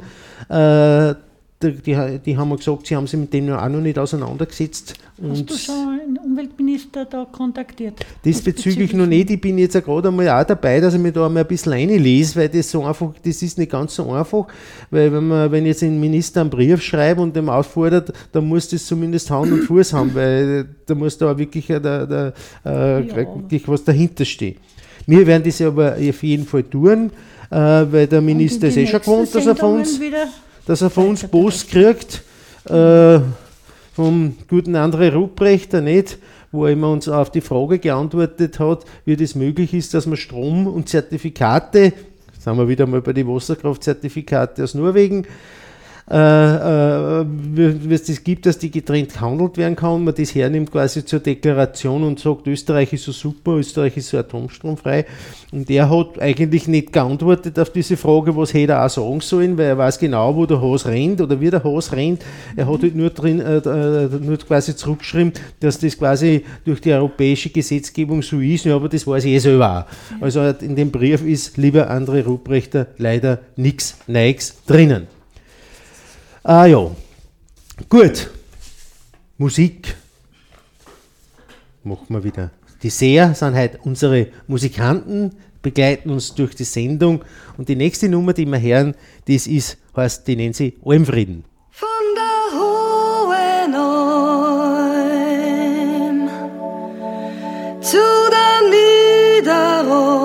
Äh, 0.50 1.14
die, 1.64 2.20
die, 2.20 2.38
haben 2.38 2.50
mir 2.50 2.58
gesagt, 2.58 2.88
sie 2.88 2.96
haben 2.96 3.08
sich 3.08 3.20
mit 3.20 3.34
denen 3.34 3.54
auch 3.54 3.70
noch 3.70 3.82
nicht 3.82 3.98
auseinandergesetzt. 3.98 4.96
Hast 5.22 5.50
du 5.50 5.58
schon 5.58 6.00
ein 6.00 6.18
Umweltministerium 6.18 6.66
Minister 6.76 7.06
da 7.06 7.26
kontaktiert? 7.32 8.06
Diesbezüglich 8.26 8.94
noch 8.94 9.06
nicht. 9.06 9.30
Ich 9.30 9.40
bin 9.40 9.58
jetzt 9.58 9.82
gerade 9.84 10.10
einmal 10.10 10.28
auch 10.30 10.44
dabei, 10.44 10.82
dass 10.82 10.94
ich 10.94 11.00
mich 11.00 11.14
da 11.14 11.26
einmal 11.26 11.44
ein 11.44 11.48
bisschen 11.48 11.72
reinlese, 11.72 12.38
weil 12.40 12.50
das 12.50 12.70
so 12.70 12.84
einfach, 12.84 13.14
das 13.24 13.42
ist 13.42 13.58
nicht 13.58 13.72
ganz 13.72 13.96
so 13.96 14.12
einfach, 14.12 14.48
weil 14.92 15.14
wenn 15.14 15.28
man, 15.28 15.52
wenn 15.52 15.66
jetzt 15.66 15.84
ein 15.84 16.00
Minister 16.00 16.42
einen 16.42 16.50
Brief 16.50 16.82
schreibt 16.82 17.20
und 17.20 17.36
dem 17.36 17.48
auffordert, 17.50 18.12
dann 18.32 18.46
muss 18.48 18.68
das 18.68 18.86
zumindest 18.86 19.30
Hand 19.32 19.52
und 19.52 19.62
Fuß 19.64 19.94
haben, 19.94 20.14
weil 20.14 20.66
da 20.86 20.96
muss 20.96 21.18
da 21.18 21.32
auch 21.32 21.38
wirklich, 21.38 21.68
da, 21.68 21.80
da, 21.80 22.34
äh, 22.66 23.08
Ja. 23.08 23.60
was 23.68 23.84
dahinter 23.84 24.26
stehen. 24.26 24.58
Wir 25.08 25.26
werden 25.26 25.44
das 25.44 25.62
aber 25.62 25.94
auf 25.96 26.24
jeden 26.24 26.46
Fall 26.46 26.64
tun, 26.64 27.12
äh, 27.52 27.56
weil 27.56 28.08
der 28.08 28.22
Minister 28.22 28.68
ist 28.68 28.78
eh 28.78 28.88
schon 28.88 29.00
gewohnt, 29.00 29.34
dass 29.34 29.46
er 29.46 29.56
von 29.56 29.80
uns 29.80 30.00
Wieder, 30.00 30.28
dass 30.66 30.82
er 30.82 30.90
von 30.90 31.10
uns 31.10 31.24
Post 31.24 31.70
kriegt, 31.70 32.24
äh, 32.66 33.20
vom 33.94 34.36
guten 34.50 34.76
André 34.76 35.14
Rupprechter 35.14 35.82
nicht, 35.82 36.18
wo 36.52 36.66
er 36.66 36.74
immer 36.74 36.90
uns 36.92 37.08
auf 37.08 37.32
die 37.32 37.42
Frage 37.42 37.80
geantwortet 37.80 38.60
hat, 38.60 38.86
wie 39.06 39.16
das 39.16 39.36
möglich 39.36 39.74
ist, 39.74 39.94
dass 39.94 40.06
man 40.06 40.18
Strom 40.18 40.68
und 40.68 40.90
Zertifikate, 40.90 41.94
sagen 42.40 42.58
wir 42.58 42.68
wieder 42.68 42.88
mal 42.88 43.02
bei 43.02 43.14
den 43.14 43.28
Wasserkraftzertifikate 43.28 44.64
aus 44.64 44.74
Norwegen, 44.74 45.26
äh, 46.10 47.22
äh, 47.22 47.94
es 47.94 48.24
gibt, 48.24 48.46
dass 48.46 48.60
die 48.60 48.70
getrennt 48.70 49.14
gehandelt 49.14 49.58
werden 49.58 49.76
kann, 49.76 50.04
man 50.04 50.14
das 50.14 50.36
hernimmt 50.36 50.72
quasi 50.72 51.04
zur 51.04 51.20
Deklaration 51.20 52.04
und 52.04 52.20
sagt, 52.20 52.46
Österreich 52.46 52.94
ist 52.94 53.06
so 53.06 53.12
super, 53.12 53.54
Österreich 53.54 53.98
ist 53.98 54.10
so 54.10 54.20
atomstromfrei. 54.20 55.06
Und 55.52 55.68
er 55.70 55.90
hat 55.90 56.20
eigentlich 56.20 56.68
nicht 56.68 56.94
geantwortet 56.94 57.58
auf 57.58 57.72
diese 57.72 57.98
Frage, 57.98 58.36
was 58.36 58.54
hätte 58.54 58.74
er 58.74 58.86
auch 58.86 58.90
sagen 58.90 59.22
sollen, 59.22 59.58
weil 59.58 59.66
er 59.66 59.78
weiß 59.80 59.98
genau, 59.98 60.36
wo 60.36 60.46
der 60.46 60.62
Hase 60.62 60.90
rennt 60.90 61.22
oder 61.22 61.42
wie 61.42 61.50
der 61.50 61.64
Hase 61.64 61.94
rennt. 61.94 62.24
Er 62.56 62.72
hat 62.72 62.84
halt 62.84 62.96
nur, 62.96 63.10
drin, 63.10 63.40
äh, 63.40 63.58
äh, 63.58 64.10
nur 64.22 64.38
quasi 64.38 64.76
zurückgeschrieben, 64.76 65.34
dass 65.60 65.80
das 65.80 65.98
quasi 65.98 66.46
durch 66.66 66.82
die 66.82 66.94
europäische 66.94 67.50
Gesetzgebung 67.50 68.22
so 68.22 68.40
ist, 68.40 68.66
ja, 68.66 68.76
aber 68.76 68.90
das 68.90 69.08
weiß 69.08 69.26
ich 69.26 69.34
eh 69.34 69.40
selber 69.40 69.88
auch. 69.88 70.22
Also 70.22 70.42
in 70.62 70.76
dem 70.76 70.92
Brief 70.92 71.26
ist, 71.26 71.58
lieber 71.58 71.90
André 71.90 72.24
Ruprechter, 72.24 72.88
leider 72.98 73.40
nichts 73.56 73.98
Neues 74.06 74.58
drinnen. 74.68 75.15
Ah 76.48 76.68
ja, 76.68 76.92
gut. 77.90 78.30
Musik. 79.40 79.96
Machen 81.84 82.06
wir 82.10 82.24
wieder. 82.24 82.52
Die 82.84 82.92
Seher 82.92 83.34
sind 83.34 83.56
halt 83.56 83.80
unsere 83.84 84.28
Musikanten, 84.46 85.32
begleiten 85.64 86.12
uns 86.12 86.36
durch 86.36 86.54
die 86.54 86.64
Sendung. 86.64 87.26
Und 87.58 87.68
die 87.68 87.76
nächste 87.76 88.08
Nummer, 88.10 88.34
die 88.34 88.46
wir 88.46 88.62
hören, 88.62 88.94
das 89.28 89.48
ist, 89.48 89.80
heißt, 89.96 90.28
die 90.28 90.36
nennen 90.36 90.54
sie 90.54 90.78
Almfrieden. 90.86 91.46
Von 91.72 91.88
der 92.16 92.60
hohen 92.60 93.74
Alm 93.74 95.00
zu 97.82 97.98
der 98.30 98.62
Niederrhein. 98.70 100.25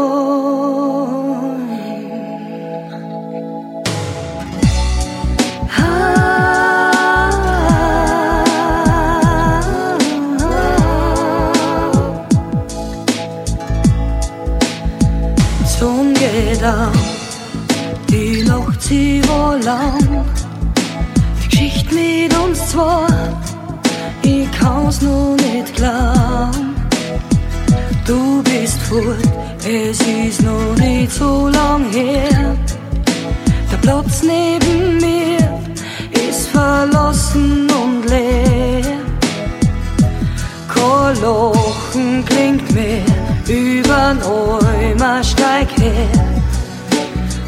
Lang. 19.71 20.25
Die 21.43 21.49
Geschichte 21.49 21.95
mit 21.95 22.33
uns 22.39 22.59
zwei, 22.71 23.07
ich 24.23 24.49
kann's 24.59 25.01
noch 25.03 25.37
nicht 25.37 25.75
glauben. 25.77 26.75
Du 28.07 28.43
bist 28.43 28.81
fort, 28.89 29.61
es 29.65 30.01
ist 30.01 30.43
noch 30.43 30.75
nicht 30.77 31.13
so 31.13 31.49
lang 31.49 31.85
her. 31.93 32.57
Der 33.71 33.77
Platz 33.77 34.23
neben 34.23 34.97
mir 34.97 35.39
ist 36.29 36.49
verlassen 36.49 37.69
und 37.83 38.09
leer. 38.11 38.99
Kein 40.75 41.15
Lachen 41.23 42.25
klingt 42.25 42.69
mehr 42.73 43.05
übern 43.47 44.19
Eumersteig 44.23 45.69
her. 45.79 46.30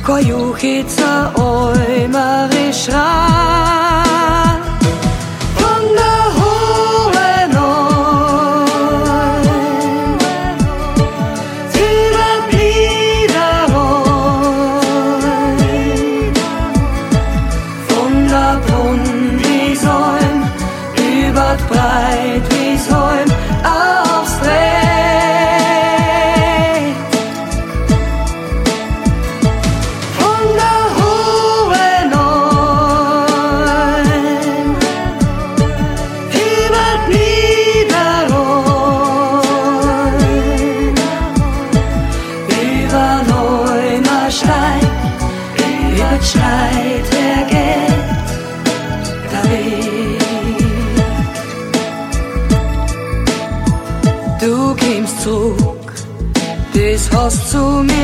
koyu 0.07 0.53
hitza 0.61 1.13
oy 1.49 2.09
marishra 2.15 3.07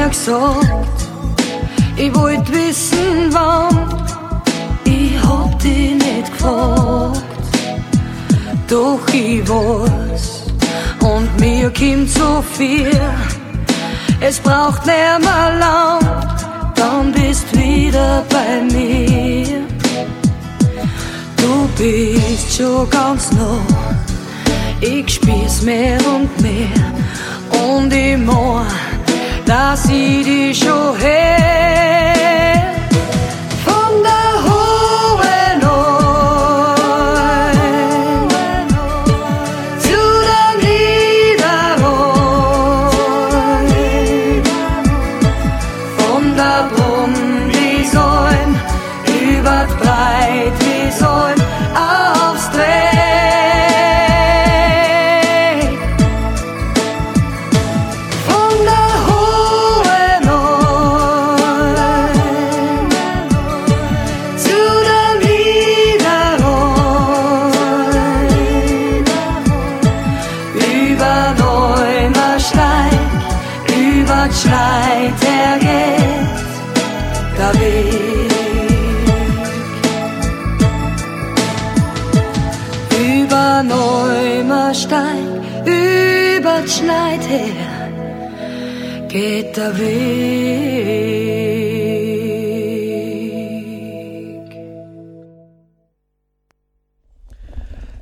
mir 0.08 0.10
gesagt. 0.10 1.08
Ich 1.96 2.14
wollt 2.14 2.52
wissen, 2.52 3.30
wann, 3.30 3.88
ich 4.84 5.12
hab 5.22 5.58
dich 5.58 5.94
nicht 5.94 6.32
gefragt. 6.32 7.22
Doch 8.68 9.00
ich 9.12 9.48
weiß, 9.48 10.42
und 11.00 11.40
mir 11.40 11.70
kommt 11.70 12.10
so 12.10 12.42
viel, 12.56 13.00
es 14.20 14.38
braucht 14.38 14.84
nicht 14.86 15.18
mehr 15.20 15.58
lang, 15.58 16.00
dann 16.74 17.12
bist 17.12 17.46
wieder 17.56 18.22
bei 18.28 18.62
mir. 18.70 19.62
Du 21.36 21.68
bist 21.76 22.56
schon 22.56 22.88
ganz 22.90 23.32
nah, 23.32 23.60
ich 24.80 25.14
spür's 25.14 25.62
mehr 25.62 25.98
und 26.06 26.40
mehr, 26.42 27.72
und 27.74 27.92
ich 27.92 28.18
mein, 29.48 29.56
dass 29.56 29.88
ich 29.88 30.24
dich 30.24 30.70
Neumarsteig, 84.68 85.24
über 85.64 86.66
Schneit 86.68 87.26
her, 87.26 87.88
geht 89.08 89.56
der 89.56 89.78
Weg. 89.78 89.88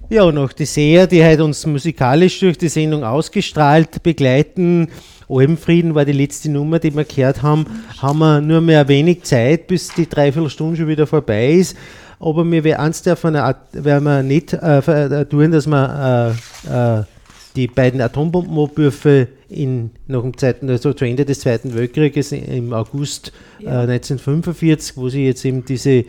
Ja, 0.09 0.33
noch 0.33 0.53
die 0.53 0.65
Seher, 0.65 1.07
die 1.07 1.25
heute 1.25 1.45
uns 1.45 1.65
musikalisch 1.67 2.41
durch 2.41 2.59
die 2.59 2.69
Sendung 2.69 3.05
ausgestrahlt 3.05 4.03
begleiten. 4.03 4.89
Albenfrieden 5.29 5.95
war 5.95 6.05
die 6.05 6.11
letzte 6.11 6.51
Nummer, 6.51 6.81
die 6.81 6.93
wir 6.93 7.05
gehört 7.05 7.43
haben. 7.43 7.67
Haben 7.99 8.19
wir 8.19 8.41
nur 8.41 8.61
mehr 8.61 8.89
wenig 8.89 9.23
Zeit, 9.23 9.69
bis 9.69 9.95
die 9.95 10.09
Dreiviertelstunde 10.09 10.79
schon 10.79 10.89
wieder 10.89 11.07
vorbei 11.07 11.53
ist. 11.53 11.77
Aber 12.19 12.45
wir 12.45 12.65
werden 12.65 12.81
eins 12.81 13.03
davon 13.03 13.35
werden 13.35 14.05
wir 14.05 14.23
nicht 14.23 14.53
äh, 14.53 15.27
tun, 15.27 15.51
dass 15.51 15.67
wir 15.67 16.35
äh, 16.67 17.01
äh, 17.01 17.05
die 17.57 17.67
beiden 17.67 18.01
Atombombenabwürfe 18.01 19.29
in, 19.49 19.91
nach 20.07 20.23
dem 20.23 20.37
Zweiten, 20.37 20.69
also 20.69 20.93
zu 20.93 21.05
Ende 21.05 21.25
des 21.25 21.41
Zweiten 21.41 21.75
Weltkrieges 21.75 22.33
im 22.33 22.73
August 22.73 23.33
ja. 23.59 23.81
1945, 23.83 24.97
wo 24.97 25.09
sie 25.09 25.27
jetzt 25.27 25.45
eben 25.45 25.65
diese 25.65 26.05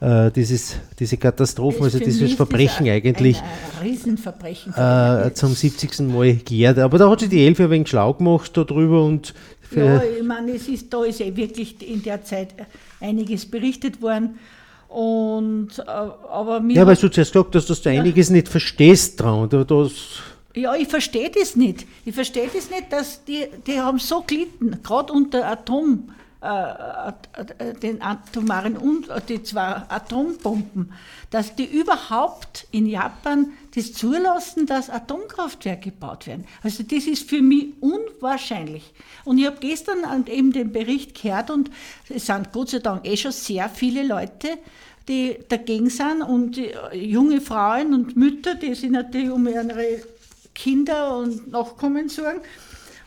äh, 0.00 0.30
dieses, 0.30 0.76
diese 0.98 1.16
Katastrophen, 1.16 1.84
also 1.84 1.98
dieses 1.98 2.34
Verbrechen 2.34 2.88
eigentlich. 2.88 3.42
Äh, 4.76 5.32
zum 5.32 5.54
70. 5.54 6.00
Mal 6.00 6.36
gejährt. 6.36 6.78
Aber 6.78 6.98
da 6.98 7.08
hat 7.08 7.20
sich 7.20 7.30
die 7.30 7.46
Elf 7.46 7.60
ein 7.60 7.70
wenig 7.70 7.88
schlau 7.88 8.12
gemacht 8.12 8.54
darüber 8.54 9.04
und. 9.04 9.32
Ja, 9.74 10.00
ich 10.02 10.22
meine, 10.22 10.52
es 10.52 10.68
ist, 10.68 10.92
da 10.92 11.02
ist 11.02 11.18
ja 11.18 11.34
wirklich 11.34 11.76
in 11.88 12.02
der 12.02 12.22
Zeit 12.22 12.54
einiges 13.00 13.46
berichtet 13.46 14.00
worden. 14.00 14.38
Und, 14.96 15.78
äh, 15.78 15.82
aber 15.90 16.62
ja, 16.68 16.86
weil 16.86 16.96
du 16.96 17.10
zuerst 17.10 17.34
gesagt 17.34 17.54
hast, 17.54 17.68
dass 17.68 17.82
du 17.82 17.92
ja. 17.92 18.00
einiges 18.00 18.30
nicht 18.30 18.48
verstehst 18.48 19.20
dran. 19.20 19.46
Das 19.50 19.92
ja, 20.54 20.74
ich 20.74 20.88
verstehe 20.88 21.30
das 21.30 21.54
nicht. 21.54 21.86
Ich 22.06 22.14
verstehe 22.14 22.48
das 22.50 22.70
nicht, 22.70 22.90
dass 22.90 23.22
die, 23.22 23.44
die 23.66 23.78
haben 23.78 23.98
so 23.98 24.24
gelitten, 24.26 24.80
gerade 24.82 25.12
unter 25.12 25.46
Atom 25.46 26.08
den 26.42 28.02
atomaren 28.02 28.76
und 28.76 29.08
äh, 29.08 29.20
die 29.26 29.42
zwei 29.42 29.82
Atombomben, 29.88 30.92
dass 31.30 31.56
die 31.56 31.64
überhaupt 31.64 32.66
in 32.70 32.86
Japan 32.86 33.52
das 33.74 33.92
zulassen, 33.92 34.66
dass 34.66 34.90
Atomkraftwerke 34.90 35.90
gebaut 35.90 36.26
werden. 36.26 36.44
Also 36.62 36.82
das 36.82 37.06
ist 37.06 37.28
für 37.28 37.42
mich 37.42 37.68
unwahrscheinlich. 37.80 38.92
Und 39.24 39.38
ich 39.38 39.46
habe 39.46 39.56
gestern 39.60 40.26
eben 40.26 40.52
den 40.52 40.72
Bericht 40.72 41.20
gehört 41.20 41.50
und 41.50 41.70
es 42.08 42.26
sind 42.26 42.52
Gott 42.52 42.70
sei 42.70 42.78
Dank 42.78 43.06
eh 43.06 43.16
schon 43.16 43.32
sehr 43.32 43.68
viele 43.68 44.06
Leute, 44.06 44.58
die 45.08 45.38
dagegen 45.48 45.88
sind 45.88 46.22
und 46.22 46.60
junge 46.92 47.40
Frauen 47.40 47.94
und 47.94 48.16
Mütter, 48.16 48.54
die 48.56 48.74
sich 48.74 48.90
natürlich 48.90 49.30
um 49.30 49.46
ihre 49.46 50.02
Kinder 50.54 51.16
und 51.16 51.50
Nachkommen 51.50 52.08
sorgen. 52.08 52.40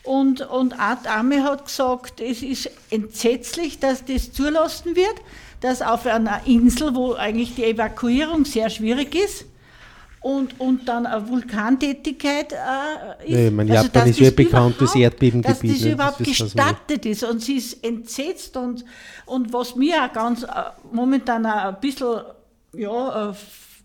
Und, 0.10 0.42
und 0.42 0.80
Art 0.80 1.06
Ame 1.06 1.44
hat 1.44 1.66
gesagt, 1.66 2.20
es 2.20 2.42
ist 2.42 2.72
entsetzlich, 2.90 3.78
dass 3.78 4.06
das 4.06 4.32
zulassen 4.32 4.96
wird, 4.96 5.14
dass 5.62 5.84
auf 5.84 6.08
einer 6.08 6.42
Insel, 6.48 6.96
wo 6.96 7.14
eigentlich 7.14 7.54
die 7.54 7.66
Evakuierung 7.66 8.44
sehr 8.44 8.72
schwierig 8.72 9.14
ist, 9.14 9.46
und, 10.22 10.60
und 10.60 10.88
dann 10.88 11.06
eine 11.06 11.30
Vulkantätigkeit 11.30 12.54
äh, 12.54 13.24
ist. 13.24 13.36
Nee, 13.36 13.52
mein 13.52 13.70
also, 13.70 13.84
Japan 13.84 14.10
ist 14.10 14.20
ja 14.20 14.32
bekanntes 14.32 14.96
Erdbebengebiet. 14.96 15.64
Dass 15.64 15.78
das 15.78 15.82
ne? 15.82 15.92
überhaupt 15.92 16.20
das 16.22 16.28
gestattet 16.28 17.06
ist 17.06 17.24
und 17.24 17.44
sie 17.44 17.58
ist 17.58 17.84
entsetzt 17.84 18.58
und, 18.58 18.84
und 19.28 19.54
was 19.54 19.76
mir 19.76 20.04
auch 20.04 20.12
ganz 20.12 20.42
äh, 20.42 20.48
momentan 20.92 21.46
auch 21.46 21.66
ein 21.66 21.80
bisschen 21.80 22.22
ja, 22.74 23.30
äh, 23.30 23.34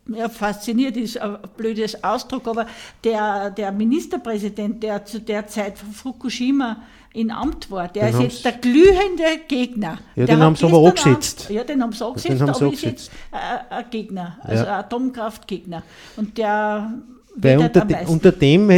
ja, 0.09 0.29
fasziniert 0.29 0.97
ist 0.97 1.21
ein 1.21 1.39
blödes 1.57 2.03
Ausdruck, 2.03 2.47
aber 2.47 2.67
der, 3.03 3.51
der 3.51 3.73
Ministerpräsident, 3.73 4.83
der 4.83 5.05
zu 5.05 5.21
der 5.21 5.47
Zeit 5.47 5.79
von 5.79 5.93
Fukushima 5.93 6.77
in 7.15 7.31
Amt 7.31 7.71
war, 7.71 7.89
der 7.89 8.11
den 8.11 8.15
ist 8.15 8.23
jetzt 8.23 8.45
der 8.45 8.53
glühende 8.53 9.41
Gegner. 9.49 9.99
Ja, 10.17 10.27
den 10.27 10.41
haben 10.41 10.57
sie 10.57 10.67
aber 10.67 10.79
auch 10.79 10.95
gesetzt. 10.95 11.49
Ja, 11.49 11.65
den 11.65 11.83
haben 11.83 11.93
sie 11.93 12.05
auch 12.05 12.15
gesetzt, 12.15 12.43
aber 12.43 12.73
ist 12.73 12.83
jetzt 12.83 13.11
ein 13.31 13.85
Gegner, 13.91 14.39
also 14.43 14.65
ja. 14.65 14.73
ein 14.73 14.85
Atomkraftgegner. 14.85 15.83
Und 16.17 16.37
der 16.37 16.93
weil 17.37 17.59
unter, 17.59 17.85
de, 17.85 18.07
unter, 18.07 18.33
dem 18.33 18.71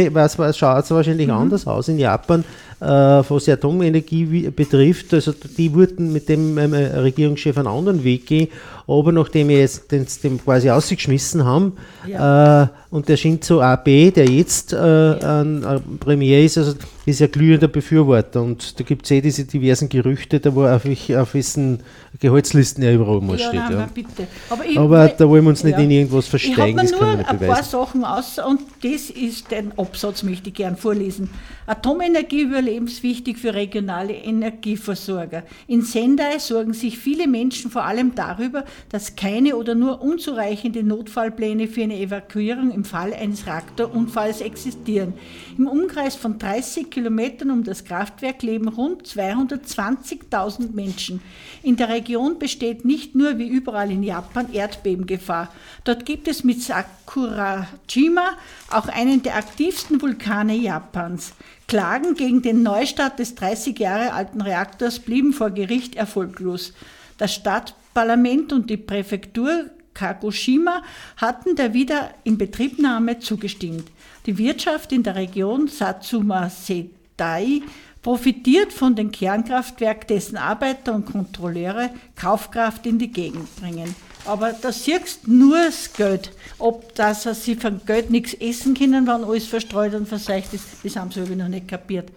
schaut 0.53 0.83
es 0.83 0.91
wahrscheinlich 0.91 1.27
mhm. 1.27 1.33
anders 1.33 1.67
aus 1.67 1.89
in 1.89 1.99
Japan, 1.99 2.43
äh, 2.79 2.85
was 2.85 3.43
die 3.45 3.51
Atomenergie 3.51 4.49
betrifft. 4.49 5.13
Also 5.13 5.31
die 5.57 5.73
wurden 5.73 6.11
mit 6.11 6.27
dem 6.27 6.57
ähm, 6.57 6.73
Regierungschef 6.73 7.55
einen 7.57 7.67
anderen 7.67 8.03
Weg 8.03 8.25
gehen 8.25 8.47
aber 8.87 9.11
nachdem 9.11 9.49
wir 9.49 9.59
jetzt 9.59 9.91
den, 9.91 10.07
den 10.23 10.43
quasi 10.43 10.69
ausgeschmissen 10.69 11.43
haben 11.43 11.77
ja. 12.07 12.63
äh, 12.63 12.67
und 12.89 13.09
der 13.09 13.17
Shinzo 13.17 13.61
Abe, 13.61 14.11
der 14.11 14.29
jetzt 14.29 14.73
äh, 14.73 14.77
ja. 14.77 15.41
ein, 15.41 15.63
ein, 15.65 15.81
Premier 15.99 16.43
ist, 16.43 16.57
also 16.57 16.73
ist 17.05 17.19
ja 17.19 17.27
glühender 17.27 17.67
Befürworter 17.67 18.41
und 18.41 18.79
da 18.79 18.83
gibt 18.83 19.05
es 19.05 19.11
eh 19.11 19.21
diese 19.21 19.45
diversen 19.45 19.89
Gerüchte, 19.89 20.39
da 20.39 20.53
wo 20.53 20.65
auf, 20.65 20.85
ich, 20.85 21.15
auf 21.15 21.33
wessen 21.33 21.79
Gehaltslisten 22.19 22.83
er 22.83 22.95
überall 22.95 23.21
mal 23.21 23.37
ja, 23.37 23.47
steht. 23.47 23.59
Nein, 23.59 23.71
ja. 23.73 23.89
bitte. 23.93 24.27
Aber, 24.49 24.65
ich, 24.65 24.77
Aber, 24.77 25.07
da 25.07 25.29
wollen 25.29 25.43
wir 25.43 25.49
uns 25.49 25.63
nicht 25.63 25.77
in 25.77 25.91
irgendwas 25.91 26.27
versteigen. 26.27 26.79
Ich 26.83 26.93
habe 26.93 27.17
nur 27.17 27.29
ein 27.29 27.39
paar 27.39 27.63
Sachen 27.63 28.03
aus 28.03 28.39
und 28.39 28.61
das 28.81 29.09
ist 29.09 29.51
den 29.51 29.77
Absatz, 29.77 30.23
möchte 30.23 30.49
ich 30.49 30.55
gern 30.55 30.77
vorlesen. 30.77 31.29
Atomenergie 31.67 32.41
überlebenswichtig 32.41 33.37
für 33.37 33.53
regionale 33.53 34.13
Energieversorger. 34.13 35.43
In 35.67 35.81
Sendai 35.81 36.39
sorgen 36.39 36.73
sich 36.73 36.97
viele 36.97 37.27
Menschen 37.27 37.69
vor 37.69 37.83
allem 37.83 38.15
darüber, 38.15 38.63
dass 38.89 39.15
keine 39.15 39.55
oder 39.55 39.75
nur 39.75 40.01
unzureichende 40.01 40.83
Notfallpläne 40.83 41.67
für 41.67 41.83
eine 41.83 41.99
Evakuierung 41.99 42.71
im 42.77 42.85
Fall 42.85 43.13
eines 43.13 43.47
Reaktorunfalls 43.47 44.41
existieren. 44.41 45.13
Im 45.57 45.67
Umkreis 45.67 46.15
von 46.15 46.37
30 46.37 46.91
Kilometern 46.91 47.49
um 47.49 47.63
das 47.63 47.83
Kraftwerk 47.83 48.43
leben 48.43 48.67
rund 48.67 49.07
220.000 49.07 50.73
Menschen. 50.73 51.21
In 51.63 51.75
der 51.75 51.89
Region 51.89 52.37
besteht 52.37 52.85
nicht 52.85 53.15
nur 53.15 53.39
wie 53.39 53.47
überall 53.47 53.91
in 53.91 54.03
Japan 54.03 54.53
Erdbebengefahr. 54.53 55.51
Dort 55.83 56.05
gibt 56.05 56.27
es 56.27 56.43
mit 56.43 56.61
Sakurajima 56.61 58.37
auch 58.69 58.87
einen 58.87 59.23
der 59.23 59.35
aktivsten 59.35 60.01
Vulkane 60.01 60.55
Japans. 60.55 61.33
Klagen 61.67 62.13
gegen 62.13 62.43
den 62.43 62.61
Neustart 62.61 63.17
des 63.17 63.33
30 63.35 63.77
Jahre 63.79 64.13
alten 64.13 64.41
Reaktors 64.41 64.99
blieben 64.99 65.33
vor 65.33 65.49
Gericht 65.49 65.95
erfolglos. 65.95 66.73
Das 67.17 67.33
Stadtparlament 67.33 68.53
und 68.53 68.69
die 68.69 68.77
Präfektur 68.77 69.65
Kagoshima 69.97 70.83
hatten 71.17 71.55
der 71.55 71.73
Wiederinbetriebnahme 71.73 73.19
zugestimmt. 73.19 73.89
Die 74.27 74.37
Wirtschaft 74.37 74.91
in 74.91 75.03
der 75.03 75.15
Region 75.15 75.67
Satsuma 75.67 76.49
Setai 76.49 77.61
profitiert 78.03 78.71
von 78.71 78.95
dem 78.95 79.11
Kernkraftwerk, 79.11 80.07
dessen 80.07 80.37
Arbeiter 80.37 80.93
und 80.93 81.05
Kontrolleure 81.05 81.89
Kaufkraft 82.15 82.85
in 82.85 82.99
die 82.99 83.11
Gegend 83.11 83.53
bringen. 83.59 83.95
Aber 84.25 84.53
da 84.53 84.71
siehst 84.71 85.27
nur 85.27 85.57
das 85.57 85.91
Geld. 85.93 86.31
Ob 86.59 86.93
dass 86.95 87.23
sie 87.43 87.55
von 87.55 87.81
Geld 87.85 88.09
nichts 88.09 88.33
essen 88.35 88.75
können, 88.75 89.07
wenn 89.07 89.23
alles 89.23 89.47
verstreut 89.47 89.93
und 89.93 90.07
verseucht 90.07 90.53
ist, 90.53 90.65
das 90.83 90.95
haben 90.95 91.11
sie 91.11 91.21
noch 91.35 91.47
nicht 91.47 91.67
kapiert. 91.67 92.09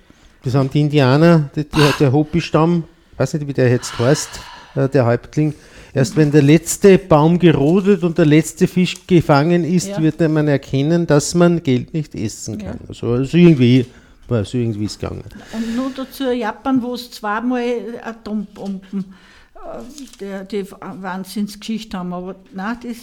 Das 0.42 0.54
haben 0.54 0.70
die 0.70 0.80
Indianer, 0.80 1.50
die, 1.54 1.64
die, 1.64 1.92
der 1.98 2.12
Hopi-Stamm, 2.12 2.84
weiß 3.16 3.34
nicht, 3.34 3.46
wie 3.46 3.52
der 3.52 3.70
jetzt 3.70 3.98
heißt, 3.98 4.28
äh, 4.74 4.88
der 4.88 5.06
Häuptling. 5.06 5.54
Erst 5.92 6.16
wenn 6.16 6.30
der 6.30 6.42
letzte 6.42 6.98
Baum 6.98 7.38
gerodet 7.38 8.02
und 8.04 8.16
der 8.16 8.26
letzte 8.26 8.68
Fisch 8.68 9.06
gefangen 9.06 9.64
ist, 9.64 9.88
ja. 9.88 10.00
wird 10.00 10.20
man 10.28 10.46
erkennen, 10.48 11.06
dass 11.06 11.34
man 11.34 11.62
Geld 11.62 11.92
nicht 11.92 12.14
essen 12.14 12.58
kann. 12.58 12.78
Ja. 12.82 12.88
Also, 12.88 13.08
also 13.08 13.36
irgendwie 13.36 13.86
war 14.28 14.44
so 14.44 14.58
irgendwie 14.58 14.84
ist 14.84 15.00
gegangen. 15.00 15.24
Und 15.52 15.76
nur 15.76 15.90
dazu 15.94 16.30
Japan, 16.30 16.80
wo 16.82 16.94
es 16.94 17.10
zweimal 17.10 17.62
Atombomben, 18.02 19.14
äh, 19.54 20.46
die, 20.48 20.62
die 20.62 20.70
Wahnsinnsgeschichte 20.70 21.98
haben, 21.98 22.12
aber 22.12 22.36
nein, 22.54 22.76
das, 22.82 22.96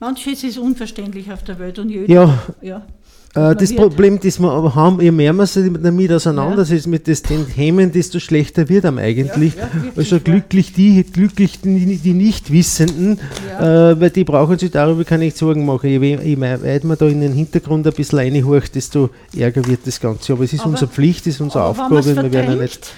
manches 0.00 0.44
ist 0.44 0.58
unverständlich 0.58 1.30
auf 1.32 1.42
der 1.42 1.58
Welt 1.58 1.78
und 1.78 1.90
jeder, 1.90 2.12
ja. 2.12 2.38
ja. 2.62 2.86
Äh, 3.34 3.56
das 3.56 3.74
Problem, 3.74 4.20
das 4.20 4.38
wir 4.38 4.50
aber 4.50 4.74
haben, 4.74 5.00
je 5.00 5.10
mehr 5.10 5.32
man 5.32 5.46
sich 5.46 5.70
damit 5.72 6.12
auseinandersetzt, 6.12 6.86
ja. 6.86 6.90
mit 6.90 7.06
den 7.06 7.48
Themen, 7.52 7.90
desto 7.92 8.20
schlechter 8.20 8.68
wird 8.68 8.84
einem 8.84 8.98
eigentlich. 8.98 9.54
Ja, 9.54 9.62
ja, 9.62 9.90
also 9.96 10.20
glücklich 10.20 10.72
die, 10.72 11.02
glücklich 11.04 11.60
die, 11.60 11.96
die 11.96 12.12
Nichtwissenden, 12.12 13.18
äh, 13.58 13.62
weil 13.62 14.10
die 14.10 14.24
brauchen 14.24 14.58
sich 14.58 14.70
darüber 14.70 15.04
keine 15.04 15.30
Sorgen 15.30 15.66
machen. 15.66 15.90
Je, 15.90 15.98
je 15.98 16.40
weit 16.40 16.84
man 16.84 16.96
da 16.96 17.06
in 17.06 17.20
den 17.20 17.32
Hintergrund 17.32 17.86
ein 17.86 17.92
bisschen 17.92 18.18
reinhorcht, 18.18 18.74
desto 18.74 19.10
ärger 19.36 19.66
wird 19.66 19.86
das 19.86 20.00
Ganze. 20.00 20.32
Aber 20.32 20.44
es 20.44 20.52
ist 20.52 20.60
aber, 20.60 20.70
unsere 20.70 20.90
Pflicht, 20.90 21.26
es 21.26 21.34
ist 21.34 21.40
unsere 21.40 21.64
Aufgabe. 21.64 22.04
Wir 22.04 22.32
werden 22.32 22.60
nicht 22.60 22.92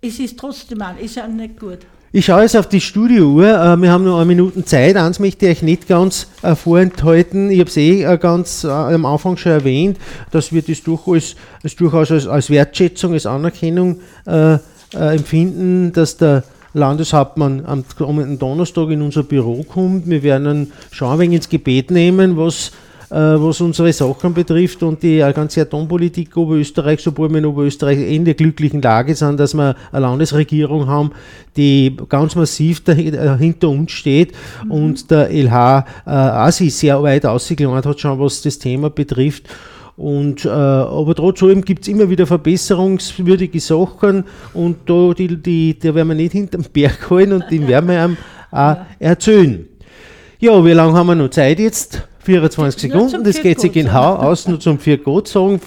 es 0.00 0.18
ist 0.18 0.38
trotzdem 0.38 0.80
an, 0.82 0.98
ist 0.98 1.16
ja 1.16 1.26
nicht 1.26 1.58
gut. 1.58 1.78
Ich 2.10 2.24
schaue 2.24 2.40
jetzt 2.40 2.56
auf 2.56 2.66
die 2.66 2.80
Studiouhr. 2.80 3.44
Äh, 3.44 3.76
wir 3.76 3.92
haben 3.92 4.04
noch 4.04 4.16
eine 4.16 4.24
Minute 4.24 4.64
Zeit. 4.64 4.96
Eins 4.96 5.18
möchte 5.18 5.44
ich 5.44 5.58
euch 5.58 5.62
nicht 5.62 5.88
ganz 5.88 6.26
äh, 6.40 6.54
vorenthalten. 6.54 7.50
Ich 7.50 7.60
habe 7.60 7.68
es 7.68 7.76
eh 7.76 8.02
äh, 8.02 8.16
ganz 8.16 8.64
am 8.64 9.04
Anfang 9.04 9.36
schon 9.36 9.52
erwähnt, 9.52 9.98
dass 10.30 10.50
wir 10.50 10.62
das 10.62 10.82
durchaus, 10.82 11.36
das 11.62 11.76
durchaus 11.76 12.10
als, 12.10 12.26
als, 12.26 12.48
Wertschätzung, 12.48 13.12
als 13.12 13.26
Anerkennung 13.26 14.00
äh, 14.24 14.56
empfinden, 14.94 15.92
dass 15.92 16.16
der 16.16 16.44
Landeshauptmann 16.72 17.66
am 17.66 17.84
kommenden 17.98 18.38
Donnerstag 18.38 18.88
in 18.88 19.02
unser 19.02 19.22
Büro 19.22 19.62
kommt. 19.62 20.08
Wir 20.08 20.22
werden 20.22 20.46
ihn 20.46 20.72
schon 20.90 21.12
ein 21.12 21.18
wenig 21.18 21.36
ins 21.36 21.48
Gebet 21.50 21.90
nehmen, 21.90 22.38
was 22.38 22.68
äh, 22.68 22.87
was 23.16 23.60
unsere 23.60 23.92
Sachen 23.92 24.34
betrifft 24.34 24.82
und 24.82 25.02
die 25.02 25.20
äh, 25.20 25.32
ganze 25.32 25.62
Atompolitik 25.62 26.36
Oberösterreichs, 26.36 27.06
obwohl 27.06 27.30
wir 27.30 27.38
in 27.38 27.46
Oberösterreich 27.46 27.98
in 27.98 28.24
der 28.24 28.34
glücklichen 28.34 28.82
Lage 28.82 29.14
sind, 29.14 29.40
dass 29.40 29.54
wir 29.54 29.76
eine 29.92 30.00
Landesregierung 30.00 30.86
haben, 30.86 31.12
die 31.56 31.96
ganz 32.08 32.34
massiv 32.34 32.84
dahinter, 32.84 33.34
äh, 33.34 33.38
hinter 33.38 33.70
uns 33.70 33.92
steht 33.92 34.32
mhm. 34.64 34.70
und 34.70 35.10
der 35.10 35.30
LH 35.30 35.86
äh, 36.06 36.10
auch 36.10 36.50
sich 36.50 36.74
sehr 36.74 37.02
weit 37.02 37.24
ausgelernt 37.24 37.86
hat, 37.86 38.00
schon 38.00 38.18
was 38.18 38.42
das 38.42 38.58
Thema 38.58 38.90
betrifft. 38.90 39.48
Und, 39.96 40.44
äh, 40.44 40.48
aber 40.48 41.12
trotzdem 41.16 41.64
gibt 41.64 41.82
es 41.82 41.88
immer 41.88 42.08
wieder 42.08 42.24
verbesserungswürdige 42.24 43.58
Sachen 43.58 44.24
und 44.54 44.76
da, 44.86 45.12
die, 45.12 45.42
die, 45.42 45.76
da 45.76 45.92
werden 45.92 46.08
wir 46.08 46.14
nicht 46.14 46.32
hinterm 46.32 46.64
Berg 46.72 47.10
halten 47.10 47.32
und 47.32 47.44
die 47.50 47.66
werden 47.66 47.88
wir 47.88 48.04
ihm 48.04 48.16
auch 48.52 48.76
erzählen. 49.00 49.66
Ja, 50.38 50.64
wie 50.64 50.70
lange 50.70 50.92
haben 50.92 51.08
wir 51.08 51.16
noch 51.16 51.30
Zeit 51.30 51.58
jetzt? 51.58 52.06
24 52.28 52.92
Sekunden, 52.92 53.24
das 53.24 53.40
geht 53.40 53.58
sich 53.58 53.72
genau 53.72 54.16
aus, 54.16 54.46
nur 54.46 54.60
zum 54.60 54.78
4 54.78 54.98
Gott 54.98 55.28
sagen. 55.28 55.62